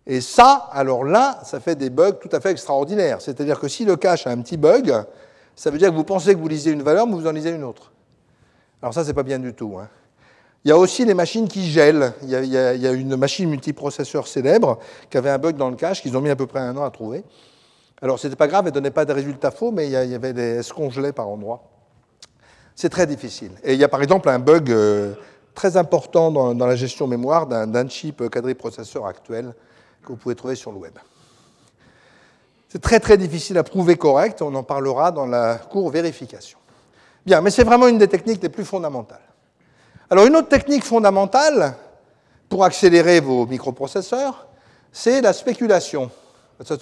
Et 0.08 0.22
ça, 0.22 0.70
alors 0.74 1.04
là, 1.04 1.40
ça 1.46 1.60
fait 1.60 1.76
des 1.76 1.92
bugs 1.92 2.14
tout 2.14 2.30
à 2.32 2.40
fait 2.40 2.50
extraordinaires. 2.50 3.22
C'est-à-dire 3.22 3.60
que 3.60 3.68
si 3.68 3.86
le 3.86 3.96
cache 3.96 4.26
a 4.26 4.32
un 4.32 4.42
petit 4.42 4.58
bug, 4.58 4.92
ça 5.56 5.70
veut 5.70 5.78
dire 5.78 5.92
que 5.92 5.96
vous 5.96 6.04
pensez 6.04 6.34
que 6.34 6.40
vous 6.40 6.48
lisez 6.48 6.72
une 6.72 6.82
valeur, 6.82 7.06
mais 7.06 7.14
vous 7.14 7.28
en 7.28 7.32
lisez 7.32 7.52
une 7.52 7.64
autre. 7.64 7.92
Alors 8.82 8.94
ça, 8.94 9.06
c'est 9.06 9.14
pas 9.14 9.24
bien 9.24 9.40
du 9.40 9.54
tout. 9.54 9.78
Hein. 9.80 9.88
Il 10.64 10.70
y 10.70 10.72
a 10.72 10.78
aussi 10.78 11.06
les 11.06 11.14
machines 11.14 11.48
qui 11.48 11.70
gèlent. 11.70 12.14
Il 12.24 12.30
y, 12.30 12.58
a, 12.58 12.92
une 12.92 13.16
machine 13.16 13.50
multiprocesseur 13.50 14.28
célèbre 14.28 14.80
qui 15.10 15.18
avait 15.18 15.30
un 15.30 15.40
bug 15.40 15.56
dans 15.56 15.70
le 15.70 15.76
cache 15.76 16.02
qu'ils 16.02 16.16
ont 16.16 16.22
mis 16.22 16.30
à 16.30 16.36
peu 16.36 16.46
près 16.46 16.60
un 16.60 16.78
an 16.78 16.84
à 16.84 16.92
trouver. 16.92 17.24
Alors, 18.02 18.20
ce 18.20 18.28
n'était 18.28 18.38
pas 18.38 18.48
grave, 18.48 18.66
elle 18.68 18.74
donnait 18.74 18.92
pas 18.92 19.06
de 19.06 19.14
résultats 19.14 19.52
faux, 19.52 19.72
mais 19.72 19.88
il 19.88 19.92
y, 19.92 19.96
avait 19.96 20.34
des, 20.34 20.42
elle 20.42 20.64
se 20.64 20.74
congelait 20.74 21.14
par 21.14 21.28
endroits. 21.28 21.64
C'est 22.76 22.90
très 22.90 23.08
difficile. 23.08 23.52
Et 23.64 23.74
il 23.74 23.80
y 23.80 23.84
a 23.84 23.88
par 23.88 24.02
exemple 24.02 24.30
un 24.30 24.40
bug 24.40 24.72
euh, 24.72 25.14
très 25.54 25.78
important 25.78 26.32
dans, 26.32 26.66
la 26.66 26.76
gestion 26.76 27.08
mémoire 27.08 27.48
d'un 27.48 27.88
chip 27.90 28.28
quadriprocesseur 28.30 29.06
actuel 29.06 29.54
que 30.04 30.10
vous 30.10 30.16
pouvez 30.16 30.36
trouver 30.36 30.56
sur 30.56 30.72
le 30.72 30.78
web. 30.78 30.94
C'est 32.70 32.82
très 32.82 33.00
très 33.00 33.18
difficile 33.18 33.58
à 33.58 33.64
prouver 33.64 33.98
correct, 33.98 34.42
on 34.42 34.56
en 34.56 34.64
parlera 34.64 35.12
dans 35.12 35.26
la 35.26 35.56
cour 35.56 35.90
vérification. 35.90 36.58
Bien, 37.26 37.42
mais 37.42 37.52
c'est 37.52 37.64
vraiment 37.64 37.88
une 37.88 37.98
des 37.98 38.08
techniques 38.08 38.42
les 38.42 38.50
plus 38.50 38.66
fondamentales. 38.66 39.22
Alors 40.10 40.26
une 40.26 40.36
autre 40.36 40.50
technique 40.50 40.84
fondamentale 40.84 41.76
pour 42.50 42.66
accélérer 42.66 43.20
vos 43.20 43.46
microprocesseurs, 43.46 44.48
c'est 44.92 45.22
la 45.22 45.34
spéculation. 45.34 46.12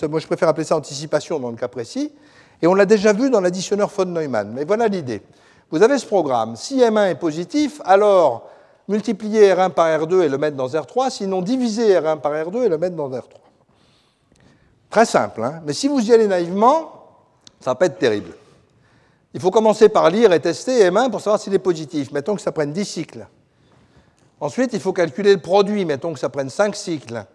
Moi, 0.10 0.20
je 0.20 0.28
préfère 0.28 0.50
appeler 0.50 0.66
ça 0.66 0.76
anticipation 0.76 1.40
dans 1.40 1.52
le 1.52 1.56
cas 1.56 1.68
précis. 1.68 2.12
Et 2.62 2.68
on 2.68 2.74
l'a 2.74 2.86
déjà 2.86 3.14
vu 3.14 3.30
dans 3.30 3.40
l'additionneur 3.40 3.90
von 3.90 4.06
Neumann. 4.06 4.52
Mais 4.54 4.66
voilà 4.66 4.88
l'idée. 4.88 5.22
Vous 5.72 5.82
avez 5.84 5.98
ce 5.98 6.06
programme. 6.06 6.56
Si 6.56 6.80
M1 6.80 7.12
est 7.12 7.16
positif, 7.16 7.80
alors 7.86 8.50
multiplier 8.88 9.54
R1 9.54 9.70
par 9.70 9.88
R2 9.88 10.24
et 10.24 10.30
le 10.30 10.38
mettre 10.38 10.58
dans 10.58 10.68
R3, 10.68 11.12
sinon 11.12 11.42
diviser 11.42 11.94
R1 11.94 12.20
par 12.20 12.34
R2 12.34 12.64
et 12.64 12.70
le 12.70 12.78
mettre 12.78 12.96
dans 12.96 13.10
R3. 13.10 13.24
Très 14.90 15.06
simple, 15.06 15.44
hein 15.44 15.62
mais 15.66 15.74
si 15.74 15.88
vous 15.88 16.00
y 16.00 16.12
allez 16.12 16.28
naïvement, 16.28 16.92
ça 17.60 17.72
va 17.72 17.76
pas 17.76 17.86
être 17.86 18.00
terrible. 18.00 18.32
Il 19.34 19.40
faut 19.40 19.52
commencer 19.52 19.90
par 19.90 20.10
lire 20.10 20.34
et 20.34 20.40
tester 20.40 20.90
M1 20.90 21.12
pour 21.12 21.22
savoir 21.22 21.40
s'il 21.40 21.54
est 21.54 21.60
positif. 21.60 22.12
Mettons 22.12 22.36
que 22.36 22.42
ça 22.42 22.52
prenne 22.52 22.74
10 22.74 22.86
cycles. 22.86 23.28
Ensuite, 24.40 24.74
il 24.74 24.80
faut 24.80 24.94
calculer 24.94 25.34
le 25.34 25.42
produit. 25.42 25.86
Mettons 25.86 26.14
que 26.14 26.20
ça 26.20 26.30
prenne 26.30 26.50
5 26.50 26.76
cycles. 26.76 27.26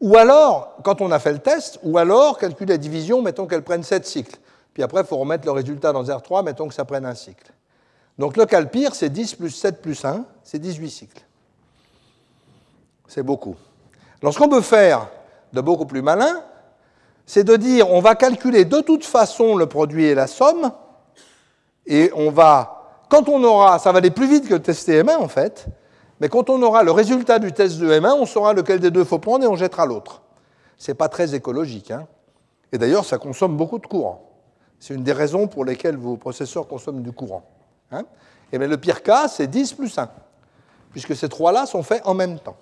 Ou 0.00 0.16
alors, 0.16 0.76
quand 0.84 1.00
on 1.00 1.10
a 1.10 1.18
fait 1.18 1.32
le 1.32 1.38
test, 1.38 1.80
ou 1.82 1.98
alors 1.98 2.38
calculer 2.38 2.74
la 2.74 2.78
division, 2.78 3.22
mettons 3.22 3.46
qu'elle 3.46 3.62
prenne 3.62 3.82
7 3.82 4.06
cycles. 4.06 4.36
Puis 4.74 4.82
après, 4.82 5.00
il 5.00 5.06
faut 5.06 5.16
remettre 5.16 5.44
le 5.46 5.52
résultat 5.52 5.92
dans 5.92 6.04
R3, 6.04 6.44
mettons 6.44 6.68
que 6.68 6.74
ça 6.74 6.84
prenne 6.84 7.04
un 7.04 7.14
cycle. 7.14 7.52
Donc 8.18 8.36
le 8.36 8.46
cas 8.46 8.60
le 8.60 8.68
pire, 8.68 8.94
c'est 8.94 9.10
10 9.10 9.34
plus 9.36 9.50
7 9.50 9.80
plus 9.80 10.04
1, 10.04 10.24
c'est 10.44 10.58
18 10.58 10.90
cycles. 10.90 11.22
C'est 13.06 13.22
beaucoup. 13.22 13.56
Alors 14.20 14.34
ce 14.34 14.38
qu'on 14.38 14.48
peut 14.48 14.60
faire 14.60 15.08
de 15.52 15.60
beaucoup 15.60 15.86
plus 15.86 16.02
malin, 16.02 16.42
c'est 17.26 17.44
de 17.44 17.56
dire 17.56 17.90
on 17.90 18.00
va 18.00 18.14
calculer 18.14 18.64
de 18.64 18.80
toute 18.80 19.04
façon 19.04 19.56
le 19.56 19.66
produit 19.66 20.04
et 20.04 20.14
la 20.14 20.26
somme, 20.26 20.72
et 21.88 22.12
on 22.14 22.30
va, 22.30 23.04
quand 23.08 23.28
on 23.30 23.42
aura, 23.42 23.78
ça 23.78 23.90
va 23.92 23.98
aller 23.98 24.10
plus 24.10 24.28
vite 24.28 24.46
que 24.46 24.54
le 24.54 24.62
test 24.62 24.86
M1 24.88 25.16
en 25.16 25.26
fait, 25.26 25.66
mais 26.20 26.28
quand 26.28 26.50
on 26.50 26.60
aura 26.62 26.82
le 26.82 26.92
résultat 26.92 27.38
du 27.38 27.52
test 27.52 27.78
de 27.78 27.88
M1, 27.88 28.12
on 28.12 28.26
saura 28.26 28.52
lequel 28.52 28.78
des 28.78 28.90
deux 28.90 29.04
faut 29.04 29.18
prendre 29.18 29.44
et 29.44 29.48
on 29.48 29.56
jettera 29.56 29.86
l'autre. 29.86 30.20
Ce 30.76 30.90
n'est 30.90 30.94
pas 30.94 31.08
très 31.08 31.34
écologique. 31.34 31.90
Hein. 31.90 32.06
et 32.72 32.78
d'ailleurs, 32.78 33.06
ça 33.06 33.16
consomme 33.16 33.56
beaucoup 33.56 33.78
de 33.78 33.86
courant. 33.86 34.22
C'est 34.78 34.94
une 34.94 35.02
des 35.02 35.12
raisons 35.12 35.48
pour 35.48 35.64
lesquelles 35.64 35.96
vos 35.96 36.16
processeurs 36.16 36.68
consomment 36.68 37.02
du 37.02 37.10
courant. 37.10 37.42
Hein. 37.90 38.04
et 38.52 38.58
bien, 38.58 38.68
le 38.68 38.76
pire 38.76 39.02
cas, 39.02 39.26
c'est 39.26 39.46
10 39.46 39.72
plus 39.72 39.96
1, 39.96 40.10
puisque 40.92 41.16
ces 41.16 41.30
trois-là 41.30 41.64
sont 41.64 41.82
faits 41.82 42.02
en 42.04 42.12
même 42.12 42.38
temps. 42.38 42.56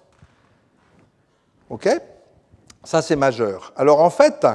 OK? 1.69 1.89
Ça, 2.85 3.03
c'est 3.03 3.17
majeur. 3.17 3.73
Alors, 3.77 4.01
en 4.01 4.11
fait, 4.11 4.47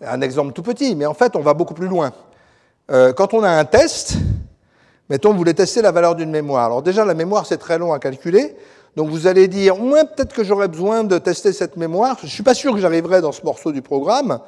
un 0.00 0.20
exemple 0.22 0.54
tout 0.54 0.62
petit, 0.62 0.96
mais 0.96 1.04
en 1.04 1.12
fait, 1.12 1.36
on 1.36 1.40
va 1.40 1.52
beaucoup 1.52 1.74
plus 1.74 1.88
loin. 1.88 2.14
Euh, 2.90 3.12
quand 3.12 3.34
on 3.34 3.42
a 3.44 3.50
un 3.50 3.64
test, 3.64 4.14
mettons, 5.08 5.30
vous 5.30 5.38
voulez 5.38 5.54
tester 5.54 5.80
la 5.80 5.92
valeur 5.92 6.16
d'une 6.16 6.30
mémoire. 6.30 6.66
Alors 6.66 6.82
déjà, 6.82 7.04
la 7.04 7.14
mémoire, 7.14 7.46
c'est 7.46 7.58
très 7.58 7.78
long 7.78 7.92
à 7.92 7.98
calculer. 7.98 8.56
Donc 8.96 9.08
vous 9.08 9.28
allez 9.28 9.46
dire, 9.46 9.76
moi, 9.76 10.04
peut-être 10.04 10.34
que 10.34 10.42
j'aurais 10.42 10.66
besoin 10.66 11.04
de 11.04 11.18
tester 11.18 11.52
cette 11.52 11.76
mémoire. 11.76 12.16
Je 12.20 12.26
ne 12.26 12.30
suis 12.30 12.42
pas 12.42 12.54
sûr 12.54 12.72
que 12.74 12.80
j'arriverai 12.80 13.20
dans 13.20 13.30
ce 13.30 13.44
morceau 13.44 13.70
du 13.70 13.82
programme, 13.82 14.40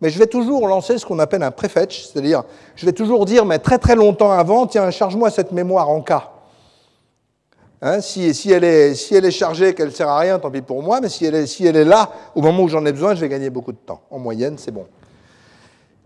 mais 0.00 0.08
je 0.08 0.18
vais 0.18 0.26
toujours 0.26 0.66
lancer 0.66 0.96
ce 0.96 1.04
qu'on 1.04 1.18
appelle 1.18 1.42
un 1.42 1.50
prefetch, 1.50 2.06
c'est-à-dire, 2.06 2.44
je 2.74 2.86
vais 2.86 2.92
toujours 2.92 3.26
dire, 3.26 3.44
mais 3.44 3.58
très 3.58 3.76
très 3.76 3.96
longtemps 3.96 4.32
avant, 4.32 4.66
tiens, 4.66 4.90
charge-moi 4.90 5.30
cette 5.30 5.52
mémoire 5.52 5.90
en 5.90 6.00
cas. 6.00 6.30
Hein, 7.82 8.00
si, 8.00 8.30
elle 8.50 8.64
est, 8.64 8.94
si, 8.94 9.14
elle 9.14 9.24
est, 9.24 9.30
chargée, 9.30 9.74
qu'elle 9.74 9.88
ne 9.88 9.92
sert 9.92 10.08
à 10.08 10.18
rien, 10.18 10.38
tant 10.38 10.50
pis 10.50 10.62
pour 10.62 10.82
moi, 10.82 11.00
mais 11.00 11.08
si 11.08 11.24
elle 11.24 11.48
si 11.48 11.66
elle 11.66 11.76
est 11.76 11.84
là, 11.84 12.10
au 12.34 12.40
moment 12.40 12.62
où 12.62 12.68
j'en 12.68 12.84
ai 12.86 12.92
besoin, 12.92 13.14
je 13.14 13.20
vais 13.20 13.28
gagner 13.28 13.50
beaucoup 13.50 13.72
de 13.72 13.78
temps. 13.78 14.00
En 14.10 14.18
moyenne, 14.18 14.56
c'est 14.58 14.70
bon. 14.70 14.86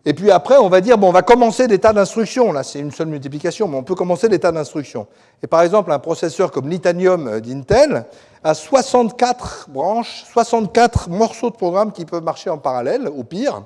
Et 0.06 0.12
puis 0.12 0.30
après, 0.30 0.58
on 0.58 0.68
va 0.68 0.82
dire, 0.82 0.98
bon, 0.98 1.08
on 1.08 1.12
va 1.12 1.22
commencer 1.22 1.66
l'état 1.66 1.92
d'instruction. 1.94 2.52
Là, 2.52 2.62
c'est 2.62 2.78
une 2.78 2.90
seule 2.90 3.06
multiplication, 3.06 3.68
mais 3.68 3.76
on 3.78 3.82
peut 3.82 3.94
commencer 3.94 4.28
l'état 4.28 4.52
d'instruction. 4.52 5.06
Et 5.42 5.46
par 5.46 5.62
exemple, 5.62 5.90
un 5.92 5.98
processeur 5.98 6.50
comme 6.50 6.68
l'Itanium 6.68 7.40
d'Intel 7.40 8.04
a 8.42 8.52
64 8.52 9.70
branches, 9.70 10.24
64 10.32 11.08
morceaux 11.08 11.48
de 11.48 11.56
programme 11.56 11.92
qui 11.92 12.04
peuvent 12.04 12.22
marcher 12.22 12.50
en 12.50 12.58
parallèle, 12.58 13.08
au 13.08 13.24
pire. 13.24 13.62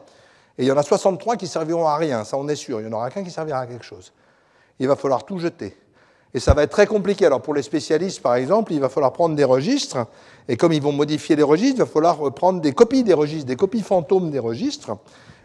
Et 0.58 0.62
il 0.62 0.68
y 0.68 0.72
en 0.72 0.76
a 0.76 0.82
63 0.84 1.36
qui 1.36 1.48
serviront 1.48 1.86
à 1.86 1.96
rien, 1.96 2.22
ça 2.22 2.36
on 2.36 2.46
est 2.48 2.56
sûr. 2.56 2.80
Il 2.80 2.86
n'y 2.86 2.94
en 2.94 2.96
aura 2.96 3.10
qu'un 3.10 3.24
qui 3.24 3.30
servira 3.30 3.60
à 3.60 3.66
quelque 3.66 3.84
chose. 3.84 4.12
Il 4.78 4.86
va 4.86 4.94
falloir 4.94 5.24
tout 5.24 5.40
jeter. 5.40 5.76
Et 6.34 6.40
ça 6.40 6.54
va 6.54 6.62
être 6.62 6.70
très 6.70 6.86
compliqué. 6.86 7.26
Alors 7.26 7.40
pour 7.40 7.54
les 7.54 7.62
spécialistes, 7.62 8.22
par 8.22 8.36
exemple, 8.36 8.72
il 8.72 8.80
va 8.80 8.88
falloir 8.88 9.12
prendre 9.12 9.34
des 9.34 9.44
registres. 9.44 10.06
Et 10.48 10.56
comme 10.56 10.72
ils 10.72 10.82
vont 10.82 10.92
modifier 10.92 11.34
les 11.34 11.42
registres, 11.42 11.76
il 11.76 11.84
va 11.84 11.86
falloir 11.86 12.32
prendre 12.32 12.60
des 12.60 12.72
copies 12.72 13.02
des 13.02 13.14
registres, 13.14 13.46
des 13.46 13.56
copies 13.56 13.82
fantômes 13.82 14.30
des 14.30 14.38
registres. 14.38 14.96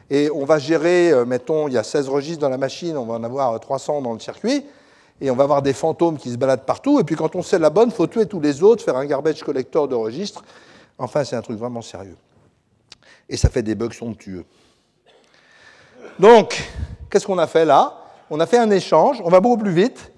Et 0.10 0.30
on 0.32 0.46
va 0.46 0.60
gérer, 0.60 1.12
euh, 1.12 1.26
mettons, 1.26 1.68
il 1.68 1.74
y 1.74 1.78
a 1.78 1.84
16 1.84 2.10
registres 2.10 2.42
dans 2.42 2.50
la 2.50 2.58
machine, 2.58 2.98
on 2.98 3.06
va 3.06 3.16
en 3.16 3.24
avoir 3.24 3.60
300 3.60 4.02
dans 4.02 4.14
le 4.14 4.20
circuit, 4.20 4.66
et 5.22 5.32
on 5.32 5.36
va 5.36 5.44
avoir 5.44 5.62
des 5.62 5.74
fantômes 5.74 6.18
qui 6.18 6.32
se 6.32 6.38
baladent 6.38 6.66
partout, 6.66 7.00
et 7.00 7.04
puis 7.04 7.16
quand 7.16 7.36
on 7.36 7.42
sait 7.42 7.60
la 7.60 7.70
bonne, 7.70 7.90
il 7.90 7.96
faut 7.96 8.08
tuer 8.08 8.26
tous 8.26 8.40
les 8.40 8.62
autres, 8.64 8.84
faire 8.84 8.98
un 8.98 9.06
garbage 9.06 9.42
collector 9.44 9.88
de 9.88 9.96
registres. 9.96 10.44
Enfin, 10.98 11.24
c'est 11.24 11.36
un 11.36 11.42
truc 11.42 11.58
vraiment 11.58 11.82
sérieux. 11.82 12.18
Et 13.30 13.38
ça 13.38 13.50
fait 13.50 13.64
des 13.64 13.76
bugs 13.76 13.92
somptueux. 13.92 14.46
Donc, 16.20 16.62
qu'est-ce 17.10 17.26
qu'on 17.26 17.40
a 17.40 17.48
fait 17.48 17.66
là? 17.66 17.98
On 18.30 18.40
a 18.40 18.46
fait 18.46 18.58
un 18.58 18.70
échange, 18.70 19.22
on 19.24 19.30
va 19.30 19.40
beaucoup 19.40 19.58
plus 19.58 19.74
vite, 19.74 20.12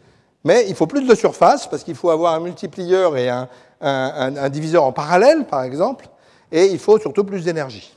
mais 0.43 0.65
il 0.67 0.75
faut 0.75 0.87
plus 0.87 1.07
de 1.07 1.15
surface, 1.15 1.67
parce 1.67 1.83
qu'il 1.83 1.95
faut 1.95 2.09
avoir 2.09 2.33
un 2.33 2.39
multiplieur 2.39 3.15
et 3.15 3.29
un 3.29 4.49
diviseur 4.49 4.83
en 4.83 4.91
parallèle, 4.91 5.45
par 5.45 5.63
exemple, 5.63 6.07
et 6.51 6.65
il 6.65 6.79
faut 6.79 6.99
surtout 6.99 7.23
plus 7.23 7.43
d'énergie. 7.43 7.94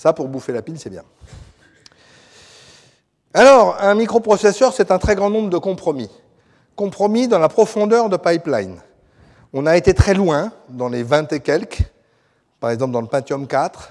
Ça, 0.00 0.14
pour 0.14 0.28
bouffer 0.28 0.54
la 0.54 0.62
pile, 0.62 0.80
c'est 0.80 0.88
bien. 0.88 1.02
Alors, 3.34 3.76
un 3.82 3.94
microprocesseur, 3.94 4.72
c'est 4.72 4.90
un 4.92 4.98
très 4.98 5.14
grand 5.14 5.28
nombre 5.28 5.50
de 5.50 5.58
compromis. 5.58 6.08
Compromis 6.74 7.28
dans 7.28 7.38
la 7.38 7.50
profondeur 7.50 8.08
de 8.08 8.16
pipeline. 8.16 8.80
On 9.52 9.66
a 9.66 9.76
été 9.76 9.92
très 9.92 10.14
loin, 10.14 10.52
dans 10.70 10.88
les 10.88 11.02
20 11.02 11.34
et 11.34 11.40
quelques, 11.40 11.82
par 12.60 12.70
exemple 12.70 12.92
dans 12.92 13.02
le 13.02 13.08
Pentium 13.08 13.46
4, 13.46 13.90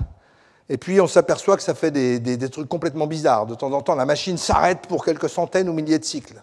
et 0.70 0.80
puis 0.80 0.99
on 0.99 1.05
s'aperçoit 1.05 1.57
que 1.57 1.62
ça 1.62 1.76
fait 1.76 1.91
des, 1.91 2.20
des, 2.20 2.49
trucs 2.49 2.68
complètement 2.68 3.05
bizarres. 3.05 3.45
De 3.45 3.53
temps 3.53 3.72
en 3.72 3.84
temps, 3.84 3.93
la 3.93 4.07
machine 4.07 4.39
s'arrête 4.39 4.88
pour 4.88 5.05
quelques 5.05 5.30
centaines 5.30 5.70
ou 5.70 5.74
milliers 5.74 5.99
de 5.99 6.05
cycles, 6.05 6.41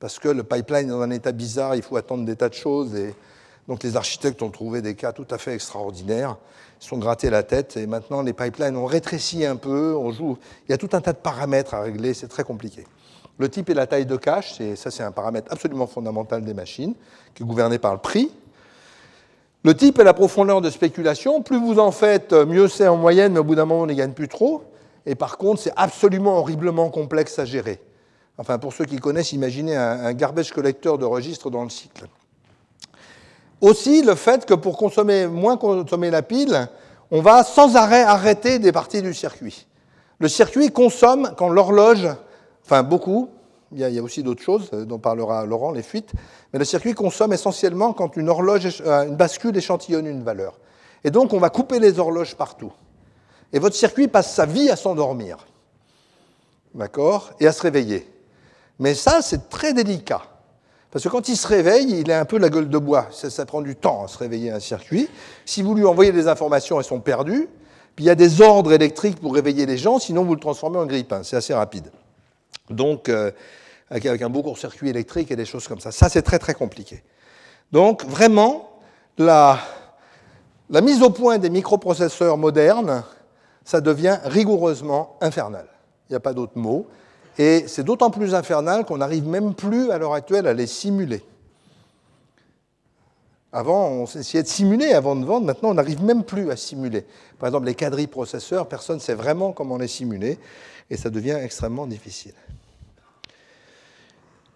parce 0.00 0.18
que 0.18 0.28
le 0.28 0.42
pipeline 0.42 0.88
est 0.88 0.92
dans 0.92 1.00
un 1.00 1.10
état 1.10 1.32
bizarre, 1.32 1.76
il 1.76 1.82
faut 1.82 1.96
attendre 1.96 2.26
des 2.26 2.36
tas 2.36 2.50
de 2.50 2.54
choses, 2.54 2.94
et 2.94 3.14
donc 3.68 3.82
les 3.82 3.96
architectes 3.96 4.42
ont 4.42 4.50
trouvé 4.50 4.82
des 4.82 4.94
cas 4.94 5.12
tout 5.12 5.26
à 5.30 5.38
fait 5.38 5.54
extraordinaires 5.54 6.36
sont 6.82 6.98
grattés 6.98 7.30
la 7.30 7.42
tête 7.42 7.76
et 7.76 7.86
maintenant 7.86 8.22
les 8.22 8.32
pipelines 8.32 8.76
ont 8.76 8.86
rétréci 8.86 9.46
un 9.46 9.56
peu, 9.56 9.94
on 9.94 10.10
joue. 10.10 10.36
Il 10.68 10.72
y 10.72 10.74
a 10.74 10.78
tout 10.78 10.90
un 10.92 11.00
tas 11.00 11.12
de 11.12 11.18
paramètres 11.18 11.74
à 11.74 11.82
régler, 11.82 12.12
c'est 12.12 12.28
très 12.28 12.44
compliqué. 12.44 12.84
Le 13.38 13.48
type 13.48 13.70
et 13.70 13.74
la 13.74 13.86
taille 13.86 14.06
de 14.06 14.16
cache, 14.16 14.60
ça 14.74 14.90
c'est 14.90 15.02
un 15.02 15.12
paramètre 15.12 15.50
absolument 15.50 15.86
fondamental 15.86 16.44
des 16.44 16.54
machines, 16.54 16.94
qui 17.34 17.42
est 17.42 17.46
gouverné 17.46 17.78
par 17.78 17.92
le 17.92 17.98
prix. 17.98 18.30
Le 19.64 19.74
type 19.76 20.00
et 20.00 20.04
la 20.04 20.12
profondeur 20.12 20.60
de 20.60 20.70
spéculation, 20.70 21.40
plus 21.40 21.58
vous 21.58 21.78
en 21.78 21.92
faites, 21.92 22.32
mieux 22.32 22.68
c'est 22.68 22.88
en 22.88 22.96
moyenne, 22.96 23.34
mais 23.34 23.38
au 23.38 23.44
bout 23.44 23.54
d'un 23.54 23.64
moment 23.64 23.82
on 23.82 23.86
n'y 23.86 23.94
gagne 23.94 24.12
plus 24.12 24.28
trop. 24.28 24.64
Et 25.06 25.14
par 25.14 25.38
contre, 25.38 25.60
c'est 25.60 25.72
absolument 25.76 26.38
horriblement 26.38 26.90
complexe 26.90 27.38
à 27.38 27.44
gérer. 27.44 27.80
Enfin, 28.38 28.58
pour 28.58 28.72
ceux 28.72 28.84
qui 28.84 28.96
connaissent, 28.96 29.32
imaginez 29.32 29.76
un, 29.76 30.04
un 30.04 30.12
garbage 30.14 30.52
collecteur 30.52 30.98
de 30.98 31.04
registres 31.04 31.50
dans 31.50 31.64
le 31.64 31.70
cycle. 31.70 32.06
Aussi, 33.62 34.02
le 34.02 34.16
fait 34.16 34.44
que 34.44 34.54
pour 34.54 34.76
consommer, 34.76 35.28
moins 35.28 35.56
consommer 35.56 36.10
la 36.10 36.22
pile, 36.22 36.68
on 37.12 37.22
va 37.22 37.44
sans 37.44 37.76
arrêt 37.76 38.02
arrêter 38.02 38.58
des 38.58 38.72
parties 38.72 39.02
du 39.02 39.14
circuit. 39.14 39.66
Le 40.18 40.26
circuit 40.26 40.72
consomme 40.72 41.32
quand 41.38 41.48
l'horloge, 41.48 42.08
enfin 42.64 42.82
beaucoup, 42.82 43.30
il 43.70 43.78
y, 43.78 43.98
a, 43.98 44.02
aussi 44.02 44.22
d'autres 44.24 44.42
choses 44.42 44.68
dont 44.70 44.98
parlera 44.98 45.46
Laurent, 45.46 45.70
les 45.70 45.82
fuites, 45.82 46.10
mais 46.52 46.58
le 46.58 46.64
circuit 46.64 46.92
consomme 46.92 47.32
essentiellement 47.32 47.92
quand 47.92 48.16
une 48.16 48.28
horloge, 48.28 48.82
euh, 48.84 49.06
une 49.06 49.16
bascule 49.16 49.56
échantillonne 49.56 50.06
une 50.06 50.24
valeur. 50.24 50.58
Et 51.04 51.10
donc 51.10 51.32
on 51.32 51.38
va 51.38 51.48
couper 51.48 51.78
les 51.78 52.00
horloges 52.00 52.34
partout. 52.34 52.72
Et 53.52 53.60
votre 53.60 53.76
circuit 53.76 54.08
passe 54.08 54.34
sa 54.34 54.44
vie 54.44 54.70
à 54.70 54.76
s'endormir. 54.76 55.46
D'accord? 56.74 57.30
Et 57.38 57.46
à 57.46 57.52
se 57.52 57.62
réveiller. 57.62 58.10
Mais 58.78 58.94
ça, 58.94 59.22
c'est 59.22 59.48
très 59.48 59.72
délicat. 59.72 60.22
Parce 60.92 61.04
que 61.04 61.08
quand 61.08 61.26
il 61.28 61.36
se 61.38 61.48
réveille, 61.48 62.00
il 62.00 62.10
est 62.10 62.14
un 62.14 62.26
peu 62.26 62.36
la 62.36 62.50
gueule 62.50 62.68
de 62.68 62.76
bois. 62.76 63.08
Ça, 63.10 63.46
prend 63.46 63.62
du 63.62 63.74
temps 63.74 64.04
à 64.04 64.08
se 64.08 64.18
réveiller 64.18 64.50
un 64.50 64.60
circuit. 64.60 65.08
Si 65.46 65.62
vous 65.62 65.74
lui 65.74 65.86
envoyez 65.86 66.12
des 66.12 66.28
informations, 66.28 66.78
elles 66.78 66.84
sont 66.84 67.00
perdues. 67.00 67.48
Puis 67.96 68.04
il 68.04 68.08
y 68.08 68.10
a 68.10 68.14
des 68.14 68.42
ordres 68.42 68.72
électriques 68.74 69.18
pour 69.18 69.34
réveiller 69.34 69.64
les 69.64 69.78
gens, 69.78 69.98
sinon 69.98 70.24
vous 70.24 70.34
le 70.34 70.40
transformez 70.40 70.78
en 70.78 70.84
grille-pain. 70.84 71.22
C'est 71.22 71.36
assez 71.36 71.54
rapide. 71.54 71.90
Donc, 72.68 73.08
euh, 73.08 73.30
avec, 73.88 74.20
un 74.20 74.28
beau 74.28 74.42
court-circuit 74.42 74.90
électrique 74.90 75.30
et 75.30 75.36
des 75.36 75.46
choses 75.46 75.66
comme 75.66 75.80
ça. 75.80 75.92
Ça, 75.92 76.10
c'est 76.10 76.22
très 76.22 76.38
très 76.38 76.54
compliqué. 76.54 77.02
Donc, 77.70 78.04
vraiment, 78.04 78.78
la, 79.16 79.60
la 80.68 80.82
mise 80.82 81.02
au 81.02 81.10
point 81.10 81.38
des 81.38 81.50
microprocesseurs 81.50 82.36
modernes, 82.36 83.02
ça 83.64 83.80
devient 83.80 84.18
rigoureusement 84.24 85.16
infernal. 85.22 85.66
Il 86.08 86.12
n'y 86.12 86.16
a 86.16 86.20
pas 86.20 86.34
d'autre 86.34 86.56
mot. 86.56 86.86
Et 87.38 87.64
c'est 87.66 87.82
d'autant 87.82 88.10
plus 88.10 88.34
infernal 88.34 88.84
qu'on 88.84 88.98
n'arrive 88.98 89.26
même 89.26 89.54
plus 89.54 89.90
à 89.90 89.98
l'heure 89.98 90.14
actuelle 90.14 90.46
à 90.46 90.52
les 90.52 90.66
simuler. 90.66 91.22
Avant, 93.54 93.88
on 93.88 94.04
essayait 94.04 94.42
de 94.42 94.48
simuler 94.48 94.92
avant 94.92 95.14
de 95.14 95.26
vendre, 95.26 95.44
maintenant 95.44 95.70
on 95.70 95.74
n'arrive 95.74 96.02
même 96.02 96.24
plus 96.24 96.50
à 96.50 96.56
simuler. 96.56 97.04
Par 97.38 97.48
exemple, 97.48 97.66
les 97.66 97.74
quadriprocesseurs, 97.74 98.66
personne 98.66 98.96
ne 98.96 99.00
sait 99.00 99.14
vraiment 99.14 99.52
comment 99.52 99.76
les 99.76 99.88
simuler, 99.88 100.38
et 100.88 100.96
ça 100.96 101.10
devient 101.10 101.38
extrêmement 101.42 101.86
difficile. 101.86 102.32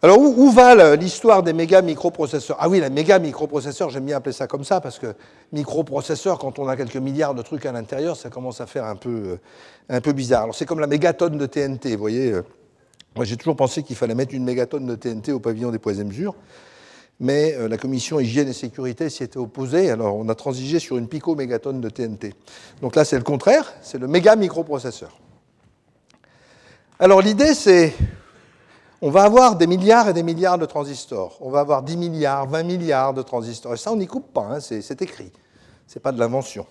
Alors, 0.01 0.18
où, 0.18 0.51
va 0.51 0.97
l'histoire 0.97 1.43
des 1.43 1.53
méga 1.53 1.83
microprocesseurs? 1.83 2.57
Ah 2.61 2.68
oui, 2.68 2.81
les 2.81 2.89
méga 2.89 3.18
microprocesseurs, 3.18 3.91
j'aime 3.91 4.05
bien 4.05 4.16
appeler 4.16 4.33
ça 4.33 4.47
comme 4.47 4.64
ça, 4.64 4.81
parce 4.81 4.99
que 4.99 5.14
microprocesseur, 5.53 6.39
quand 6.39 6.59
on 6.59 6.68
a 6.68 6.77
quelques 6.77 6.97
milliards 6.97 7.35
de 7.35 7.43
trucs 7.43 7.66
à 7.66 7.72
l'intérieur, 7.72 8.16
ça 8.16 8.31
commence 8.31 8.61
à 8.62 8.66
faire 8.66 8.85
un 8.85 8.97
peu, 8.97 9.11
euh, 9.11 9.41
un 9.91 10.01
peu 10.01 10.12
bizarre. 10.12 10.45
Alors, 10.45 10.55
c'est 10.55 10.66
comme 10.66 10.81
la 10.81 10.87
mégatonne 10.87 11.37
de 11.37 11.47
TNT, 11.47 11.97
vous 11.97 12.01
voyez. 12.01 12.35
J'ai 13.25 13.37
toujours 13.37 13.57
pensé 13.57 13.83
qu'il 13.83 13.97
fallait 13.97 14.14
mettre 14.14 14.35
une 14.35 14.45
mégatonne 14.45 14.87
de 14.87 14.95
TNT 14.95 15.33
au 15.33 15.41
pavillon 15.41 15.71
des 15.71 15.79
poids 15.79 15.95
et 15.95 16.05
mesures. 16.05 16.35
mais 17.19 17.55
euh, 17.55 17.67
la 17.67 17.79
commission 17.79 18.21
hygiène 18.21 18.49
et 18.49 18.53
sécurité 18.53 19.09
s'y 19.09 19.23
était 19.23 19.39
opposée, 19.39 19.91
alors 19.91 20.17
on 20.17 20.29
a 20.29 20.35
transigé 20.35 20.79
sur 20.79 20.99
une 20.99 21.09
pico-mégatonne 21.09 21.81
de 21.81 21.89
TNT. 21.89 22.35
Donc 22.83 22.95
là, 22.95 23.07
c'est 23.07 23.17
le 23.17 23.23
contraire, 23.23 23.73
c'est 23.81 23.99
le 23.99 24.07
méga 24.07 24.37
microprocesseur. 24.37 25.19
Alors 26.99 27.23
l'idée, 27.23 27.55
c'est, 27.55 27.95
on 29.01 29.11
va 29.11 29.23
avoir 29.23 29.57
des 29.57 29.67
milliards 29.67 30.11
et 30.11 30.12
des 30.12 30.23
milliards 30.23 30.59
de 30.59 30.67
transistors, 30.67 31.39
on 31.41 31.51
va 31.51 31.61
avoir 31.61 31.83
10 31.83 31.97
milliards, 31.97 32.47
20 32.49 32.62
milliards 32.64 33.14
de 33.14 33.23
transistors, 33.23 33.73
et 33.73 33.79
ça, 33.79 33.93
on 33.93 33.97
n'y 33.97 34.07
coupe 34.07 34.33
pas, 34.35 34.49
hein, 34.51 34.61
c'est 34.61 35.01
écrit, 35.01 35.33
c'est 35.87 36.01
pas 36.01 36.12
de 36.12 36.19
l'invention. 36.19 36.67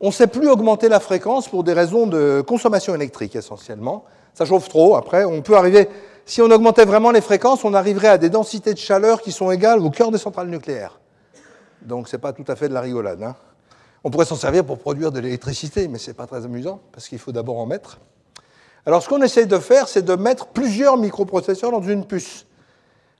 On 0.00 0.08
ne 0.08 0.12
sait 0.12 0.26
plus 0.26 0.48
augmenter 0.48 0.88
la 0.88 1.00
fréquence 1.00 1.48
pour 1.48 1.64
des 1.64 1.72
raisons 1.72 2.06
de 2.06 2.42
consommation 2.46 2.94
électrique 2.94 3.36
essentiellement. 3.36 4.04
Ça 4.36 4.44
chauffe 4.44 4.68
trop. 4.68 4.96
Après, 4.96 5.24
on 5.24 5.40
peut 5.40 5.56
arriver, 5.56 5.88
si 6.26 6.42
on 6.42 6.50
augmentait 6.50 6.84
vraiment 6.84 7.10
les 7.10 7.22
fréquences, 7.22 7.64
on 7.64 7.72
arriverait 7.72 8.08
à 8.08 8.18
des 8.18 8.28
densités 8.28 8.74
de 8.74 8.78
chaleur 8.78 9.22
qui 9.22 9.32
sont 9.32 9.50
égales 9.50 9.80
au 9.80 9.90
cœur 9.90 10.10
des 10.10 10.18
centrales 10.18 10.48
nucléaires. 10.48 11.00
Donc 11.80 12.08
ce 12.08 12.16
n'est 12.16 12.20
pas 12.20 12.32
tout 12.32 12.44
à 12.46 12.54
fait 12.54 12.68
de 12.68 12.74
la 12.74 12.82
rigolade. 12.82 13.22
Hein. 13.22 13.34
On 14.04 14.10
pourrait 14.10 14.26
s'en 14.26 14.36
servir 14.36 14.64
pour 14.64 14.78
produire 14.78 15.10
de 15.10 15.20
l'électricité, 15.20 15.88
mais 15.88 15.98
ce 15.98 16.10
n'est 16.10 16.14
pas 16.14 16.26
très 16.26 16.44
amusant, 16.44 16.80
parce 16.92 17.08
qu'il 17.08 17.18
faut 17.18 17.32
d'abord 17.32 17.58
en 17.58 17.66
mettre. 17.66 17.98
Alors 18.84 19.02
ce 19.02 19.08
qu'on 19.08 19.22
essaye 19.22 19.46
de 19.46 19.58
faire, 19.58 19.88
c'est 19.88 20.02
de 20.02 20.14
mettre 20.14 20.46
plusieurs 20.48 20.98
microprocesseurs 20.98 21.72
dans 21.72 21.82
une 21.82 22.04
puce. 22.04 22.46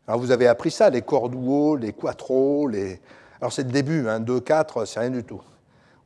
Alors 0.07 0.21
vous 0.21 0.31
avez 0.31 0.47
appris 0.47 0.71
ça, 0.71 0.91
les 0.91 1.03
Corduo, 1.03 1.77
les 1.77 1.93
Quattro, 1.93 2.69
les... 2.69 3.01
Alors 3.41 3.53
c'est 3.53 3.65
le 3.65 3.71
début, 3.71 4.07
hein, 4.09 4.21
2, 4.21 4.41
4, 4.41 4.85
c'est 4.85 5.01
rien 5.01 5.11
du 5.11 5.25
tout 5.25 5.41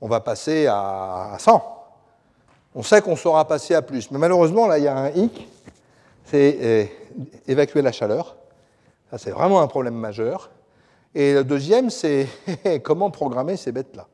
on 0.00 0.08
va 0.08 0.20
passer 0.20 0.66
à 0.66 1.36
100. 1.38 1.79
On 2.74 2.82
sait 2.82 3.00
qu'on 3.00 3.16
saura 3.16 3.46
passer 3.46 3.74
à 3.74 3.82
plus. 3.82 4.10
Mais 4.10 4.18
malheureusement, 4.18 4.66
là, 4.66 4.78
il 4.78 4.84
y 4.84 4.88
a 4.88 4.96
un 4.96 5.10
hic, 5.10 5.48
c'est 6.24 6.58
euh, 6.60 6.84
évacuer 7.48 7.82
la 7.82 7.92
chaleur. 7.92 8.36
Ça, 9.10 9.18
c'est 9.18 9.30
vraiment 9.30 9.60
un 9.60 9.66
problème 9.66 9.94
majeur. 9.94 10.50
Et 11.14 11.34
le 11.34 11.42
deuxième, 11.44 11.90
c'est 11.90 12.28
comment 12.84 13.10
programmer 13.10 13.56
ces 13.56 13.72
bêtes-là. 13.72 14.06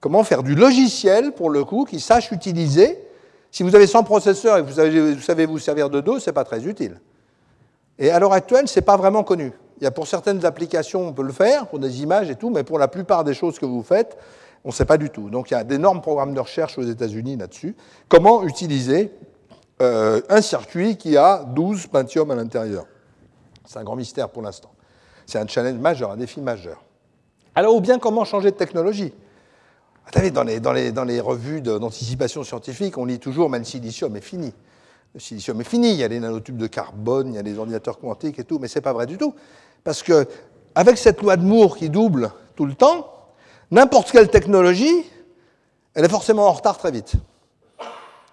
Comment 0.00 0.24
faire 0.24 0.42
du 0.42 0.54
logiciel, 0.54 1.32
pour 1.32 1.50
le 1.50 1.64
coup, 1.64 1.84
qui 1.84 2.00
sache 2.00 2.32
utiliser. 2.32 2.98
Si 3.52 3.62
vous 3.62 3.74
avez 3.74 3.86
100 3.86 4.02
processeurs 4.04 4.58
et 4.58 4.62
que 4.62 5.14
vous 5.14 5.20
savez 5.20 5.46
vous 5.46 5.58
servir 5.58 5.90
de 5.90 6.00
deux, 6.00 6.18
ce 6.18 6.30
n'est 6.30 6.34
pas 6.34 6.44
très 6.44 6.64
utile. 6.64 7.00
Et 7.98 8.10
à 8.10 8.18
l'heure 8.18 8.32
actuelle, 8.32 8.66
ce 8.66 8.80
n'est 8.80 8.84
pas 8.84 8.96
vraiment 8.96 9.22
connu. 9.22 9.52
Il 9.80 9.84
y 9.84 9.86
a 9.86 9.90
pour 9.90 10.06
certaines 10.06 10.44
applications, 10.44 11.08
on 11.08 11.12
peut 11.12 11.22
le 11.22 11.32
faire, 11.32 11.66
pour 11.66 11.78
des 11.78 12.02
images 12.02 12.30
et 12.30 12.34
tout, 12.34 12.50
mais 12.50 12.64
pour 12.64 12.78
la 12.78 12.88
plupart 12.88 13.24
des 13.24 13.34
choses 13.34 13.58
que 13.58 13.66
vous 13.66 13.82
faites, 13.82 14.16
on 14.64 14.68
ne 14.68 14.72
sait 14.74 14.84
pas 14.84 14.98
du 14.98 15.10
tout. 15.10 15.30
Donc 15.30 15.50
il 15.50 15.54
y 15.54 15.56
a 15.56 15.64
d'énormes 15.64 16.00
programmes 16.00 16.34
de 16.34 16.40
recherche 16.40 16.78
aux 16.78 16.82
États-Unis 16.82 17.36
là-dessus. 17.36 17.74
Comment 18.08 18.44
utiliser 18.44 19.12
euh, 19.80 20.20
un 20.28 20.42
circuit 20.42 20.96
qui 20.96 21.16
a 21.16 21.44
12 21.44 21.86
Pentium 21.86 22.30
à 22.30 22.34
l'intérieur? 22.34 22.86
C'est 23.64 23.78
un 23.78 23.84
grand 23.84 23.96
mystère 23.96 24.28
pour 24.28 24.42
l'instant. 24.42 24.70
C'est 25.26 25.38
un 25.38 25.46
challenge 25.46 25.78
majeur, 25.78 26.10
un 26.10 26.16
défi 26.16 26.40
majeur. 26.40 26.82
Alors, 27.54 27.74
ou 27.74 27.80
bien 27.80 27.98
comment 27.98 28.24
changer 28.24 28.50
de 28.50 28.56
technologie? 28.56 29.12
Attendez, 30.06 30.30
dans 30.30 30.42
les, 30.42 30.60
dans 30.60 30.72
les, 30.72 30.92
dans 30.92 31.04
les 31.04 31.20
revues 31.20 31.60
d'anticipation 31.60 32.42
scientifique, 32.42 32.98
on 32.98 33.04
lit 33.04 33.20
toujours 33.20 33.48
mais 33.48 33.58
le 33.58 33.64
silicium 33.64 34.16
est 34.16 34.20
fini. 34.20 34.52
Le 35.14 35.20
silicium 35.20 35.60
est 35.60 35.64
fini, 35.64 35.92
il 35.92 35.96
y 35.96 36.04
a 36.04 36.08
les 36.08 36.20
nanotubes 36.20 36.56
de 36.56 36.66
carbone, 36.66 37.28
il 37.28 37.34
y 37.34 37.38
a 37.38 37.42
les 37.42 37.58
ordinateurs 37.58 37.98
quantiques 37.98 38.38
et 38.38 38.44
tout, 38.44 38.58
mais 38.58 38.68
ce 38.68 38.78
n'est 38.78 38.82
pas 38.82 38.92
vrai 38.92 39.06
du 39.06 39.18
tout. 39.18 39.34
Parce 39.84 40.02
que 40.02 40.26
avec 40.74 40.98
cette 40.98 41.20
loi 41.20 41.36
de 41.36 41.44
Moore 41.44 41.76
qui 41.76 41.90
double 41.90 42.30
tout 42.56 42.66
le 42.66 42.74
temps, 42.74 43.19
n'importe 43.70 44.10
quelle 44.10 44.28
technologie, 44.28 45.04
elle 45.94 46.04
est 46.04 46.10
forcément 46.10 46.46
en 46.46 46.52
retard 46.52 46.78
très 46.78 46.90
vite. 46.90 47.14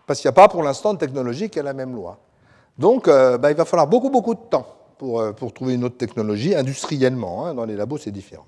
Parce 0.05 0.19
qu'il 0.21 0.27
n'y 0.27 0.33
a 0.33 0.33
pas 0.33 0.47
pour 0.47 0.63
l'instant 0.63 0.93
de 0.93 0.99
technologie 0.99 1.49
qui 1.49 1.59
a 1.59 1.63
la 1.63 1.73
même 1.73 1.93
loi. 1.93 2.17
Donc, 2.77 3.07
euh, 3.07 3.37
bah, 3.37 3.51
il 3.51 3.57
va 3.57 3.65
falloir 3.65 3.87
beaucoup, 3.87 4.09
beaucoup 4.09 4.35
de 4.35 4.39
temps 4.49 4.67
pour, 4.97 5.19
euh, 5.19 5.33
trouver 5.53 5.73
une 5.73 5.83
autre 5.83 5.97
technologie, 5.97 6.55
industriellement. 6.55 7.45
Hein. 7.45 7.53
dans 7.53 7.65
les 7.65 7.75
labos, 7.75 7.97
c'est 7.97 8.11
différent. 8.11 8.45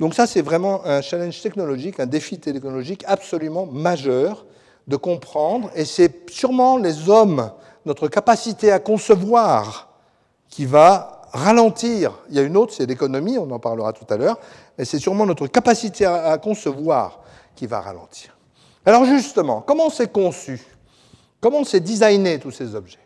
Donc 0.00 0.14
ça, 0.14 0.26
c'est 0.26 0.42
vraiment 0.42 0.84
un 0.84 1.00
challenge 1.02 1.40
technologique, 1.40 2.00
un 2.00 2.06
défi 2.06 2.38
technologique 2.38 3.04
absolument 3.06 3.66
majeur 3.66 4.44
de 4.86 4.96
comprendre. 4.96 5.70
Et 5.74 5.84
c'est 5.84 6.30
sûrement 6.30 6.76
les 6.76 7.08
hommes, 7.08 7.50
notre 7.86 8.08
capacité 8.08 8.72
à 8.72 8.78
concevoir, 8.78 9.88
qui 10.48 10.66
va 10.66 11.22
ralentir. 11.32 12.12
Il 12.28 12.36
y 12.36 12.38
a 12.38 12.42
une 12.42 12.56
autre, 12.56 12.72
c'est 12.72 12.86
l'économie, 12.86 13.38
on 13.38 13.50
en 13.50 13.58
parlera 13.58 13.92
tout 13.92 14.06
à 14.08 14.16
l'heure, 14.16 14.38
mais 14.76 14.84
c'est 14.84 14.98
sûrement 14.98 15.26
notre 15.26 15.46
capacité 15.46 16.04
à, 16.04 16.36
concevoir 16.38 17.20
qui 17.54 17.66
va 17.66 17.80
ralentir. 17.80 18.36
Alors 18.84 19.04
justement, 19.04 19.60
comment 19.60 19.90
c'est 19.90 20.12
conçu 20.12 20.60
Comment 21.40 21.64
c'est 21.64 21.80
designé 21.80 22.38
tous 22.38 22.50
ces 22.50 22.74
objets? 22.74 22.98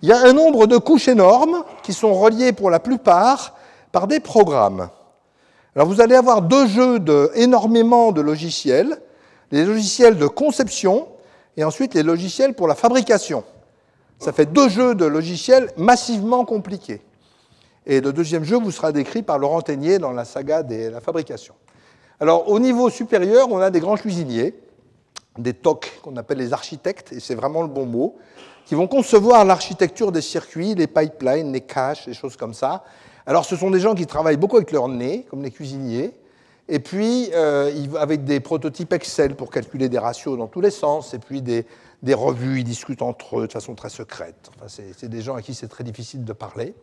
Il 0.00 0.08
y 0.08 0.12
a 0.12 0.20
un 0.22 0.32
nombre 0.32 0.66
de 0.66 0.76
couches 0.76 1.08
énormes 1.08 1.64
qui 1.82 1.92
sont 1.92 2.14
reliées 2.14 2.52
pour 2.52 2.70
la 2.70 2.78
plupart 2.78 3.56
par 3.90 4.06
des 4.06 4.20
programmes. 4.20 4.90
Alors 5.74 5.88
vous 5.88 6.00
allez 6.00 6.14
avoir 6.14 6.42
deux 6.42 6.66
jeux 6.66 7.00
de 7.00 7.30
énormément 7.34 8.12
de 8.12 8.20
logiciels, 8.20 9.00
les 9.50 9.64
logiciels 9.64 10.16
de 10.16 10.26
conception 10.26 11.08
et 11.56 11.64
ensuite 11.64 11.94
les 11.94 12.02
logiciels 12.02 12.54
pour 12.54 12.68
la 12.68 12.74
fabrication. 12.74 13.44
Ça 14.18 14.32
fait 14.32 14.46
deux 14.46 14.68
jeux 14.68 14.94
de 14.94 15.04
logiciels 15.04 15.70
massivement 15.76 16.44
compliqués. 16.44 17.02
Et 17.88 18.02
le 18.02 18.12
deuxième 18.12 18.44
jeu 18.44 18.58
vous 18.58 18.70
sera 18.70 18.92
décrit 18.92 19.22
par 19.22 19.38
Laurent 19.38 19.62
Teignier 19.62 19.98
dans 19.98 20.12
la 20.12 20.26
saga 20.26 20.62
de 20.62 20.90
la 20.90 21.00
fabrication. 21.00 21.54
Alors, 22.20 22.50
au 22.50 22.60
niveau 22.60 22.90
supérieur, 22.90 23.48
on 23.50 23.58
a 23.58 23.70
des 23.70 23.80
grands 23.80 23.96
cuisiniers, 23.96 24.54
des 25.38 25.54
TOC 25.54 26.00
qu'on 26.02 26.16
appelle 26.16 26.36
les 26.36 26.52
architectes, 26.52 27.12
et 27.12 27.20
c'est 27.20 27.34
vraiment 27.34 27.62
le 27.62 27.68
bon 27.68 27.86
mot, 27.86 28.16
qui 28.66 28.74
vont 28.74 28.86
concevoir 28.86 29.46
l'architecture 29.46 30.12
des 30.12 30.20
circuits, 30.20 30.74
les 30.74 30.86
pipelines, 30.86 31.50
les 31.50 31.62
caches, 31.62 32.06
les 32.06 32.12
choses 32.12 32.36
comme 32.36 32.52
ça. 32.52 32.84
Alors, 33.24 33.46
ce 33.46 33.56
sont 33.56 33.70
des 33.70 33.80
gens 33.80 33.94
qui 33.94 34.06
travaillent 34.06 34.36
beaucoup 34.36 34.56
avec 34.56 34.70
leur 34.70 34.88
nez, 34.88 35.26
comme 35.30 35.42
les 35.42 35.50
cuisiniers, 35.50 36.12
et 36.68 36.80
puis 36.80 37.30
euh, 37.32 37.72
avec 37.98 38.24
des 38.24 38.40
prototypes 38.40 38.92
Excel 38.92 39.34
pour 39.34 39.50
calculer 39.50 39.88
des 39.88 39.98
ratios 39.98 40.36
dans 40.36 40.48
tous 40.48 40.60
les 40.60 40.70
sens, 40.70 41.14
et 41.14 41.18
puis 41.18 41.40
des, 41.40 41.64
revues, 42.12 42.58
ils 42.60 42.64
discutent 42.64 43.00
entre 43.00 43.40
eux 43.40 43.46
de 43.46 43.52
façon 43.52 43.74
très 43.74 43.88
secrète. 43.88 44.50
Enfin, 44.56 44.66
c'est 44.68 45.08
des 45.08 45.22
gens 45.22 45.36
à 45.36 45.40
qui 45.40 45.54
c'est 45.54 45.68
très 45.68 45.84
difficile 45.84 46.24
de 46.24 46.32
parler. 46.34 46.74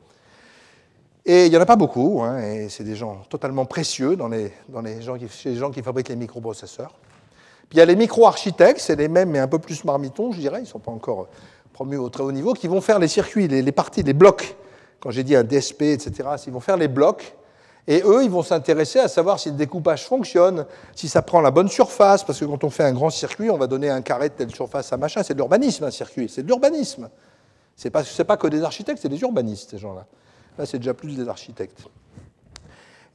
Et 1.28 1.48
il 1.48 1.50
n'y 1.50 1.58
en 1.58 1.62
a 1.62 1.66
pas 1.66 1.76
beaucoup, 1.76 2.22
hein, 2.22 2.40
et 2.40 2.70
c'est 2.70 2.84
des 2.84 2.96
gens 2.96 3.24
totalement 3.30 3.66
précieux 3.66 4.16
dans 4.16 4.28
les, 4.28 4.54
dans 4.70 4.82
les 4.82 5.02
gens 5.02 5.18
qui, 5.18 5.28
chez 5.28 5.50
les 5.50 5.56
gens 5.56 5.72
qui 5.72 5.82
fabriquent 5.82 6.10
les 6.10 6.16
microprocesseurs. 6.16 6.94
Puis 7.68 7.78
il 7.78 7.80
y 7.80 7.82
a 7.82 7.86
les 7.86 7.96
micro-architectes, 7.96 8.80
c'est 8.80 8.96
les 8.96 9.08
mêmes, 9.08 9.32
mais 9.32 9.40
un 9.40 9.48
peu 9.48 9.58
plus 9.58 9.84
marmitons, 9.86 10.32
je 10.32 10.40
dirais, 10.40 10.60
ils 10.60 10.64
ne 10.64 10.68
sont 10.68 10.80
pas 10.80 10.92
encore 10.92 11.28
promus 11.74 11.98
au 11.98 12.10
très 12.10 12.22
haut 12.22 12.32
niveau, 12.32 12.54
qui 12.54 12.68
vont 12.68 12.80
faire 12.80 13.00
les 13.00 13.08
circuits, 13.08 13.48
les, 13.48 13.72
parties, 13.72 14.04
les 14.04 14.14
blocs. 14.14 14.56
Quand 15.00 15.10
j'ai 15.10 15.24
dit 15.24 15.36
un 15.36 15.44
DSP, 15.44 15.82
etc., 15.82 16.30
ils 16.46 16.54
vont 16.54 16.60
faire 16.60 16.78
les 16.78 16.88
blocs, 16.88 17.36
et 17.88 18.04
eux, 18.06 18.24
ils 18.24 18.30
vont 18.30 18.44
s'intéresser 18.44 19.00
à 19.00 19.08
savoir 19.08 19.40
si 19.40 19.50
le 19.50 19.56
découpage 19.56 20.06
fonctionne, 20.06 20.68
si 20.96 21.10
ça 21.10 21.24
prend 21.24 21.42
la 21.42 21.50
bonne 21.50 21.70
surface, 21.70 22.24
parce 22.24 22.40
que 22.40 22.46
quand 22.46 22.64
on 22.64 22.70
fait 22.70 22.84
un 22.84 22.94
grand 22.94 23.10
circuit, 23.10 23.50
on 23.50 23.58
va 23.58 23.66
donner 23.66 23.90
un 23.90 24.02
carré 24.02 24.30
de 24.30 24.36
telle 24.36 24.54
surface 24.54 24.94
à 24.94 24.98
machin. 24.98 25.24
C'est 25.24 25.34
de 25.34 25.40
l'urbanisme, 25.40 25.84
un 25.86 25.92
circuit, 25.92 26.30
c'est 26.30 26.44
de 26.44 26.48
l'urbanisme. 26.48 27.10
Ce 27.76 27.88
n'est 27.88 27.92
pas, 27.92 28.04
pas 28.04 28.38
que 28.38 28.48
des 28.48 28.64
architectes, 28.64 29.00
c'est 29.02 29.10
des 29.10 29.22
urbanistes, 29.22 29.72
ces 29.72 29.80
gens-là. 29.80 30.06
Là, 30.58 30.66
c'est 30.66 30.78
déjà 30.78 30.94
plus 30.94 31.16
des 31.16 31.28
architectes. 31.28 31.88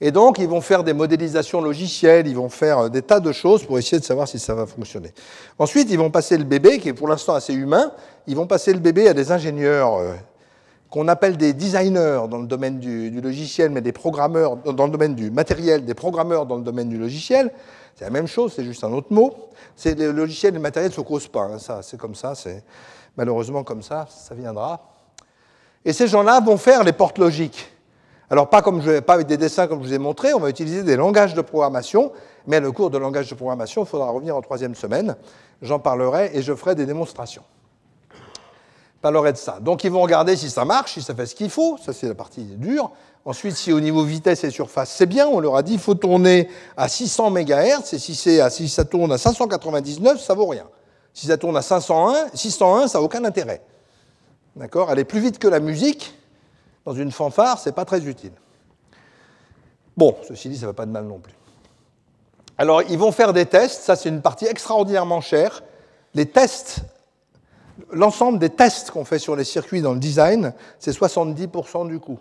Et 0.02 0.10
donc, 0.12 0.38
ils 0.38 0.48
vont 0.48 0.62
faire 0.62 0.82
des 0.82 0.94
modélisations 0.94 1.60
logicielles, 1.60 2.26
ils 2.26 2.36
vont 2.36 2.48
faire 2.48 2.78
euh, 2.78 2.88
des 2.88 3.02
tas 3.02 3.20
de 3.20 3.32
choses 3.32 3.64
pour 3.64 3.78
essayer 3.78 3.98
de 3.98 4.04
savoir 4.04 4.26
si 4.26 4.38
ça 4.38 4.54
va 4.54 4.64
fonctionner. 4.64 5.12
Ensuite, 5.58 5.90
ils 5.90 5.98
vont 5.98 6.10
passer 6.10 6.38
le 6.38 6.44
bébé, 6.44 6.78
qui 6.78 6.88
est 6.88 6.94
pour 6.94 7.08
l'instant 7.08 7.34
assez 7.34 7.52
humain, 7.52 7.92
ils 8.26 8.34
vont 8.34 8.46
passer 8.46 8.72
le 8.72 8.78
bébé 8.78 9.08
à 9.08 9.14
des 9.14 9.30
ingénieurs 9.30 9.96
euh, 9.96 10.14
qu'on 10.88 11.06
appelle 11.06 11.36
des 11.36 11.52
designers 11.52 12.22
dans 12.30 12.38
le 12.38 12.46
domaine 12.46 12.78
du, 12.78 13.20
logiciel, 13.20 13.70
mais 13.70 13.82
des 13.82 13.92
programmeurs 13.92 14.56
dans 14.56 14.86
le 14.86 14.90
domaine 14.90 15.14
du 15.14 15.30
matériel, 15.30 15.84
des 15.84 15.94
programmeurs 15.94 16.46
dans 16.46 16.56
le 16.56 16.64
domaine 16.64 16.88
du 16.88 16.98
logiciel. 16.98 17.52
C'est 17.94 18.04
la 18.04 18.10
même 18.10 18.26
chose, 18.26 18.54
c'est 18.56 18.64
juste 18.64 18.82
un 18.82 18.92
autre 18.92 19.12
mot. 19.12 19.50
C'est 19.76 19.98
le 19.98 20.12
logiciel 20.12 20.54
et 20.54 20.56
le 20.56 20.62
matériel 20.62 20.90
ne 20.90 20.94
se 20.94 21.00
causent 21.02 21.28
pas. 21.28 21.42
Hein, 21.42 21.58
ça, 21.58 21.80
c'est 21.82 21.98
comme 21.98 22.14
ça, 22.14 22.34
c'est 22.34 22.64
malheureusement 23.16 23.62
comme 23.62 23.82
ça, 23.82 24.06
ça 24.10 24.34
viendra. 24.34 24.80
Et 25.84 25.92
ces 25.92 26.06
gens-là 26.08 26.40
vont 26.40 26.56
faire 26.56 26.84
les 26.84 26.92
portes 26.92 27.18
logiques. 27.18 27.70
Alors, 28.28 28.48
pas, 28.48 28.62
comme 28.62 28.80
je, 28.80 29.00
pas 29.00 29.14
avec 29.14 29.26
des 29.26 29.36
dessins 29.36 29.66
comme 29.66 29.82
je 29.82 29.88
vous 29.88 29.94
ai 29.94 29.98
montré, 29.98 30.32
on 30.34 30.38
va 30.38 30.50
utiliser 30.50 30.84
des 30.84 30.94
langages 30.94 31.34
de 31.34 31.40
programmation, 31.40 32.12
mais 32.46 32.60
le 32.60 32.70
cours 32.70 32.90
de 32.90 32.98
langage 32.98 33.28
de 33.28 33.34
programmation, 33.34 33.82
il 33.82 33.88
faudra 33.88 34.10
revenir 34.10 34.36
en 34.36 34.40
troisième 34.40 34.76
semaine. 34.76 35.16
J'en 35.62 35.80
parlerai 35.80 36.30
et 36.34 36.42
je 36.42 36.54
ferai 36.54 36.76
des 36.76 36.86
démonstrations. 36.86 37.42
Je 38.12 39.02
parlerai 39.02 39.32
de 39.32 39.38
ça. 39.38 39.58
Donc, 39.60 39.82
ils 39.82 39.90
vont 39.90 40.02
regarder 40.02 40.36
si 40.36 40.48
ça 40.48 40.64
marche, 40.64 40.94
si 40.94 41.02
ça 41.02 41.14
fait 41.14 41.26
ce 41.26 41.34
qu'il 41.34 41.50
faut. 41.50 41.76
Ça, 41.84 41.92
c'est 41.92 42.06
la 42.06 42.14
partie 42.14 42.44
dure. 42.44 42.92
Ensuite, 43.24 43.56
si 43.56 43.72
au 43.72 43.80
niveau 43.80 44.04
vitesse 44.04 44.44
et 44.44 44.50
surface, 44.50 44.94
c'est 44.96 45.06
bien, 45.06 45.26
on 45.26 45.40
leur 45.40 45.56
a 45.56 45.62
dit 45.62 45.72
qu'il 45.72 45.80
faut 45.80 45.94
tourner 45.94 46.48
à 46.76 46.88
600 46.88 47.30
MHz, 47.30 47.92
et 47.92 47.98
si, 47.98 48.14
si 48.14 48.68
ça 48.68 48.84
tourne 48.84 49.10
à 49.12 49.18
599, 49.18 50.20
ça 50.20 50.34
vaut 50.34 50.46
rien. 50.46 50.66
Si 51.12 51.26
ça 51.26 51.36
tourne 51.36 51.56
à 51.56 51.62
501, 51.62 52.28
601, 52.32 52.88
ça 52.88 52.98
n'a 52.98 53.04
aucun 53.04 53.24
intérêt. 53.24 53.60
D'accord? 54.56 54.90
Aller 54.90 55.04
plus 55.04 55.20
vite 55.20 55.38
que 55.38 55.48
la 55.48 55.60
musique, 55.60 56.14
dans 56.84 56.94
une 56.94 57.12
fanfare, 57.12 57.58
c'est 57.58 57.72
pas 57.72 57.84
très 57.84 58.06
utile. 58.06 58.32
Bon, 59.96 60.16
ceci 60.26 60.48
dit, 60.48 60.56
ça 60.56 60.62
ne 60.62 60.70
va 60.70 60.74
pas 60.74 60.86
de 60.86 60.90
mal 60.90 61.04
non 61.04 61.18
plus. 61.18 61.34
Alors, 62.58 62.82
ils 62.82 62.98
vont 62.98 63.12
faire 63.12 63.32
des 63.32 63.46
tests, 63.46 63.82
ça 63.82 63.96
c'est 63.96 64.08
une 64.08 64.22
partie 64.22 64.46
extraordinairement 64.46 65.20
chère. 65.20 65.62
Les 66.14 66.26
tests, 66.26 66.80
l'ensemble 67.90 68.38
des 68.38 68.50
tests 68.50 68.90
qu'on 68.90 69.04
fait 69.04 69.18
sur 69.18 69.36
les 69.36 69.44
circuits 69.44 69.80
dans 69.80 69.94
le 69.94 69.98
design, 69.98 70.52
c'est 70.78 70.90
70% 70.90 71.88
du 71.88 71.98
coût. 72.00 72.18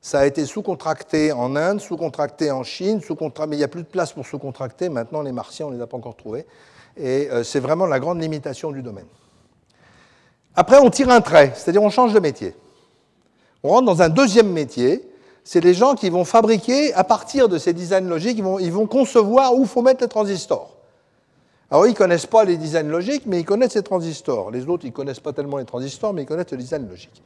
Ça 0.00 0.20
a 0.20 0.26
été 0.26 0.46
sous-contracté 0.46 1.32
en 1.32 1.56
Inde, 1.56 1.80
sous-contracté 1.80 2.50
en 2.50 2.62
Chine, 2.62 3.00
sous 3.00 3.16
mais 3.20 3.56
il 3.56 3.58
n'y 3.58 3.64
a 3.64 3.68
plus 3.68 3.82
de 3.82 3.88
place 3.88 4.12
pour 4.12 4.26
sous-contracter. 4.26 4.88
Maintenant, 4.88 5.22
les 5.22 5.32
martiens, 5.32 5.66
on 5.66 5.70
ne 5.70 5.76
les 5.76 5.82
a 5.82 5.86
pas 5.86 5.96
encore 5.96 6.16
trouvés. 6.16 6.46
Et 6.96 7.28
euh, 7.30 7.42
c'est 7.44 7.60
vraiment 7.60 7.86
la 7.86 8.00
grande 8.00 8.20
limitation 8.20 8.70
du 8.70 8.82
domaine. 8.82 9.06
Après, 10.60 10.78
on 10.78 10.90
tire 10.90 11.08
un 11.10 11.20
trait, 11.20 11.52
c'est-à-dire 11.54 11.84
on 11.84 11.88
change 11.88 12.12
de 12.12 12.18
métier. 12.18 12.52
On 13.62 13.68
rentre 13.68 13.84
dans 13.84 14.02
un 14.02 14.08
deuxième 14.08 14.50
métier. 14.50 15.08
C'est 15.44 15.60
les 15.60 15.72
gens 15.72 15.94
qui 15.94 16.10
vont 16.10 16.24
fabriquer, 16.24 16.92
à 16.94 17.04
partir 17.04 17.48
de 17.48 17.58
ces 17.58 17.72
designs 17.72 18.08
logiques, 18.08 18.38
ils 18.38 18.72
vont, 18.72 18.86
concevoir 18.88 19.54
où 19.54 19.66
faut 19.66 19.82
mettre 19.82 20.02
les 20.02 20.08
transistors. 20.08 20.74
Alors, 21.70 21.86
ils 21.86 21.90
ne 21.90 21.94
connaissent 21.94 22.26
pas 22.26 22.42
les 22.42 22.56
designs 22.56 22.88
logiques, 22.88 23.22
mais 23.24 23.38
ils 23.38 23.44
connaissent 23.44 23.74
ces 23.74 23.84
transistors. 23.84 24.50
Les 24.50 24.68
autres, 24.68 24.84
ils 24.84 24.88
ne 24.88 24.94
connaissent 24.94 25.20
pas 25.20 25.32
tellement 25.32 25.58
les 25.58 25.64
transistors, 25.64 26.12
mais 26.12 26.22
ils 26.22 26.26
connaissent 26.26 26.50
le 26.50 26.56
design 26.56 26.88
logique. 26.88 27.22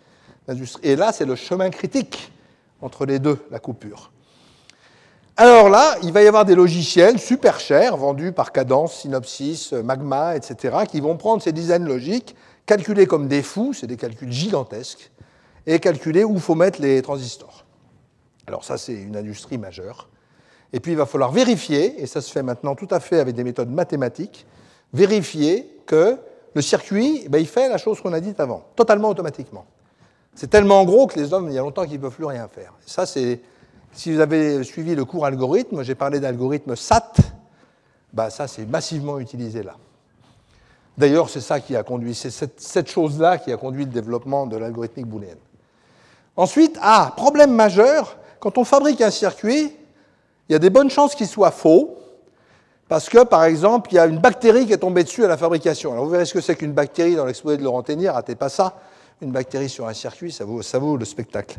Et 0.82 0.94
là, 0.94 1.10
c'est 1.10 1.24
le 1.24 1.34
chemin 1.34 1.70
critique 1.70 2.30
entre 2.82 3.06
les 3.06 3.18
deux, 3.18 3.38
la 3.50 3.60
coupure. 3.60 4.10
Alors 5.38 5.70
là, 5.70 5.96
il 6.02 6.12
va 6.12 6.22
y 6.22 6.26
avoir 6.26 6.44
des 6.44 6.54
logiciels 6.54 7.18
super 7.18 7.60
chers, 7.60 7.96
vendus 7.96 8.32
par 8.32 8.52
Cadence, 8.52 8.96
Synopsys, 8.96 9.70
Magma, 9.82 10.36
etc., 10.36 10.80
qui 10.86 11.00
vont 11.00 11.16
prendre 11.16 11.42
ces 11.42 11.52
designs 11.52 11.86
logiques, 11.86 12.36
calculer 12.66 13.06
comme 13.06 13.28
des 13.28 13.42
fous, 13.42 13.72
c'est 13.72 13.86
des 13.86 13.96
calculs 13.96 14.32
gigantesques, 14.32 15.10
et 15.66 15.78
calculer 15.78 16.24
où 16.24 16.38
faut 16.38 16.54
mettre 16.54 16.80
les 16.80 17.02
transistors. 17.02 17.64
Alors 18.46 18.64
ça, 18.64 18.78
c'est 18.78 18.94
une 18.94 19.16
industrie 19.16 19.58
majeure. 19.58 20.08
Et 20.72 20.80
puis 20.80 20.92
il 20.92 20.98
va 20.98 21.06
falloir 21.06 21.32
vérifier, 21.32 22.02
et 22.02 22.06
ça 22.06 22.20
se 22.20 22.32
fait 22.32 22.42
maintenant 22.42 22.74
tout 22.74 22.88
à 22.90 23.00
fait 23.00 23.20
avec 23.20 23.34
des 23.34 23.44
méthodes 23.44 23.70
mathématiques, 23.70 24.46
vérifier 24.92 25.78
que 25.86 26.18
le 26.54 26.62
circuit, 26.62 27.26
ben, 27.28 27.38
il 27.38 27.46
fait 27.46 27.68
la 27.68 27.78
chose 27.78 28.00
qu'on 28.00 28.12
a 28.12 28.20
dite 28.20 28.40
avant, 28.40 28.64
totalement 28.76 29.08
automatiquement. 29.08 29.64
C'est 30.34 30.48
tellement 30.48 30.84
gros 30.84 31.06
que 31.06 31.18
les 31.18 31.32
hommes, 31.32 31.48
il 31.48 31.54
y 31.54 31.58
a 31.58 31.62
longtemps 31.62 31.84
qu'ils 31.84 31.94
ne 31.94 32.02
peuvent 32.02 32.14
plus 32.14 32.24
rien 32.24 32.48
faire. 32.48 32.74
ça, 32.86 33.06
c'est, 33.06 33.40
si 33.92 34.12
vous 34.12 34.20
avez 34.20 34.64
suivi 34.64 34.94
le 34.94 35.04
cours 35.04 35.26
algorithme, 35.26 35.82
j'ai 35.82 35.94
parlé 35.94 36.20
d'algorithme 36.20 36.74
SAT, 36.74 37.12
ben, 38.12 38.30
ça, 38.30 38.46
c'est 38.48 38.66
massivement 38.66 39.18
utilisé 39.18 39.62
là. 39.62 39.76
D'ailleurs, 40.98 41.30
c'est 41.30 41.40
ça 41.40 41.60
qui 41.60 41.74
a 41.74 41.82
conduit, 41.82 42.14
c'est 42.14 42.30
cette, 42.30 42.90
chose-là 42.90 43.38
qui 43.38 43.50
a 43.50 43.56
conduit 43.56 43.84
le 43.84 43.90
développement 43.90 44.46
de 44.46 44.56
l'algorithmique 44.56 45.06
booléenne. 45.06 45.38
Ensuite, 46.36 46.78
ah, 46.82 47.12
problème 47.16 47.52
majeur, 47.52 48.16
quand 48.40 48.58
on 48.58 48.64
fabrique 48.64 49.00
un 49.00 49.10
circuit, 49.10 49.72
il 50.48 50.52
y 50.52 50.54
a 50.54 50.58
des 50.58 50.70
bonnes 50.70 50.90
chances 50.90 51.14
qu'il 51.14 51.28
soit 51.28 51.50
faux, 51.50 51.98
parce 52.88 53.08
que, 53.08 53.24
par 53.24 53.44
exemple, 53.44 53.88
il 53.92 53.96
y 53.96 53.98
a 53.98 54.06
une 54.06 54.18
bactérie 54.18 54.66
qui 54.66 54.74
est 54.74 54.78
tombée 54.78 55.02
dessus 55.02 55.24
à 55.24 55.28
la 55.28 55.38
fabrication. 55.38 55.92
Alors, 55.92 56.04
vous 56.04 56.10
verrez 56.10 56.26
ce 56.26 56.34
que 56.34 56.42
c'est 56.42 56.56
qu'une 56.56 56.72
bactérie 56.72 57.16
dans 57.16 57.24
l'exposé 57.24 57.56
de 57.56 57.62
Laurent 57.62 57.82
Ténier, 57.82 58.10
ratez 58.10 58.34
pas 58.34 58.50
ça. 58.50 58.76
Une 59.22 59.32
bactérie 59.32 59.70
sur 59.70 59.88
un 59.88 59.94
circuit, 59.94 60.30
ça 60.30 60.44
vaut, 60.44 60.60
ça 60.60 60.78
vaut 60.78 60.98
le 60.98 61.06
spectacle. 61.06 61.58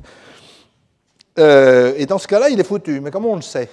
Euh, 1.40 1.94
et 1.98 2.06
dans 2.06 2.20
ce 2.20 2.28
cas-là, 2.28 2.50
il 2.50 2.60
est 2.60 2.64
foutu. 2.64 3.00
Mais 3.00 3.10
comment 3.10 3.32
on 3.32 3.36
le 3.36 3.42
sait? 3.42 3.70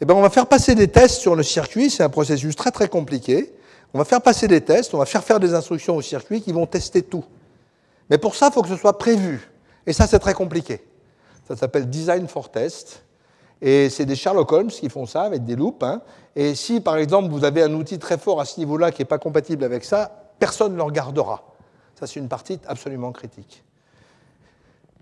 Eh 0.00 0.04
bien, 0.04 0.14
on 0.14 0.20
va 0.20 0.28
faire 0.28 0.46
passer 0.46 0.74
des 0.74 0.88
tests 0.88 1.20
sur 1.20 1.34
le 1.34 1.42
circuit, 1.42 1.88
c'est 1.88 2.02
un 2.02 2.10
processus 2.10 2.54
très 2.56 2.72
très 2.72 2.88
compliqué. 2.88 3.54
On 3.94 3.98
va 3.98 4.04
faire 4.04 4.22
passer 4.22 4.48
des 4.48 4.60
tests, 4.60 4.94
on 4.94 4.98
va 4.98 5.06
faire 5.06 5.22
faire 5.22 5.38
des 5.38 5.54
instructions 5.54 5.96
au 5.96 6.02
circuit 6.02 6.40
qui 6.40 6.52
vont 6.52 6.66
tester 6.66 7.02
tout. 7.02 7.24
Mais 8.08 8.18
pour 8.18 8.34
ça, 8.34 8.48
il 8.48 8.52
faut 8.52 8.62
que 8.62 8.68
ce 8.68 8.76
soit 8.76 8.96
prévu. 8.96 9.50
Et 9.86 9.92
ça, 9.92 10.06
c'est 10.06 10.18
très 10.18 10.34
compliqué. 10.34 10.82
Ça 11.46 11.56
s'appelle 11.56 11.88
Design 11.88 12.28
for 12.28 12.50
Test. 12.50 13.02
Et 13.60 13.90
c'est 13.90 14.06
des 14.06 14.16
Sherlock 14.16 14.50
Holmes 14.50 14.68
qui 14.68 14.88
font 14.88 15.06
ça 15.06 15.22
avec 15.22 15.44
des 15.44 15.56
loupes. 15.56 15.82
Hein. 15.82 16.02
Et 16.34 16.54
si, 16.54 16.80
par 16.80 16.96
exemple, 16.96 17.30
vous 17.30 17.44
avez 17.44 17.62
un 17.62 17.72
outil 17.74 17.98
très 17.98 18.18
fort 18.18 18.40
à 18.40 18.44
ce 18.44 18.58
niveau-là 18.58 18.90
qui 18.90 19.02
n'est 19.02 19.06
pas 19.06 19.18
compatible 19.18 19.62
avec 19.62 19.84
ça, 19.84 20.10
personne 20.38 20.72
ne 20.72 20.76
le 20.76 20.82
regardera. 20.82 21.44
Ça, 21.98 22.06
c'est 22.06 22.18
une 22.18 22.28
partie 22.28 22.58
absolument 22.66 23.12
critique. 23.12 23.62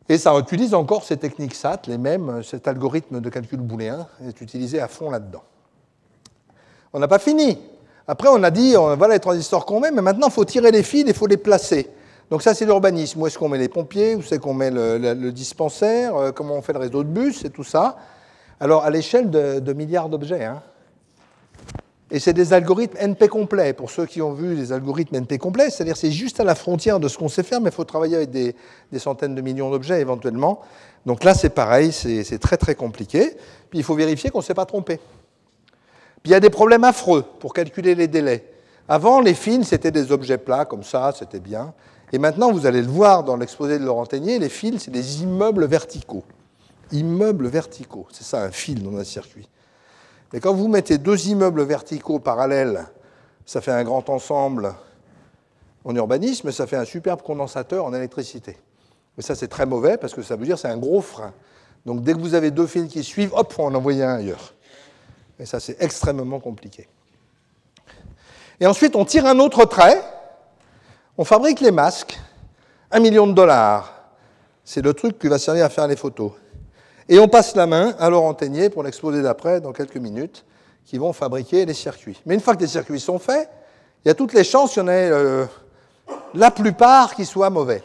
Et 0.09 0.19
ça 0.19 0.37
utilise 0.39 0.75
encore 0.75 1.05
ces 1.05 1.17
techniques 1.17 1.55
SAT, 1.55 1.83
les 1.87 1.97
mêmes, 1.97 2.43
cet 2.43 2.67
algorithme 2.67 3.21
de 3.21 3.31
calcul 3.31 3.61
booléen 3.61 4.09
est 4.27 4.41
utilisé 4.41 4.81
à 4.81 4.89
fond 4.89 5.09
là-dedans. 5.09 5.45
On 6.93 6.99
n'a 6.99 7.09
pas 7.09 7.21
fini. 7.21 7.59
Après, 8.07 8.29
on 8.29 8.43
a 8.43 8.51
dit, 8.51 8.75
voilà 8.75 9.15
les 9.15 9.21
transistors 9.21 9.67
qu'on 9.67 9.81
met, 9.81 9.91
mais 9.91 10.03
maintenant, 10.03 10.29
il 10.29 10.33
faut 10.33 10.45
tirer 10.45 10.71
les 10.71 10.83
fils, 10.83 11.05
il 11.07 11.15
faut 11.15 11.27
les 11.27 11.37
placer. 11.37 11.91
Donc 12.31 12.43
ça, 12.43 12.55
c'est 12.55 12.65
l'urbanisme. 12.65 13.21
Où 13.21 13.27
est-ce 13.27 13.39
qu'on 13.39 13.49
met 13.49 13.59
les 13.59 13.69
pompiers? 13.69 14.15
Où 14.15 14.23
c'est 14.23 14.39
qu'on 14.39 14.55
met 14.55 14.71
le, 14.71 15.31
dispensaire? 15.31 16.17
Euh, 16.17 16.33
Comment 16.33 16.55
on 16.55 16.63
fait 16.63 16.73
le 16.73 16.79
réseau 16.79 17.03
de 17.03 17.09
bus 17.09 17.45
et 17.45 17.51
tout 17.51 17.65
ça? 17.65 17.97
Alors, 18.61 18.85
à 18.85 18.91
l'échelle 18.91 19.31
de, 19.31 19.73
milliards 19.73 20.09
d'objets. 20.09 20.45
Hein. 20.45 20.63
Et 22.13 22.19
c'est 22.19 22.33
des 22.33 22.53
algorithmes 22.53 22.97
NP 22.99 23.29
complets, 23.29 23.73
pour 23.73 23.91
ceux 23.91 24.05
qui 24.05 24.21
ont 24.21 24.33
vu 24.33 24.55
les 24.55 24.73
algorithmes 24.73 25.17
NP 25.17 25.39
complets, 25.39 25.71
c'est-à-dire 25.71 25.97
c'est 25.97 26.11
juste 26.11 26.41
à 26.41 26.45
la 26.45 26.57
frontière 26.57 26.99
de 26.99 27.07
ce 27.07 27.17
qu'on 27.17 27.29
sait 27.29 27.45
faire, 27.45 27.61
mais 27.61 27.71
il 27.71 27.73
faut 27.75 27.85
travailler 27.85 28.17
avec 28.17 28.31
des, 28.31 28.55
centaines 28.99 29.37
de 29.37 29.41
millions 29.41 29.71
d'objets 29.71 30.01
éventuellement. 30.01 30.61
Donc 31.07 31.23
là, 31.23 31.35
c'est 31.35 31.51
pareil, 31.51 31.93
c'est 31.93 32.39
très 32.39 32.57
très 32.57 32.75
compliqué. 32.75 33.37
Puis 33.71 33.79
il 33.79 33.85
faut 33.85 33.95
vérifier 33.95 34.31
qu'on 34.31 34.41
ne 34.41 34.45
s'est 34.45 34.55
pas 34.55 34.67
trompé. 34.67 34.99
Puis 36.23 36.31
il 36.31 36.33
y 36.33 36.35
a 36.35 36.41
des 36.41 36.51
problèmes 36.51 36.85
affreux 36.85 37.25
pour 37.39 37.53
calculer 37.53 37.95
les 37.95 38.09
délais. 38.09 38.47
Avant, 38.89 39.21
les 39.21 39.35
fils, 39.35 39.69
c'était 39.69 39.91
des 39.91 40.13
objets 40.13 40.39
plats, 40.39 40.65
comme 40.65 40.83
ça, 40.83 41.13
c'était 41.17 41.41
bien. 41.41 41.73
Et 42.13 42.19
maintenant, 42.19 42.53
vous 42.53 42.67
allez 42.67 42.83
le 42.83 42.89
voir 42.89 43.23
dans 43.23 43.37
l'exposé 43.37 43.79
de 43.79 43.85
Laurent 43.85 44.07
Ténier, 44.07 44.39
les 44.39 44.49
fils, 44.49 44.83
c'est 44.85 44.91
des 44.91 45.23
immeubles 45.23 45.67
verticaux 45.67 46.25
immeubles 46.93 47.47
verticaux. 47.49 48.07
C'est 48.13 48.25
ça 48.25 48.43
un 48.43 48.51
fil 48.51 48.83
dans 48.83 48.97
un 48.97 49.05
circuit. 49.05 49.49
Mais 50.33 50.41
quand 50.41 50.55
vous 50.55 50.69
mettez 50.69 50.99
deux 50.99 51.29
immeubles 51.29 51.63
verticaux 51.63 52.19
parallèles, 52.19 52.87
ça 53.47 53.61
fait 53.61 53.73
un 53.73 53.83
grand 53.83 54.09
ensemble 54.11 54.75
en 55.85 55.95
urbanisme, 55.97 56.53
ça 56.53 56.67
fait 56.67 56.77
un 56.77 56.85
superbe 56.85 57.23
condensateur 57.23 57.85
en 57.85 57.95
électricité. 57.95 58.57
Mais 59.17 59.23
ça, 59.23 59.35
c'est 59.35 59.49
très 59.49 59.67
mauvais 59.67 59.97
parce 59.97 60.15
que 60.15 60.23
ça 60.23 60.37
veut 60.37 60.45
dire 60.45 60.55
que 60.55 60.61
c'est 60.61 60.69
un 60.69 60.77
gros 60.77 61.01
frein. 61.01 61.33
Donc 61.87 62.03
dès 62.03 62.13
que 62.13 62.19
vous 62.19 62.35
avez 62.35 62.51
deux 62.51 62.67
fils 62.67 62.93
qui 62.93 63.03
suivent, 63.03 63.33
hop, 63.35 63.53
on 63.59 63.67
en 63.67 63.75
envoyer 63.75 64.05
un 64.05 64.17
ailleurs. 64.17 64.55
Et 65.41 65.47
ça, 65.47 65.59
c'est 65.59 65.83
extrêmement 65.83 66.39
compliqué. 66.39 66.87
Et 68.61 68.67
ensuite, 68.67 68.95
on 68.95 69.07
tire 69.07 69.25
un 69.25 69.39
autre 69.39 69.65
trait, 69.65 70.03
on 71.17 71.25
fabrique 71.25 71.61
les 71.61 71.71
masques, 71.71 72.21
un 72.91 73.01
million 73.01 73.27
de 73.27 73.33
dollars. 73.33 73.95
C'est 74.65 74.83
le 74.83 74.93
truc 74.93 75.19
qui 75.19 75.29
va 75.29 75.39
servir 75.39 75.65
à 75.65 75.71
faire 75.71 75.87
les 75.87 75.97
photos. 75.97 76.33
Et 77.09 77.19
on 77.19 77.27
passe 77.27 77.57
la 77.57 77.67
main 77.67 77.95
à 77.99 78.11
Laurent 78.11 78.35
Ténier 78.35 78.69
pour 78.69 78.83
l'exposer 78.83 79.23
d'après, 79.23 79.63
dans 79.63 79.73
quelques 79.73 79.97
minutes, 79.97 80.45
qui 80.85 80.99
vont 80.99 81.15
fabriquer 81.15 81.65
les 81.65 81.75
circuits. 81.75 82.21
Mais 82.27 82.35
une 82.35 82.41
fois 82.41 82.55
que 82.55 82.61
les 82.61 82.69
circuits 82.69 83.01
sont 83.01 83.19
faits, 83.19 83.49
il 84.05 84.09
y 84.09 84.11
a 84.11 84.15
toutes 84.15 84.35
les 84.35 84.45
chances 84.45 84.75
qu'il 84.75 84.83
y 84.83 84.85
en 84.85 84.89
ait 84.89 85.11
euh, 85.11 85.47
la 86.35 86.51
plupart 86.51 87.15
qui 87.15 87.25
soient 87.25 87.51
mauvais. 87.51 87.83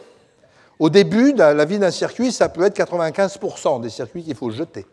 Au 0.78 0.90
début 0.90 1.32
la 1.32 1.64
vie 1.64 1.78
d'un 1.78 1.90
circuit, 1.90 2.32
ça 2.32 2.50
peut 2.50 2.64
être 2.64 2.76
95% 2.78 3.80
des 3.80 3.88
circuits 3.88 4.22
qu'il 4.22 4.34
faut 4.34 4.50
jeter. 4.50 4.84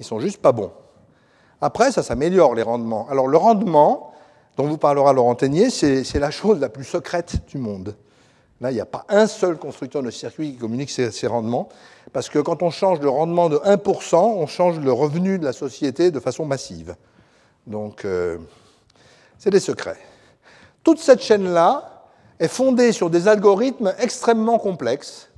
Ils 0.00 0.04
sont 0.04 0.18
juste 0.18 0.38
pas 0.42 0.50
bons. 0.50 0.72
Après, 1.60 1.90
ça 1.92 2.02
s'améliore 2.02 2.54
les 2.54 2.62
rendements. 2.62 3.06
Alors 3.10 3.28
le 3.28 3.36
rendement, 3.36 4.12
dont 4.56 4.66
vous 4.66 4.78
parlera 4.78 5.12
Laurent 5.12 5.34
Ténier, 5.34 5.70
c'est 5.70 6.18
la 6.18 6.30
chose 6.30 6.60
la 6.60 6.68
plus 6.68 6.84
secrète 6.84 7.46
du 7.48 7.58
monde. 7.58 7.96
Là, 8.60 8.70
il 8.70 8.74
n'y 8.74 8.80
a 8.80 8.86
pas 8.86 9.04
un 9.08 9.26
seul 9.26 9.58
constructeur 9.58 10.02
de 10.02 10.10
circuit 10.10 10.52
qui 10.52 10.58
communique 10.58 10.90
ses, 10.90 11.26
rendements, 11.26 11.68
parce 12.12 12.30
que 12.30 12.38
quand 12.38 12.62
on 12.62 12.70
change 12.70 13.00
le 13.00 13.10
rendement 13.10 13.50
de 13.50 13.56
1%, 13.56 14.16
on 14.16 14.46
change 14.46 14.78
le 14.80 14.92
revenu 14.92 15.38
de 15.38 15.44
la 15.44 15.52
société 15.52 16.10
de 16.10 16.20
façon 16.20 16.46
massive. 16.46 16.96
Donc, 17.66 18.04
euh, 18.04 18.38
c'est 19.38 19.50
des 19.50 19.60
secrets. 19.60 19.98
Toute 20.84 20.98
cette 21.00 21.20
chaîne-là 21.20 22.06
est 22.38 22.48
fondée 22.48 22.92
sur 22.92 23.10
des 23.10 23.28
algorithmes 23.28 23.92
extrêmement 23.98 24.58
complexes. 24.58 25.28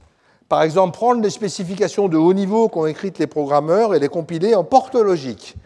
Par 0.49 0.63
exemple, 0.63 0.97
prendre 0.97 1.21
les 1.21 1.31
spécifications 1.31 2.09
de 2.09 2.17
haut 2.17 2.35
niveau 2.35 2.69
qu'ont 2.69 2.87
écrites 2.87 3.19
les 3.19 3.27
programmeurs 3.27 3.95
et 3.95 3.99
les 3.99 4.09
compiler 4.09 4.55
en 4.55 4.63
porte 4.63 4.95
logique. 4.95 5.57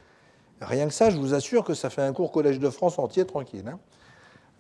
Rien 0.67 0.87
que 0.87 0.95
ça, 0.95 1.11
je 1.11 1.17
vous 1.17 1.35
assure 1.35 1.65
que 1.65 1.75
ça 1.75 1.91
fait 1.91 2.03
un 2.03 2.13
cours 2.13 2.31
Collège 2.31 2.59
de 2.59 2.71
France 2.71 2.99
entier 2.99 3.25
tranquille. 3.25 3.65
Hein. 3.67 3.79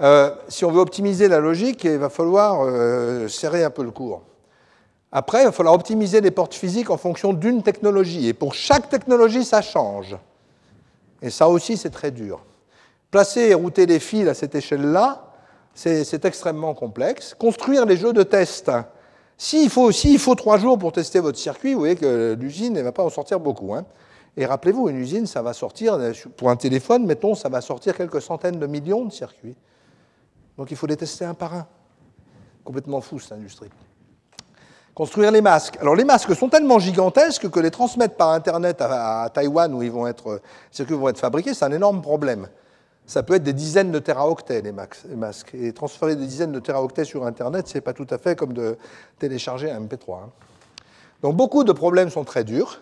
Euh, 0.00 0.34
si 0.48 0.64
on 0.64 0.72
veut 0.72 0.80
optimiser 0.80 1.28
la 1.28 1.38
logique, 1.38 1.84
il 1.84 1.98
va 1.98 2.08
falloir 2.08 2.62
euh, 2.62 3.28
serrer 3.28 3.62
un 3.62 3.70
peu 3.70 3.84
le 3.84 3.90
cours. 3.90 4.22
Après, 5.12 5.42
il 5.42 5.44
va 5.44 5.52
falloir 5.52 5.74
optimiser 5.74 6.20
les 6.20 6.30
portes 6.30 6.54
physiques 6.54 6.90
en 6.90 6.96
fonction 6.96 7.32
d'une 7.32 7.62
technologie. 7.62 8.28
Et 8.28 8.32
pour 8.32 8.54
chaque 8.54 8.88
technologie, 8.88 9.44
ça 9.44 9.62
change. 9.62 10.16
Et 11.20 11.30
ça 11.30 11.48
aussi, 11.48 11.76
c'est 11.76 11.90
très 11.90 12.10
dur. 12.10 12.40
Placer 13.10 13.42
et 13.42 13.54
router 13.54 13.86
les 13.86 14.00
fils 14.00 14.26
à 14.26 14.34
cette 14.34 14.54
échelle-là, 14.54 15.28
c'est 15.74 16.24
extrêmement 16.24 16.74
complexe. 16.74 17.34
Construire 17.38 17.86
les 17.86 17.96
jeux 17.96 18.12
de 18.12 18.22
test. 18.22 18.70
S'il 19.36 19.70
faut, 19.70 19.90
trois 20.34 20.58
jours 20.58 20.78
pour 20.78 20.92
tester 20.92 21.20
votre 21.20 21.38
circuit, 21.38 21.74
vous 21.74 21.80
voyez 21.80 21.96
que 21.96 22.36
l'usine 22.40 22.74
ne 22.74 22.82
va 22.82 22.92
pas 22.92 23.02
en 23.02 23.10
sortir 23.10 23.38
beaucoup. 23.38 23.74
Hein. 23.74 23.84
Et 24.36 24.46
rappelez-vous, 24.46 24.88
une 24.88 24.96
usine, 24.96 25.26
ça 25.26 25.42
va 25.42 25.52
sortir, 25.52 25.98
pour 26.36 26.48
un 26.48 26.56
téléphone, 26.56 27.04
mettons, 27.04 27.34
ça 27.34 27.48
va 27.48 27.60
sortir 27.60 27.96
quelques 27.96 28.22
centaines 28.22 28.58
de 28.58 28.66
millions 28.66 29.04
de 29.04 29.12
circuits. 29.12 29.56
Donc 30.56 30.70
il 30.70 30.76
faut 30.76 30.86
les 30.86 30.96
tester 30.96 31.24
un 31.24 31.34
par 31.34 31.54
un. 31.54 31.66
Complètement 32.64 33.00
fou 33.00 33.18
cette 33.18 33.32
industrie. 33.32 33.70
Construire 34.94 35.30
les 35.30 35.40
masques. 35.40 35.78
Alors 35.80 35.94
les 35.94 36.04
masques 36.04 36.34
sont 36.34 36.48
tellement 36.48 36.78
gigantesques 36.78 37.48
que 37.50 37.60
les 37.60 37.70
transmettre 37.70 38.14
par 38.14 38.30
Internet 38.30 38.76
à, 38.80 39.28
Taïwan 39.32 39.72
où 39.74 39.82
ils 39.82 39.90
vont 39.90 40.06
être, 40.06 40.40
vont 40.90 41.08
être 41.08 41.18
fabriqués, 41.18 41.54
c'est 41.54 41.64
un 41.64 41.72
énorme 41.72 42.02
problème. 42.02 42.48
Ça 43.06 43.22
peut 43.22 43.34
être 43.34 43.42
des 43.42 43.52
dizaines 43.52 43.90
de 43.90 43.98
teraoctets, 43.98 44.62
les 44.62 44.72
masques. 44.72 45.54
Et 45.54 45.72
transférer 45.72 46.14
des 46.14 46.26
dizaines 46.26 46.52
de 46.52 46.60
teraoctets 46.60 47.04
sur 47.04 47.26
Internet, 47.26 47.68
ce 47.68 47.74
n'est 47.74 47.80
pas 47.80 47.94
tout 47.94 48.06
à 48.10 48.18
fait 48.18 48.36
comme 48.36 48.52
de 48.52 48.78
télécharger 49.18 49.70
un 49.70 49.80
MP3. 49.80 50.14
Hein. 50.14 50.30
Donc 51.22 51.36
beaucoup 51.36 51.64
de 51.64 51.72
problèmes 51.72 52.10
sont 52.10 52.24
très 52.24 52.44
durs. 52.44 52.80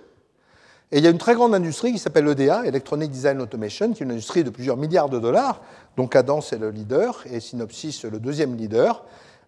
Et 0.93 0.99
il 0.99 1.05
y 1.05 1.07
a 1.07 1.11
une 1.11 1.19
très 1.19 1.35
grande 1.35 1.55
industrie 1.55 1.93
qui 1.93 1.99
s'appelle 1.99 2.27
EDA, 2.27 2.65
Electronic 2.65 3.11
Design 3.11 3.41
Automation, 3.41 3.93
qui 3.93 4.03
est 4.03 4.07
une 4.07 4.13
industrie 4.13 4.43
de 4.43 4.51
plusieurs 4.51 4.77
milliards 4.77 5.09
de 5.09 5.21
dollars, 5.21 5.61
dont 5.97 6.09
Cadence 6.09 6.53
est 6.53 6.59
le 6.59 6.71
leader 6.71 7.23
et 7.31 7.39
Synopsys 7.39 8.03
le 8.11 8.19
deuxième 8.19 8.57
leader, 8.57 9.05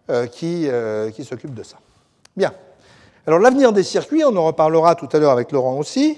euh, 0.09 0.25
qui, 0.25 0.67
euh, 0.69 1.11
qui 1.11 1.25
s'occupe 1.25 1.53
de 1.53 1.63
ça. 1.63 1.77
Bien. 2.37 2.53
Alors 3.27 3.39
l'avenir 3.39 3.73
des 3.73 3.83
circuits, 3.83 4.23
on 4.25 4.35
en 4.35 4.45
reparlera 4.45 4.95
tout 4.95 5.09
à 5.11 5.19
l'heure 5.19 5.31
avec 5.31 5.51
Laurent 5.51 5.77
aussi. 5.77 6.17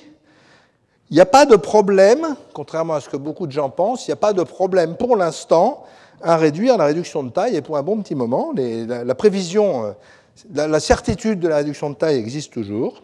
Il 1.09 1.13
n'y 1.13 1.21
a 1.21 1.25
pas 1.25 1.45
de 1.45 1.55
problème, 1.55 2.35
contrairement 2.53 2.95
à 2.95 3.01
ce 3.01 3.09
que 3.09 3.17
beaucoup 3.17 3.45
de 3.45 3.51
gens 3.51 3.69
pensent, 3.69 4.07
il 4.07 4.09
n'y 4.09 4.13
a 4.13 4.17
pas 4.17 4.33
de 4.33 4.43
problème 4.43 4.95
pour 4.95 5.15
l'instant 5.15 5.85
à 6.21 6.37
réduire 6.37 6.77
la 6.77 6.85
réduction 6.85 7.23
de 7.23 7.29
taille 7.29 7.55
et 7.55 7.61
pour 7.61 7.77
un 7.77 7.83
bon 7.83 8.01
petit 8.01 8.15
moment. 8.15 8.53
la, 8.55 9.15
prévision, 9.15 9.85
euh, 9.85 10.67
la, 10.67 10.79
certitude 10.79 11.39
de 11.39 11.47
la 11.47 11.57
réduction 11.57 11.89
de 11.89 11.95
taille 11.95 12.17
existe 12.17 12.53
toujours. 12.53 13.03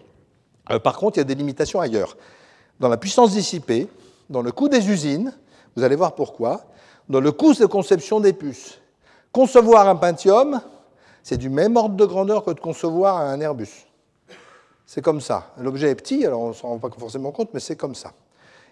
Euh, 0.70 0.80
par 0.80 0.98
contre, 0.98 1.18
il 1.18 1.20
y 1.20 1.22
a 1.22 1.26
des 1.26 1.36
limitations 1.36 1.80
ailleurs. 1.80 2.18
Dans 2.80 2.90
la 2.90 2.98
puissance 2.98 3.32
dissipée, 3.32 3.88
dans 4.30 4.42
le 4.42 4.52
coût 4.52 4.70
des 4.70 4.90
usines, 4.90 5.34
vous 5.76 5.84
allez 5.84 5.96
voir 5.96 6.16
pourquoi, 6.16 6.62
dans 7.10 7.20
le 7.20 7.32
coût 7.32 7.54
de 7.54 7.66
conception 7.66 8.20
des 8.20 8.34
puces. 8.34 8.80
Concevoir 9.32 9.88
un 9.88 9.96
Pentium, 9.96 10.62
c'est 11.24 11.38
du 11.38 11.50
même 11.50 11.78
ordre 11.78 11.96
de 11.96 12.06
grandeur 12.06 12.44
que 12.44 12.52
de 12.52 12.60
concevoir 12.60 13.18
un 13.18 13.40
Airbus. 13.40 13.88
C'est 14.86 15.02
comme 15.02 15.22
ça. 15.22 15.54
L'objet 15.58 15.90
est 15.90 15.96
petit, 15.96 16.26
alors 16.26 16.42
on 16.42 16.50
ne 16.50 16.54
s'en 16.54 16.70
rend 16.70 16.80
pas 16.80 16.90
forcément 16.98 17.32
compte, 17.32 17.50
mais 17.54 17.60
c'est 17.60 17.76
comme 17.78 17.96
ça. 17.96 18.12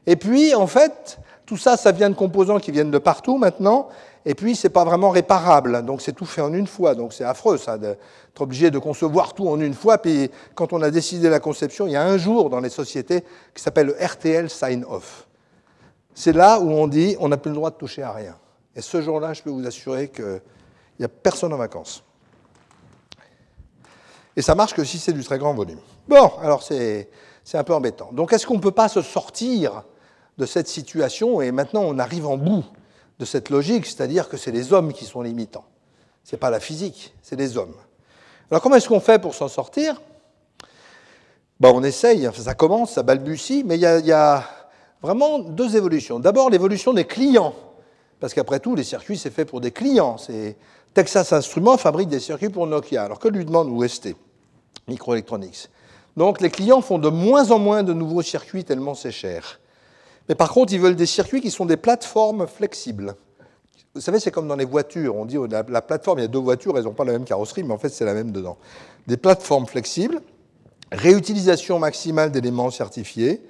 Et 0.06 0.16
puis, 0.16 0.56
en 0.56 0.68
fait, 0.68 1.20
tout 1.46 1.58
ça, 1.58 1.78
ça 1.78 1.92
vient 1.92 2.10
de 2.10 2.16
composants 2.16 2.60
qui 2.60 2.72
viennent 2.72 2.92
de 2.92 2.98
partout 2.98 3.38
maintenant, 3.38 3.90
et 4.30 4.36
puis 4.36 4.56
c'est 4.56 4.70
pas 4.70 4.86
vraiment 4.86 5.10
réparable. 5.10 5.84
Donc 5.84 6.04
c'est 6.04 6.14
tout 6.14 6.28
fait 6.28 6.42
en 6.42 6.54
une 6.54 6.68
fois. 6.68 6.94
Donc 6.94 7.14
c'est 7.14 7.24
affreux, 7.24 7.58
ça, 7.58 7.80
d'être 7.80 8.40
obligé 8.40 8.70
de 8.70 8.78
concevoir 8.78 9.34
tout 9.34 9.50
en 9.50 9.60
une 9.60 9.74
fois. 9.74 9.98
Puis 9.98 10.30
quand 10.54 10.72
on 10.72 10.84
a 10.84 10.92
décidé 10.92 11.32
la 11.32 11.40
conception, 11.40 11.88
il 11.88 11.94
y 11.94 11.96
a 11.96 12.04
un 12.04 12.20
jour 12.20 12.52
dans 12.52 12.60
les 12.60 12.70
sociétés 12.70 13.24
qui 13.56 13.64
s'appelle 13.64 13.88
le 13.88 13.96
RTL 14.00 14.48
sign-off. 14.48 15.26
C'est 16.14 16.34
là 16.34 16.60
où 16.60 16.70
on 16.70 16.86
dit 16.86 17.18
on 17.20 17.30
n'a 17.30 17.38
plus 17.38 17.50
le 17.50 17.56
droit 17.56 17.72
de 17.72 17.76
toucher 17.78 18.04
à 18.04 18.12
rien. 18.12 18.36
Et 18.76 18.82
ce 18.82 19.02
jour-là, 19.02 19.34
je 19.34 19.42
peux 19.42 19.50
vous 19.50 19.66
assurer 19.66 20.10
qu'il 20.10 20.42
n'y 21.00 21.06
a 21.06 21.10
personne 21.10 21.52
en 21.52 21.58
vacances. 21.58 22.04
Et 24.36 24.44
ça 24.44 24.54
marche 24.54 24.76
que 24.76 24.84
si 24.84 25.00
c'est 25.00 25.14
du 25.14 25.24
très 25.24 25.40
grand 25.40 25.56
volume. 25.56 25.80
Bon, 26.08 26.34
alors 26.40 26.62
c'est 26.62 27.10
un 27.54 27.64
peu 27.64 27.74
embêtant. 27.74 28.12
Donc 28.12 28.32
est-ce 28.32 28.46
qu'on 28.46 28.58
ne 28.58 28.62
peut 28.62 28.70
pas 28.70 28.90
se 28.90 29.02
sortir 29.02 29.86
de 30.38 30.46
cette 30.46 30.68
situation? 30.68 31.42
Et 31.42 31.52
maintenant 31.52 31.82
on 31.82 31.98
arrive 31.98 32.28
en 32.28 32.38
bout 32.38 32.64
de 33.20 33.26
cette 33.26 33.50
logique, 33.50 33.86
c'est-à-dire 33.86 34.30
que 34.30 34.38
c'est 34.38 34.52
les 34.52 34.74
hommes 34.74 34.94
qui 34.94 35.06
sont 35.06 35.22
limitants. 35.22 35.66
Ce 36.24 36.36
n'est 36.36 36.40
pas 36.40 36.50
la 36.50 36.60
physique, 36.60 37.14
c'est 37.22 37.36
les 37.36 37.58
hommes. 37.58 37.76
Alors 38.50 38.62
comment 38.62 38.76
est-ce 38.76 38.88
qu'on 38.88 39.00
fait 39.00 39.20
pour 39.20 39.36
s'en 39.36 39.48
sortir? 39.48 40.02
Ben, 41.60 41.72
On 41.74 41.84
essaye, 41.84 42.30
ça 42.34 42.54
commence, 42.54 42.94
ça 42.94 43.04
balbutie, 43.04 43.64
mais 43.66 43.76
il 43.76 43.82
y, 43.82 44.12
a, 44.12 44.44
vraiment 45.02 45.40
deux 45.40 45.76
évolutions. 45.76 46.20
D'abord 46.20 46.50
l'évolution 46.50 46.94
des 46.94 47.06
clients, 47.06 47.54
parce 48.20 48.34
qu'après 48.34 48.60
tout, 48.60 48.76
les 48.76 48.84
circuits, 48.84 49.18
c'est 49.18 49.30
fait 49.30 49.46
pour 49.46 49.62
des 49.62 49.72
clients. 49.72 50.16
Texas 50.94 51.34
Instruments 51.34 51.78
fabrique 51.78 52.10
des 52.10 52.20
circuits 52.20 52.50
pour 52.50 52.66
Nokia. 52.68 53.04
Alors 53.04 53.20
que 53.20 53.28
lui 53.28 53.46
demande 53.46 53.70
UST, 53.82 54.16
Microelectronics? 54.88 55.70
Donc 56.18 56.42
les 56.42 56.50
clients 56.50 56.82
font 56.82 56.98
de 56.98 57.10
moins 57.10 57.52
en 57.52 57.60
moins 57.60 57.84
de 57.84 57.94
nouveaux 57.94 58.22
circuits 58.22 58.64
tellement 58.64 58.96
c'est 58.96 59.12
cher. 59.12 59.60
Mais 60.30 60.36
par 60.36 60.52
contre, 60.52 60.72
ils 60.72 60.80
veulent 60.80 60.96
des 60.96 61.08
circuits 61.08 61.42
qui 61.42 61.50
sont 61.50 61.66
des 61.66 61.76
plateformes 61.76 62.48
flexibles. 62.48 63.16
Vous 63.96 64.02
savez, 64.02 64.20
c'est 64.20 64.30
comme 64.30 64.48
dans 64.48 64.56
les 64.56 64.66
voitures. 64.66 65.16
On 65.16 65.26
dit 65.26 65.38
oh, 65.38 65.48
la, 65.48 65.64
la 65.68 65.82
plateforme, 65.82 66.20
il 66.20 66.22
y 66.22 66.26
a 66.26 66.30
deux 66.30 66.40
voitures, 66.40 66.78
elles 66.78 66.84
n'ont 66.84 66.94
pas 66.94 67.04
la 67.04 67.14
même 67.14 67.26
carrosserie, 67.26 67.64
mais 67.64 67.74
en 67.74 67.80
fait, 67.80 67.90
c'est 67.90 68.06
la 68.06 68.14
même 68.14 68.32
dedans. 68.32 68.58
Des 69.08 69.18
plateformes 69.18 69.66
flexibles, 69.66 70.22
réutilisation 70.92 71.80
maximale 71.80 72.32
d'éléments 72.32 72.70
certifiés. 72.70 73.42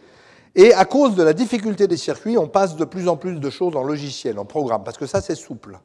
Et 0.55 0.73
à 0.73 0.85
cause 0.85 1.15
de 1.15 1.23
la 1.23 1.33
difficulté 1.33 1.87
des 1.87 1.97
circuits, 1.97 2.37
on 2.37 2.47
passe 2.47 2.77
de 2.77 2.85
plus 2.85 3.09
en 3.09 3.17
plus 3.17 3.35
de 3.35 3.49
choses 3.49 3.75
en 3.75 3.83
logiciel, 3.83 4.39
en 4.39 4.45
programme, 4.45 4.83
parce 4.83 4.97
que 4.97 5.05
ça, 5.05 5.21
c'est 5.21 5.35
souple. 5.35 5.79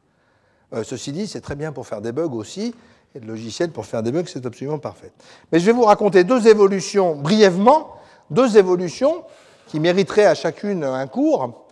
Euh, 0.73 0.85
ceci 0.85 1.13
dit, 1.13 1.27
c'est 1.27 1.41
très 1.41 1.57
bien 1.57 1.73
pour 1.73 1.87
faire 1.87 2.01
des 2.01 2.13
bugs 2.13 2.33
aussi, 2.33 2.75
et 3.15 3.21
le 3.21 3.27
logiciel 3.27 3.71
pour 3.71 3.85
faire 3.85 4.03
des 4.03 4.13
bugs, 4.13 4.25
c'est 4.27 4.47
absolument 4.47 4.79
parfait. 4.79 5.13
Mais 5.53 5.59
je 5.59 5.67
vais 5.67 5.73
vous 5.73 5.85
raconter 5.85 6.25
deux 6.25 6.47
évolutions 6.47 7.17
brièvement, 7.17 7.97
deux 8.31 8.57
évolutions 8.57 9.25
qui 9.67 9.81
mériteraient 9.81 10.27
à 10.27 10.35
chacune 10.35 10.85
un 10.85 11.07
cours, 11.07 11.67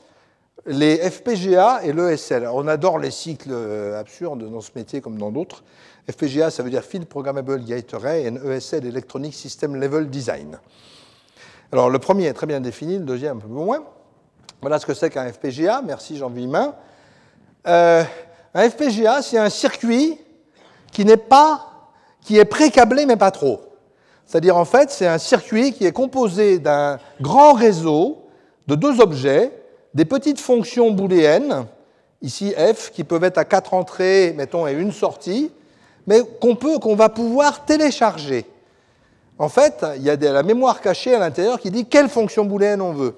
les 0.66 0.99
FPGA 0.99 1.80
et 1.84 1.93
l'ESL. 1.93 2.49
On 2.53 2.68
adore 2.68 2.99
les 2.99 3.11
cycles 3.11 3.51
euh, 3.53 3.99
absurdes 3.99 4.51
dans 4.51 4.61
ce 4.61 4.70
métier 4.74 5.01
comme 5.01 5.18
dans 5.18 5.30
d'autres. 5.30 5.62
FPGA, 6.11 6.51
ça 6.51 6.62
veut 6.62 6.70
dire 6.70 6.82
Field 6.82 7.07
Programmable 7.07 7.64
Gate 7.64 7.95
Array, 7.95 8.24
et 8.24 8.51
ESL, 8.57 8.86
Electronic 8.86 9.34
System 9.34 9.76
Level 9.76 10.11
Design. 10.11 10.59
Alors, 11.70 11.90
le 11.90 11.99
premier 11.99 12.26
est 12.26 12.32
très 12.32 12.47
bien 12.47 12.61
défini, 12.61 12.99
le 12.99 13.05
deuxième 13.05 13.38
un 13.38 13.40
peu 13.40 13.49
moins. 13.49 13.84
Voilà 14.61 14.78
ce 14.78 14.86
que 14.86 14.95
c'est 14.95 15.11
qu'un 15.11 15.32
FPGA. 15.32 15.82
Merci 15.84 16.16
Jean 16.16 16.28
Villemin. 16.28 16.74
Euh, 17.66 18.05
un 18.55 18.70
FPGA, 18.70 19.22
c'est 19.22 19.38
un 19.38 19.49
circuit 19.49 20.18
qui 20.93 21.05
n'est 21.05 21.16
pas, 21.16 21.90
qui 22.20 22.38
est 22.38 22.45
pré-câblé 22.45 23.07
mais 23.07 23.16
pas 23.16 23.30
trop. 23.30 23.71
C'est-à-dire, 24.32 24.56
en 24.56 24.64
fait, 24.64 24.90
c'est 24.90 25.06
un 25.06 25.18
circuit 25.18 25.74
qui 25.74 25.84
est 25.84 25.92
composé 25.92 26.58
d'un 26.58 26.98
grand 27.20 27.52
réseau 27.52 28.22
de 28.66 28.74
deux 28.74 28.98
objets, 29.02 29.52
des 29.92 30.06
petites 30.06 30.40
fonctions 30.40 30.90
booléennes, 30.90 31.66
ici 32.22 32.54
f, 32.56 32.92
qui 32.92 33.04
peuvent 33.04 33.24
être 33.24 33.36
à 33.36 33.44
quatre 33.44 33.74
entrées, 33.74 34.32
mettons, 34.34 34.66
et 34.66 34.72
une 34.72 34.90
sortie, 34.90 35.50
mais 36.06 36.22
qu'on 36.40 36.56
peut, 36.56 36.78
qu'on 36.78 36.94
va 36.94 37.10
pouvoir 37.10 37.66
télécharger. 37.66 38.46
En 39.36 39.50
fait, 39.50 39.84
il 39.96 40.02
y 40.02 40.08
a 40.08 40.16
de 40.16 40.26
la 40.26 40.42
mémoire 40.42 40.80
cachée 40.80 41.14
à 41.14 41.18
l'intérieur 41.18 41.60
qui 41.60 41.70
dit 41.70 41.84
quelle 41.84 42.08
fonction 42.08 42.46
booléenne 42.46 42.80
on 42.80 42.94
veut. 42.94 43.16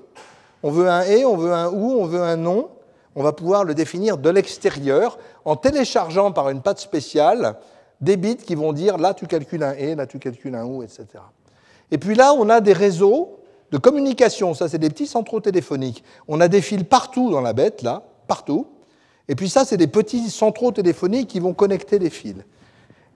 On 0.65 0.73
veut 0.73 0.89
un 0.89 1.03
et, 1.03 1.25
on 1.25 1.37
veut 1.37 1.53
un 1.53 1.69
ou, 1.69 1.93
on 1.93 2.07
veut 2.07 2.23
un 2.23 2.37
non. 2.37 2.71
On 3.15 3.23
va 3.23 3.31
pouvoir 3.31 3.63
le 3.63 3.75
définir 3.75 4.19
de 4.19 4.31
l'extérieur 4.31 5.17
en 5.45 5.55
téléchargeant 5.55 6.33
par 6.33 6.51
une 6.51 6.61
patte 6.61 6.81
spéciale 6.81 7.55
des 8.01 8.17
bits 8.17 8.37
qui 8.37 8.55
vont 8.55 8.73
dire 8.73 8.99
là 8.99 9.15
tu 9.15 9.27
calcules 9.27 9.63
un 9.63 9.73
et, 9.73 9.95
là 9.95 10.07
tu 10.07 10.19
calcules 10.19 10.55
un 10.55 10.65
ou, 10.65 10.83
etc. 10.83 11.07
Et 11.91 11.99
puis 11.99 12.15
là, 12.15 12.33
on 12.35 12.49
a 12.49 12.61
des 12.61 12.73
réseaux 12.73 13.39
de 13.71 13.79
communication, 13.79 14.55
ça 14.55 14.69
c'est 14.69 14.79
des 14.79 14.91
petits 14.91 15.07
centraux 15.07 15.41
téléphoniques. 15.41 16.03
On 16.29 16.41
a 16.41 16.49
des 16.49 16.61
fils 16.61 16.85
partout 16.85 17.31
dans 17.31 17.41
la 17.41 17.53
bête, 17.53 17.83
là, 17.83 18.03
partout. 18.27 18.67
Et 19.29 19.35
puis 19.35 19.49
ça, 19.49 19.65
c'est 19.65 19.77
des 19.77 19.87
petits 19.87 20.29
centraux 20.31 20.71
téléphoniques 20.71 21.29
qui 21.29 21.41
vont 21.41 21.55
connecter 21.55 21.99
les 21.99 22.11
fils. 22.11 22.37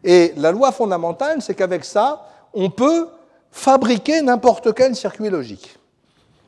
Et 0.04 0.32
la 0.36 0.52
loi 0.52 0.72
fondamentale, 0.72 1.42
c'est 1.42 1.54
qu'avec 1.54 1.84
ça, 1.84 2.26
on 2.54 2.70
peut 2.70 3.08
fabriquer 3.50 4.22
n'importe 4.22 4.74
quel 4.74 4.94
circuit 4.94 5.28
logique, 5.28 5.76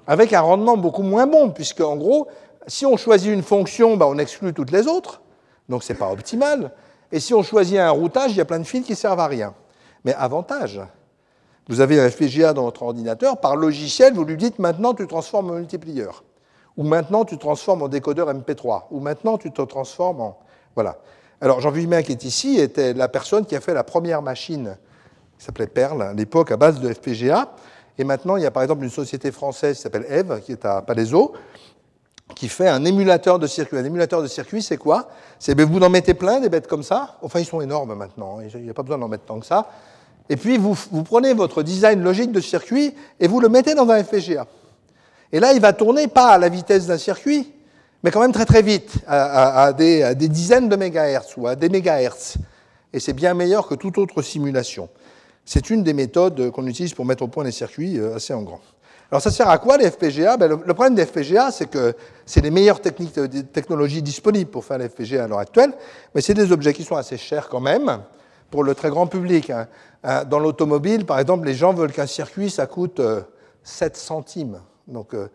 avec 0.07 0.33
un 0.33 0.41
rendement 0.41 0.76
beaucoup 0.76 1.03
moins 1.03 1.26
bon, 1.26 1.51
puisque 1.51 1.81
en 1.81 1.97
gros, 1.97 2.28
si 2.66 2.87
on 2.87 2.97
choisit 2.97 3.33
une 3.33 3.43
fonction, 3.43 3.97
ben, 3.97 4.07
on 4.07 4.18
exclut 4.18 4.53
toutes 4.53 4.70
les 4.70 4.87
autres, 4.87 5.20
donc 5.68 5.83
ce 5.83 5.93
n'est 5.93 5.99
pas 5.99 6.11
optimal. 6.11 6.72
Et 7.13 7.21
si 7.21 7.35
on 7.35 7.43
choisit 7.43 7.79
un 7.79 7.91
routage, 7.91 8.33
il 8.33 8.37
y 8.37 8.41
a 8.41 8.45
plein 8.45 8.59
de 8.59 8.65
fils 8.65 8.85
qui 8.85 8.93
ne 8.93 8.97
servent 8.97 9.21
à 9.21 9.27
rien. 9.27 9.55
Mais 10.05 10.15
avantage, 10.15 10.81
vous 11.69 11.81
avez 11.81 12.01
un 12.01 12.11
FPGA 12.11 12.53
dans 12.53 12.65
votre 12.65 12.83
ordinateur, 12.83 13.39
par 13.39 13.57
logiciel, 13.57 14.15
vous 14.15 14.25
lui 14.25 14.37
dites 14.37 14.59
maintenant 14.59 14.95
tu 14.95 15.07
transformes 15.07 15.51
en 15.51 15.55
multiplieur, 15.55 16.25
ou 16.77 16.85
maintenant 16.85 17.25
tu 17.25 17.39
transformes 17.39 17.83
en 17.83 17.89
décodeur 17.89 18.33
MP3, 18.33 18.85
ou 18.91 19.01
maintenant 19.01 19.39
tu 19.39 19.53
te 19.53 19.63
transformes 19.63 20.21
en. 20.21 20.39
Voilà. 20.75 20.99
Alors 21.41 21.61
Jean 21.61 21.71
Vuillemin, 21.71 22.03
qui 22.03 22.13
est 22.13 22.25
ici, 22.25 22.59
était 22.59 22.93
la 22.93 23.09
personne 23.09 23.47
qui 23.47 23.57
a 23.57 23.61
fait 23.61 23.75
la 23.75 23.85
première 23.85 24.23
machine, 24.23 24.77
qui 25.39 25.45
s'appelait 25.45 25.67
Perle, 25.67 26.03
à 26.03 26.13
l'époque, 26.13 26.51
à 26.51 26.57
base 26.57 26.81
de 26.81 26.93
FPGA. 26.93 27.51
Et 27.99 28.05
maintenant, 28.05 28.37
il 28.37 28.43
y 28.43 28.47
a 28.47 28.51
par 28.51 28.63
exemple 28.63 28.85
une 28.85 28.91
société 28.91 29.31
française 29.31 29.77
qui 29.77 29.83
s'appelle 29.83 30.07
Eve, 30.09 30.41
qui 30.41 30.53
est 30.53 30.65
à 30.65 30.83
Palaiso, 30.83 31.35
qui 32.35 32.49
fait 32.49 32.68
un 32.68 32.85
émulateur 32.85 33.39
de 33.39 33.47
circuit. 33.47 33.78
Un 33.78 33.85
émulateur 33.85 34.22
de 34.22 34.26
circuit, 34.26 34.62
c'est 34.62 34.76
quoi? 34.76 35.09
C'est 35.39 35.55
ben, 35.55 35.66
vous 35.66 35.81
en 35.81 35.91
mettez 35.91 36.14
plein, 36.14 36.41
des 36.41 36.49
bêtes 36.49 36.66
comme 36.66 36.83
ça. 36.83 37.16
Enfin, 37.22 37.41
ils 37.41 37.47
sont 37.47 37.61
énormes 37.61 37.95
maintenant, 37.95 38.39
il 38.41 38.62
n'y 38.62 38.70
a 38.70 38.74
pas 38.74 38.83
besoin 38.83 38.99
d'en 38.99 39.09
mettre 39.09 39.24
tant 39.24 39.41
que 39.41 39.47
ça. 39.47 39.70
Et 40.28 40.37
puis, 40.37 40.59
vous, 40.59 40.76
vous, 40.93 41.03
prenez 41.03 41.35
votre 41.35 41.62
design 41.62 42.03
logique 42.03 42.31
de 42.31 42.41
circuit 42.41 42.95
et 43.18 43.26
vous 43.26 43.41
le 43.41 43.49
mettez 43.49 43.74
dans 43.74 43.89
un 43.91 44.03
FPGA. 44.03 44.47
Et 45.33 45.41
là, 45.41 45.53
il 45.53 45.61
va 45.61 45.72
tourner 45.72 46.09
pas 46.09 46.28
à 46.28 46.39
la 46.39 46.49
vitesse 46.49 46.87
d'un 46.87 46.99
circuit, 46.99 47.53
mais 48.03 48.11
quand 48.11 48.20
même 48.20 48.33
très 48.33 48.47
très 48.47 48.62
vite, 48.62 48.95
à, 49.07 49.72
des, 49.72 50.03
à 50.03 50.14
des, 50.14 50.28
dizaines 50.28 50.68
de 50.68 50.76
mégahertz 50.76 51.37
ou 51.37 51.47
à 51.47 51.57
des 51.57 51.68
mégahertz. 51.68 52.37
Et 52.93 53.01
c'est 53.01 53.12
bien 53.12 53.35
meilleur 53.35 53.66
que 53.66 53.74
toute 53.74 53.99
autre 53.99 54.22
simulation. 54.22 54.89
C'est 55.45 55.70
une 55.70 55.83
des 55.83 55.93
méthodes 55.93 56.51
qu'on 56.51 56.66
utilise 56.66 56.95
pour 56.95 57.05
mettre 57.05 57.22
au 57.22 57.28
point 57.28 57.45
les 57.45 57.53
circuits 57.53 57.99
euh, 57.99 58.16
assez 58.16 58.33
en 58.33 58.43
grand. 58.43 58.61
Alors 59.11 59.21
ça 59.21 59.31
sert 59.31 59.49
à 59.49 59.59
quoi 59.59 59.77
les 59.77 59.91
FPGA 59.91 60.37
ben, 60.37 60.49
le, 60.49 60.75
problème 60.75 60.95
des 60.95 61.05
FPGA, 61.05 61.51
c'est 61.51 61.67
que 61.69 61.95
c'est 62.25 62.41
les 62.41 62.51
meilleures 62.51 62.81
techniques, 62.81 63.19
euh, 63.19 63.27
technologies 63.53 64.03
disponibles 64.03 64.51
pour 64.51 64.65
faire 64.65 64.79
les 64.79 64.89
FPGA 64.89 65.25
à 65.25 65.27
l'heure 65.27 65.41
actuelle, 65.41 65.73
mais 66.15 66.21
c'est 66.21 66.35
des 66.35 66.53
objets 66.53 66.73
qui 66.73 66.85
sont 66.85 66.97
assez 66.97 67.17
chers 67.17 67.49
quand 67.49 67.61
même 67.61 68.03
pour 68.51 68.63
le 68.63 68.75
très 68.75 68.89
grand 68.89 69.09
public. 69.09 69.51
Hein. 69.51 69.67
Hein, 70.05 70.25
dans 70.25 70.39
l'automobile, 70.39 71.05
par 71.07 71.19
exemple, 71.19 71.47
les 71.47 71.55
gens 71.55 71.73
veulent 71.73 71.93
qu'un 71.93 72.07
circuit, 72.07 72.51
ça 72.51 72.67
coûte 72.67 73.01
7 73.65 73.95
euh, 73.95 73.99
centimes. 73.99 74.61
Donc 74.87 75.15
euh, 75.15 75.29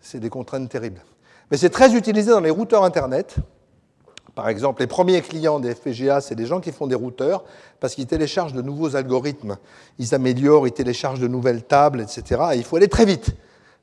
c'est 0.00 0.20
des 0.20 0.30
contraintes 0.30 0.68
terribles. 0.68 1.00
Mais 1.50 1.56
c'est 1.56 1.70
très 1.70 1.94
utilisé 1.94 2.30
dans 2.30 2.40
les 2.40 2.50
routeurs 2.50 2.84
Internet 2.84 3.36
Par 4.34 4.48
exemple, 4.48 4.80
les 4.80 4.88
premiers 4.88 5.20
clients 5.22 5.60
des 5.60 5.74
FPGA, 5.74 6.20
c'est 6.20 6.34
des 6.34 6.46
gens 6.46 6.60
qui 6.60 6.72
font 6.72 6.86
des 6.86 6.96
routeurs 6.96 7.44
parce 7.78 7.94
qu'ils 7.94 8.06
téléchargent 8.06 8.52
de 8.52 8.62
nouveaux 8.62 8.96
algorithmes, 8.96 9.56
ils 9.98 10.14
améliorent, 10.14 10.66
ils 10.66 10.72
téléchargent 10.72 11.20
de 11.20 11.28
nouvelles 11.28 11.62
tables, 11.62 12.00
etc. 12.00 12.42
Et 12.54 12.56
il 12.56 12.64
faut 12.64 12.76
aller 12.76 12.88
très 12.88 13.04
vite, 13.04 13.30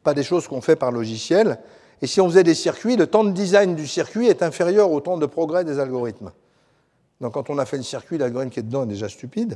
pas 0.04 0.14
des 0.14 0.24
choses 0.24 0.48
qu'on 0.48 0.62
fait 0.62 0.76
par 0.76 0.92
logiciel. 0.92 1.60
Et 2.02 2.08
si 2.08 2.20
on 2.20 2.28
faisait 2.28 2.44
des 2.44 2.56
circuits, 2.56 2.98
le 2.98 3.08
temps 3.08 3.24
de 3.24 3.32
design 3.32 3.76
du 3.76 3.88
circuit 3.88 4.28
est 4.28 4.44
inférieur 4.44 4.92
au 4.92 5.00
temps 5.00 5.18
de 5.18 5.26
progrès 5.26 5.64
des 5.64 5.80
algorithmes. 5.80 6.32
Donc 7.22 7.34
quand 7.34 7.50
on 7.50 7.58
a 7.58 7.66
fait 7.66 7.78
le 7.78 7.84
circuit, 7.84 8.18
l'algorithme 8.18 8.52
qui 8.52 8.60
est 8.60 8.64
dedans 8.64 8.84
est 8.84 8.88
déjà 8.88 9.08
stupide. 9.08 9.56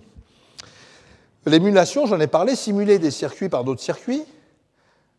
L'émulation, 1.45 2.05
j'en 2.05 2.19
ai 2.19 2.27
parlé, 2.27 2.55
simuler 2.55 2.99
des 2.99 3.11
circuits 3.11 3.49
par 3.49 3.63
d'autres 3.63 3.81
circuits. 3.81 4.23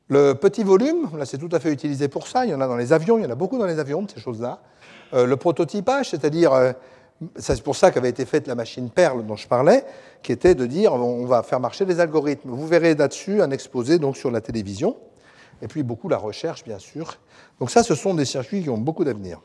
Le 0.08 0.34
petit 0.34 0.62
volume, 0.62 1.10
là 1.18 1.26
c'est 1.26 1.38
tout 1.38 1.48
à 1.52 1.60
fait 1.60 1.72
utilisé 1.72 2.08
pour 2.08 2.28
ça, 2.28 2.46
il 2.46 2.52
y 2.52 2.54
en 2.54 2.60
a 2.60 2.68
dans 2.68 2.76
les 2.76 2.92
avions, 2.92 3.18
il 3.18 3.24
y 3.24 3.26
en 3.26 3.30
a 3.30 3.34
beaucoup 3.34 3.58
dans 3.58 3.66
les 3.66 3.80
avions 3.80 4.06
ces 4.12 4.20
choses-là. 4.20 4.62
Euh, 5.14 5.26
le 5.26 5.36
prototypage, 5.36 6.10
c'est-à-dire, 6.10 6.52
euh, 6.52 6.72
c'est 7.36 7.62
pour 7.62 7.76
ça 7.76 7.90
qu'avait 7.90 8.08
été 8.08 8.24
faite 8.24 8.46
la 8.46 8.54
machine 8.54 8.90
Perle 8.90 9.24
dont 9.24 9.36
je 9.36 9.46
parlais, 9.46 9.84
qui 10.22 10.32
était 10.32 10.54
de 10.54 10.66
dire 10.66 10.92
on 10.92 11.24
va 11.26 11.42
faire 11.42 11.60
marcher 11.60 11.84
les 11.84 12.00
algorithmes. 12.00 12.50
Vous 12.50 12.66
verrez 12.66 12.94
là-dessus 12.94 13.42
un 13.42 13.50
exposé 13.50 13.98
donc, 13.98 14.16
sur 14.16 14.30
la 14.30 14.40
télévision, 14.40 14.96
et 15.62 15.68
puis 15.68 15.82
beaucoup 15.82 16.08
la 16.08 16.18
recherche, 16.18 16.64
bien 16.64 16.78
sûr. 16.78 17.16
Donc 17.60 17.70
ça, 17.70 17.82
ce 17.82 17.94
sont 17.94 18.14
des 18.14 18.24
circuits 18.24 18.62
qui 18.62 18.70
ont 18.70 18.78
beaucoup 18.78 19.04
d'avenir. 19.04 19.40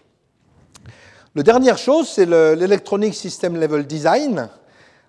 La 1.34 1.44
dernière 1.44 1.78
chose, 1.78 2.10
c'est 2.10 2.26
l'Electronic 2.26 3.14
System 3.14 3.58
Level 3.58 3.88
Design. 3.88 4.50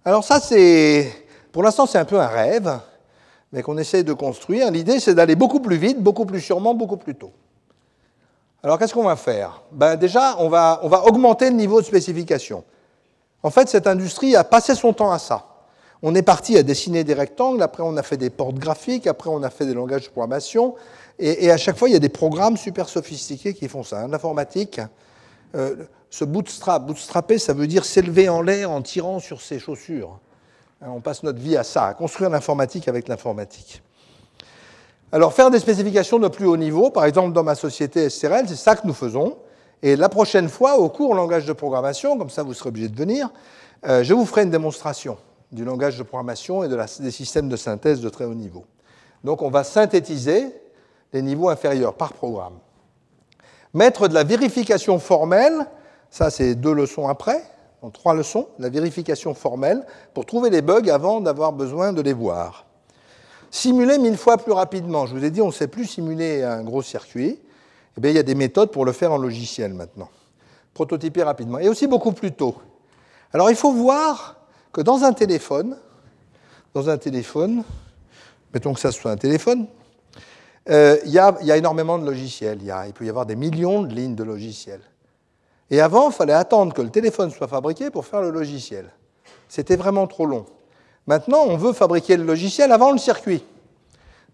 Alors 0.05 0.23
ça, 0.23 0.39
c'est, 0.39 1.11
pour 1.51 1.65
l'instant, 1.65 1.87
c'est 1.87 1.99
un 1.99 2.05
peu 2.05 2.21
un 2.21 2.29
rêve 2.29 2.81
mais 3.53 3.63
qu'on 3.63 3.77
essaie 3.79 4.03
de 4.03 4.13
construire. 4.13 4.71
L'idée, 4.71 4.99
c'est 4.99 5.15
d'aller 5.15 5.37
beaucoup 5.37 5.61
plus 5.61 5.77
vite, 5.77 6.03
beaucoup 6.03 6.25
plus 6.25 6.41
sûrement, 6.41 6.75
beaucoup 6.75 6.97
plus 6.97 7.15
tôt. 7.15 7.33
Alors, 8.63 8.79
qu'est-ce 8.79 8.95
qu'on 8.95 9.05
va 9.05 9.17
faire? 9.17 9.63
Ben, 9.73 9.97
Déjà, 9.97 10.37
on 10.39 10.49
va, 10.49 10.81
on 10.83 10.89
va 10.89 11.05
augmenter 11.05 11.51
le 11.51 11.57
niveau 11.57 11.81
de 11.81 11.87
spécification. 11.87 12.65
En 13.43 13.51
fait, 13.51 13.69
cette 13.69 13.87
industrie 13.87 14.37
a 14.37 14.45
passé 14.45 14.75
son 14.75 14.93
temps 14.93 15.11
à 15.11 15.19
ça. 15.19 15.47
On 16.03 16.15
est 16.15 16.23
parti 16.23 16.57
à 16.57 16.63
dessiner 16.63 17.05
des 17.05 17.15
rectangles, 17.15 17.63
après 17.63 17.83
on 17.83 17.97
a 17.97 18.03
fait 18.03 18.17
des 18.17 18.31
portes 18.31 18.57
graphiques, 18.57 19.07
après 19.07 19.31
on 19.31 19.43
a 19.43 19.51
fait 19.51 19.67
des 19.67 19.75
langages 19.75 20.05
de 20.05 20.11
programmation, 20.11 20.75
et, 21.19 21.53
à 21.53 21.57
chaque 21.57 21.77
fois, 21.77 21.89
il 21.89 21.93
y 21.93 21.97
a 21.97 22.01
des 22.01 22.09
programmes 22.09 22.57
super 22.57 22.89
sophistiqués 22.89 23.55
qui 23.55 23.69
font 23.69 23.85
ça. 23.85 24.09
L'informatique, 24.09 24.81
euh, 25.55 25.77
ce 26.11 26.25
bootstrap, 26.25 26.85
bootstrapper, 26.85 27.39
ça 27.39 27.53
veut 27.53 27.69
dire 27.69 27.85
s'élever 27.85 28.29
en 28.29 28.43
l'air 28.43 28.71
en 28.71 28.83
tirant 28.83 29.21
sur 29.21 29.41
ses 29.41 29.61
chaussures. 29.61 30.19
On 30.81 31.01
passe 31.01 31.23
notre 31.23 31.39
vie 31.39 31.57
à 31.57 31.63
ça, 31.63 31.87
à 31.87 31.95
construire 31.95 32.31
l'informatique 32.31 32.89
avec 32.89 33.07
l'informatique. 33.07 33.83
Alors 35.15 35.35
faire 35.35 35.51
des 35.51 35.59
spécifications 35.59 36.19
de 36.19 36.29
plus 36.29 36.47
haut 36.47 36.57
niveau, 36.57 36.89
par 36.89 37.05
exemple 37.05 37.35
dans 37.35 37.43
ma 37.43 37.55
société 37.55 38.09
SRL, 38.09 38.49
c'est 38.49 38.57
ça 38.57 38.77
que 38.77 38.87
nous 38.87 38.95
faisons. 38.95 39.37
Et 39.83 39.95
la 39.95 40.09
prochaine 40.09 40.49
fois, 40.49 40.79
au 40.79 40.89
cours 40.89 41.15
langage 41.15 41.45
de 41.45 41.53
programmation, 41.53 42.17
comme 42.17 42.31
ça 42.31 42.43
vous 42.43 42.55
serez 42.55 42.71
obligé 42.71 42.89
de 42.89 42.97
venir, 42.97 43.29
euh, 43.87 44.03
je 44.03 44.15
vous 44.15 44.25
ferai 44.25 44.45
une 44.45 44.51
démonstration 44.51 45.19
du 45.51 45.67
langage 45.67 45.99
de 45.99 46.03
programmation 46.03 46.65
et 46.65 46.69
de 46.69 46.79
des 47.01 47.11
systèmes 47.11 47.51
de 47.51 47.57
synthèse 47.57 48.01
de 48.01 48.09
très 48.09 48.25
haut 48.25 48.35
niveau. 48.35 48.65
Donc 49.23 49.43
on 49.43 49.51
va 49.51 49.65
synthétiser 49.65 50.47
les 51.13 51.21
niveaux 51.21 51.51
inférieurs 51.51 51.93
par 51.93 52.15
programme. 52.15 52.55
Mettre 53.75 54.09
de 54.09 54.15
la 54.15 54.25
vérification 54.25 54.99
formelle, 54.99 55.67
ça 56.09 56.31
c'est 56.31 56.55
deux 56.55 56.73
leçons 56.73 57.07
après, 57.07 57.43
en 57.83 57.91
trois 57.91 58.15
leçons, 58.15 58.49
la 58.59 58.71
vérification 58.71 59.35
formelle, 59.35 59.85
pour 60.15 60.25
trouver 60.25 60.49
les 60.49 60.63
bugs 60.63 60.89
avant 60.91 61.21
d'avoir 61.21 61.53
besoin 61.53 61.93
de 61.93 62.01
les 62.01 62.15
voir. 62.15 62.65
Simuler 63.55 63.99
mille 63.99 64.17
fois 64.17 64.39
plus 64.39 64.53
rapidement. 64.53 65.05
Je 65.05 65.15
vous 65.15 65.23
ai 65.23 65.31
dit, 65.31 65.43
on 65.43 65.49
ne 65.49 65.53
sait 65.53 65.69
plus 65.69 65.85
simuler 65.85 66.43
un 66.43 66.65
gros 66.65 66.81
circuit. 66.81 67.39
Eh 68.03 68.09
il 68.09 68.15
y 68.15 68.19
a 68.19 68.23
des 68.23 68.35
méthodes 68.35 68.71
pour 68.71 68.87
le 68.87 68.93
faire 68.93 69.13
en 69.13 69.19
logiciel 69.19 69.75
maintenant. 69.75 70.09
Prototyper 70.73 71.23
rapidement. 71.23 71.59
Et 71.59 71.69
aussi 71.69 71.87
beaucoup 71.87 72.13
plus 72.13 72.33
tôt. 72.33 72.57
Alors, 73.31 73.51
il 73.51 73.57
faut 73.57 73.71
voir 73.71 74.37
que 74.73 74.81
dans 74.81 75.05
un 75.05 75.13
téléphone, 75.13 75.77
dans 76.73 76.89
un 76.89 76.97
téléphone, 76.97 77.63
mettons 78.55 78.73
que 78.73 78.81
ça 78.81 78.91
soit 78.91 79.11
un 79.11 79.19
téléphone, 79.19 79.67
euh, 80.71 80.97
il, 81.05 81.13
y 81.13 81.19
a, 81.19 81.57
énormément 81.57 81.99
de 81.99 82.07
logiciels. 82.07 82.61
Il 82.63 82.93
peut 82.95 83.05
y 83.05 83.11
avoir 83.11 83.27
des 83.27 83.37
millions 83.37 83.83
de 83.83 83.95
lignes 83.95 84.15
de 84.15 84.25
logiciels. 84.25 84.81
Et 85.71 85.83
avant, 85.83 86.09
il 86.09 86.15
fallait 86.15 86.33
attendre 86.33 86.73
que 86.73 86.81
le 86.81 86.91
téléphone 86.91 87.31
soit 87.31 87.49
fabriqué 87.49 87.91
pour 87.91 88.07
faire 88.07 88.23
le 88.23 88.31
logiciel. 88.31 88.89
C'était 89.47 89.77
vraiment 89.77 90.07
trop 90.07 90.25
long. 90.25 90.47
Maintenant, 91.07 91.45
on 91.47 91.57
veut 91.57 91.73
fabriquer 91.73 92.17
le 92.17 92.25
logiciel 92.25 92.71
avant 92.73 92.93
le 92.93 92.99
circuit. 92.99 93.45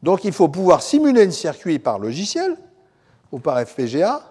Donc 0.02 0.24
il 0.24 0.32
faut 0.32 0.48
pouvoir 0.48 0.82
simuler 0.82 1.24
le 1.24 1.30
circuit 1.30 1.78
par 1.78 1.98
logiciel 1.98 2.56
ou 3.32 3.38
par 3.38 3.58
FPGA 3.66 4.22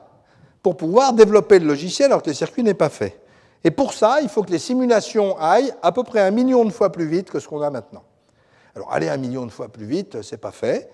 pour 0.64 0.78
pouvoir 0.78 1.14
développer 1.14 1.60
le 1.60 1.68
logiciel 1.68 2.08
alors 2.08 2.22
que 2.22 2.30
le 2.30 2.36
circuit 2.36 2.64
n'est 2.64 2.74
pas 2.74 2.90
fait. 2.90 3.20
Et 3.64 3.72
pour 3.72 3.94
ça, 3.94 4.20
il 4.22 4.30
faut 4.30 4.44
que 4.44 4.52
les 4.52 4.60
simulations 4.60 5.38
aillent 5.40 5.74
à 5.82 5.92
peu 5.92 6.04
près 6.04 6.22
un 6.22 6.32
million 6.32 6.64
de 6.64 6.70
fois 6.70 6.92
plus 6.92 7.08
vite 7.08 7.30
que 7.30 7.40
ce 7.40 7.48
qu'on 7.48 7.62
a 7.62 7.70
maintenant. 7.70 8.04
Alors 8.76 8.94
aller 8.94 9.10
un 9.10 9.18
million 9.18 9.46
de 9.46 9.52
fois 9.52 9.68
plus 9.68 9.86
vite, 9.86 10.22
c'est 10.22 10.38
pas 10.38 10.52
fait, 10.52 10.90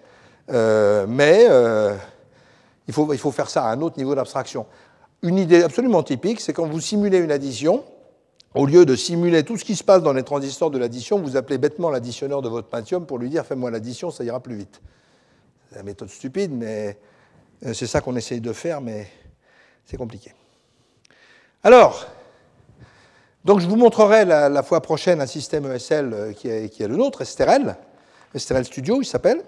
euh, 0.52 1.06
mais 1.08 1.46
euh, 1.50 1.96
il, 2.88 2.94
faut, 2.94 3.12
il 3.14 3.20
faut 3.20 3.32
faire 3.32 3.50
ça 3.50 3.66
à 3.66 3.72
un 3.74 3.82
autre 3.82 3.98
niveau 3.98 4.16
d'abstraction. 4.16 4.66
Une 5.22 5.38
idée 5.38 5.64
absolument 5.64 6.02
typique, 6.04 6.40
c'est 6.40 6.54
quand 6.54 6.66
vous 6.66 6.80
simulez 6.80 7.18
une 7.18 7.32
addition, 7.32 7.84
au 8.56 8.66
lieu 8.66 8.86
de 8.86 8.96
simuler 8.96 9.44
tout 9.44 9.58
ce 9.58 9.66
qui 9.66 9.76
se 9.76 9.84
passe 9.84 10.04
dans 10.04 10.14
les 10.14 10.24
transistors 10.24 10.70
de 10.70 10.78
l'addition, 10.78 11.20
vous 11.20 11.38
appelez 11.38 11.58
bêtement 11.58 11.90
l'additionneur 11.90 12.42
de 12.42 12.50
votre 12.50 12.68
Pentium 12.68 13.06
pour 13.06 13.18
lui 13.18 13.30
dire 13.30 13.46
fais-moi 13.46 13.72
l'addition, 13.72 14.12
ça 14.12 14.24
ira 14.24 14.40
plus 14.40 14.56
vite. 14.56 14.82
C'est 15.70 15.78
la 15.78 15.84
méthode 15.84 16.10
stupide, 16.10 16.52
mais 16.52 16.98
euh, 17.66 17.74
c'est 17.74 17.88
ça 17.88 18.02
qu'on 18.02 18.16
essaye 18.16 18.42
de 18.42 18.54
faire, 18.54 18.82
mais 18.82 19.08
c'est 19.86 19.98
compliqué. 19.98 20.34
Alors, 21.64 22.06
donc 23.44 23.60
je 23.60 23.68
vous 23.68 23.76
montrerai 23.76 24.26
la, 24.26 24.64
fois 24.64 24.82
prochaine 24.82 25.20
un 25.20 25.26
système 25.28 25.66
ESL 25.72 26.14
euh, 26.14 26.34
qui 26.34 26.48
est, 26.48 26.70
qui 26.70 26.84
est 26.84 26.88
le 26.88 26.96
nôtre, 26.96 27.22
Esterel, 27.22 27.76
Esterel 28.36 28.66
Studio, 28.66 29.02
il 29.02 29.06
s'appelle. 29.06 29.42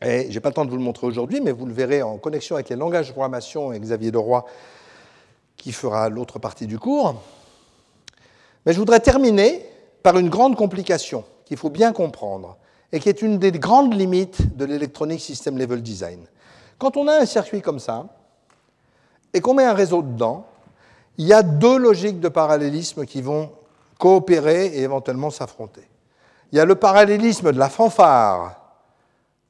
Et 0.00 0.26
je 0.30 0.34
n'ai 0.34 0.40
pas 0.40 0.48
le 0.48 0.54
temps 0.54 0.64
de 0.64 0.70
vous 0.70 0.76
le 0.76 0.82
montrer 0.82 1.06
aujourd'hui, 1.06 1.40
mais 1.40 1.52
vous 1.52 1.66
le 1.66 1.72
verrez 1.72 2.02
en 2.02 2.18
connexion 2.18 2.56
avec 2.56 2.68
les 2.70 2.76
langages 2.76 3.08
de 3.08 3.12
programmation 3.12 3.72
et 3.72 3.78
Xavier 3.78 4.10
Leroy 4.10 4.44
qui 5.56 5.70
fera 5.70 6.08
l'autre 6.08 6.40
partie 6.40 6.66
du 6.66 6.78
cours. 6.78 7.22
Mais 8.64 8.72
je 8.72 8.78
voudrais 8.78 9.00
terminer 9.00 9.66
par 10.02 10.18
une 10.18 10.28
grande 10.28 10.56
complication 10.56 11.24
qu'il 11.44 11.56
faut 11.56 11.70
bien 11.70 11.92
comprendre 11.92 12.56
et 12.92 13.00
qui 13.00 13.08
est 13.08 13.22
une 13.22 13.38
des 13.38 13.52
grandes 13.52 13.94
limites 13.94 14.56
de 14.56 14.64
l'électronique 14.64 15.20
system 15.20 15.58
level 15.58 15.82
design. 15.82 16.26
Quand 16.78 16.96
on 16.96 17.08
a 17.08 17.20
un 17.20 17.26
circuit 17.26 17.62
comme 17.62 17.78
ça 17.78 18.06
et 19.32 19.40
qu'on 19.40 19.54
met 19.54 19.64
un 19.64 19.74
réseau 19.74 20.02
dedans, 20.02 20.46
il 21.18 21.26
y 21.26 21.32
a 21.32 21.42
deux 21.42 21.78
logiques 21.78 22.20
de 22.20 22.28
parallélisme 22.28 23.06
qui 23.06 23.22
vont 23.22 23.50
coopérer 23.98 24.66
et 24.66 24.82
éventuellement 24.82 25.30
s'affronter. 25.30 25.88
Il 26.50 26.58
y 26.58 26.60
a 26.60 26.64
le 26.64 26.74
parallélisme 26.74 27.52
de 27.52 27.58
la 27.58 27.68
fanfare 27.68 28.62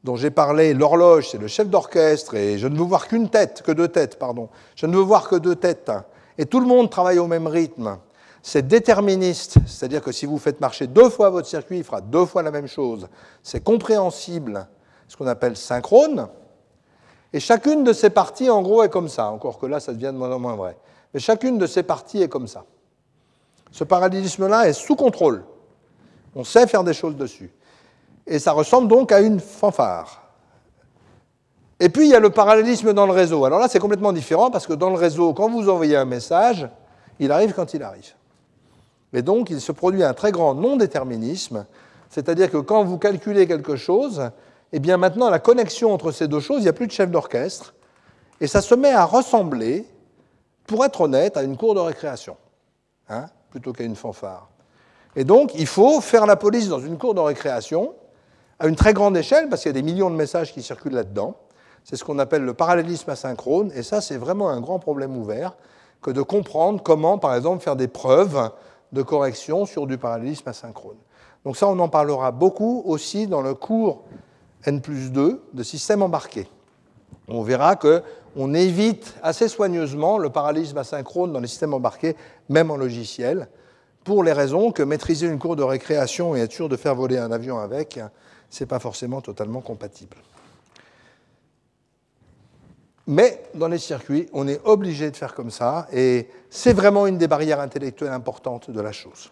dont 0.05 0.17
j'ai 0.17 0.31
parlé, 0.31 0.75
l'horloge, 0.75 1.29
c'est 1.31 1.39
le 1.39 1.47
chef 1.47 1.69
d'orchestre, 1.69 2.35
et 2.35 2.59
je 2.59 2.67
ne 2.67 2.77
veux 2.77 2.85
voir 2.85 3.07
qu'une 3.07 3.29
tête, 3.29 3.63
que 3.63 3.71
deux 3.71 3.89
têtes, 3.89 4.19
pardon. 4.19 4.49
Je 4.75 4.87
ne 4.87 4.97
veux 4.97 5.03
voir 5.03 5.29
que 5.29 5.37
deux 5.37 5.55
têtes. 5.55 5.93
Et 6.39 6.47
tout 6.47 6.59
le 6.59 6.67
monde 6.67 6.91
travaille 6.91 7.19
au 7.19 7.29
même 7.29 7.47
rythme. 7.47 7.99
C'est 8.43 8.67
déterministe, 8.67 9.57
c'est-à-dire 9.67 10.03
que 10.03 10.11
si 10.13 10.27
vous 10.27 10.39
faites 10.39 10.61
marcher 10.61 10.89
deux 10.89 11.09
fois 11.09 11.31
votre 11.31 11.47
circuit, 11.47 11.79
il 11.79 11.85
fera 11.85 12.01
deux 12.01 12.27
fois 12.27 12.43
la 12.43 12.51
même 12.51 12.67
chose. 12.67 13.09
C'est 13.43 13.63
compréhensible, 13.63 14.67
ce 15.07 15.17
qu'on 15.17 15.29
appelle 15.29 15.57
synchrone. 15.57 16.29
Et 17.33 17.41
chacune 17.41 17.85
de 17.85 17.93
ces 17.93 18.11
parties, 18.11 18.51
en 18.51 18.63
gros, 18.63 18.83
est 18.83 18.89
comme 18.89 19.09
ça. 19.09 19.31
Encore 19.31 19.59
que 19.59 19.67
là, 19.67 19.79
ça 19.81 19.93
devient 19.93 20.07
de 20.07 20.19
moins 20.19 20.33
en 20.33 20.41
moins 20.41 20.57
vrai. 20.57 20.77
Mais 21.15 21.21
chacune 21.21 21.57
de 21.57 21.67
ces 21.67 21.83
parties 21.83 22.23
est 22.23 22.29
comme 22.29 22.49
ça. 22.49 22.65
Ce 23.71 23.85
parallélisme-là 23.85 24.69
est 24.69 24.73
sous 24.73 24.97
contrôle. 24.97 25.45
On 26.35 26.45
sait 26.45 26.67
faire 26.67 26.85
des 26.85 26.95
choses 26.95 27.17
dessus 27.17 27.53
et 28.27 28.39
ça 28.39 28.53
ressemble 28.53 28.89
donc 28.89 29.13
à 29.13 29.21
une 29.21 29.41
fanfare. 29.41 30.23
Et 31.81 31.89
puis 31.89 32.07
il 32.07 32.11
y 32.11 32.15
a 32.15 32.21
le 32.21 32.31
parallélisme 32.31 32.93
dans 32.93 33.07
le 33.07 33.13
réseau. 33.13 33.45
Alors 33.45 33.59
là, 33.59 33.69
c'est 33.69 33.81
complètement 33.81 34.13
différent 34.13 34.51
parce 34.51 34.67
que 34.67 34.73
dans 34.73 34.91
le 34.91 34.97
réseau, 34.97 35.33
quand 35.35 35.51
vous 35.51 35.69
envoyez 35.69 35.97
un 35.97 36.05
message, 36.05 36.69
il 37.19 37.33
arrive 37.33 37.53
quand 37.55 37.75
il 37.75 37.83
arrive. 37.83 38.13
Et 39.13 39.23
donc, 39.23 39.51
il 39.51 39.61
se 39.61 39.73
produit 39.73 40.03
un 40.03 40.15
très 40.15 40.33
grand 40.33 40.55
non-déterminisme, 40.55 41.67
c'est-à-dire 42.09 42.51
que 42.51 42.59
quand 42.59 42.85
vous 42.85 42.99
calculez 42.99 43.47
quelque 43.47 43.77
chose, 43.77 44.31
eh 44.73 44.79
bien 44.79 44.97
maintenant, 44.97 45.29
la 45.29 45.39
connexion 45.39 45.93
entre 45.93 46.13
ces 46.13 46.29
deux 46.29 46.41
choses, 46.41 46.61
il 46.61 46.65
n'y 46.65 46.69
a 46.69 46.73
plus 46.73 46.87
de 46.87 46.93
chef 46.93 47.11
d'orchestre, 47.11 47.75
et 48.41 48.47
ça 48.47 48.61
se 48.61 48.75
met 48.75 48.93
à 48.93 49.05
ressembler, 49.05 49.87
pour 50.67 50.85
être 50.85 51.03
honnête, 51.03 51.37
à 51.37 51.43
une 51.43 51.57
cour 51.57 51.75
de 51.75 51.81
récréation, 51.81 52.37
hein, 53.09 53.27
plutôt 53.51 53.73
qu'à 53.73 53.85
une 53.85 53.97
fanfare. 53.97 54.49
Et 55.15 55.25
donc, 55.25 55.53
il 55.55 55.67
faut 55.67 56.01
faire 56.01 56.25
la 56.25 56.37
police 56.37 56.69
dans 56.69 56.81
une 56.81 56.97
cour 56.97 57.15
de 57.15 57.21
récréation, 57.21 57.95
à 58.59 58.67
une 58.67 58.77
très 58.77 58.95
grande 58.95 59.17
échelle, 59.17 59.49
parce 59.49 59.63
qu'il 59.63 59.69
y 59.69 59.77
a 59.77 59.81
des 59.81 59.83
millions 59.83 60.11
de 60.11 60.17
messages 60.17 60.53
qui 60.53 60.63
circulent 60.63 60.95
là-dedans. 60.95 61.35
C'est 61.85 61.97
ce 61.97 62.05
qu'on 62.05 62.19
appelle 62.19 62.45
le 62.45 62.55
parallélisme 62.55 63.11
asynchrone, 63.11 63.73
et 63.75 63.83
ça, 63.83 64.01
c'est 64.01 64.17
vraiment 64.17 64.49
un 64.49 64.61
grand 64.61 64.79
problème 64.79 65.17
ouvert 65.17 65.57
que 66.01 66.11
de 66.11 66.23
comprendre 66.23 66.83
comment, 66.83 67.19
par 67.19 67.35
exemple, 67.35 67.63
faire 67.63 67.77
des 67.77 67.89
preuves 67.89 68.51
de 68.93 69.03
correction 69.03 69.67
sur 69.67 69.87
du 69.87 69.99
parallélisme 69.99 70.49
asynchrone. 70.49 70.97
Donc 71.45 71.57
ça, 71.57 71.67
on 71.69 71.79
en 71.79 71.89
parlera 71.89 72.31
beaucoup 72.31 72.83
aussi 72.87 73.27
dans 73.27 73.43
le 73.43 73.55
cours 73.55 74.05
N 74.65 74.81
plus 74.81 75.11
2 75.11 75.43
de 75.53 75.63
système 75.63 76.03
embarqué. 76.03 76.47
On 77.29 77.43
verra 77.43 77.77
qu'on 77.77 78.03
on 78.37 78.55
évite 78.55 79.15
assez 79.23 79.49
soigneusement 79.49 80.19
le 80.19 80.31
parallélisme 80.31 80.79
asynchrone 80.79 81.33
dans 81.33 81.41
les 81.41 81.49
systèmes 81.49 81.75
embarqués, 81.75 82.17
même 82.49 82.71
en 82.71 82.77
logiciel, 82.77 83.49
pour 84.05 84.23
les 84.23 84.33
raisons 84.33 84.73
que 84.73 84.83
maîtriser 84.83 85.27
une 85.27 85.39
cour 85.39 85.57
de 85.57 85.63
récréation 85.63 86.37
et 86.37 86.41
être 86.41 86.53
sûr 86.53 86.69
de 86.69 86.77
faire 86.77 86.95
voler 86.95 87.19
un 87.19 87.33
avion 87.33 87.59
avec, 87.59 88.01
ce 88.51 88.63
n'est 88.63 88.69
pas 88.69 88.79
forcément 88.79 89.21
totalement 89.21 89.61
compatible. 89.61 90.17
Mais 93.07 93.43
dans 93.55 93.69
les 93.69 93.79
circuits, 93.79 94.29
on 94.33 94.47
est 94.47 94.61
obligé 94.65 95.11
de 95.11 95.17
faire 95.17 95.35
comme 95.35 95.51
ça, 95.51 95.89
et 95.93 96.29
c'est 96.51 96.73
vraiment 96.73 97.07
une 97.07 97.19
des 97.19 97.27
barrières 97.27 97.61
intellectuelles 97.61 98.13
importantes 98.13 98.71
de 98.71 98.81
la 98.81 98.93
chose. 98.93 99.31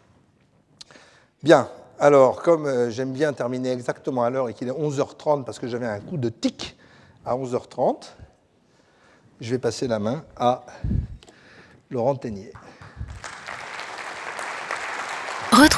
Bien, 1.42 1.68
alors 1.98 2.42
comme 2.42 2.66
euh, 2.66 2.90
j'aime 2.90 3.12
bien 3.12 3.32
terminer 3.32 3.70
exactement 3.70 4.24
à 4.24 4.30
l'heure 4.30 4.48
et 4.48 4.54
qu'il 4.54 4.68
est 4.68 4.72
11h30 4.72 5.44
parce 5.44 5.58
que 5.58 5.68
j'avais 5.68 5.86
un 5.86 6.00
coup 6.00 6.16
de 6.16 6.28
tic 6.28 6.76
à 7.24 7.36
11h30, 7.36 8.08
je 9.40 9.50
vais 9.50 9.58
passer 9.58 9.86
la 9.86 9.98
main 9.98 10.24
à 10.36 10.64
Laurent 11.90 12.16
Ténier. 12.16 12.52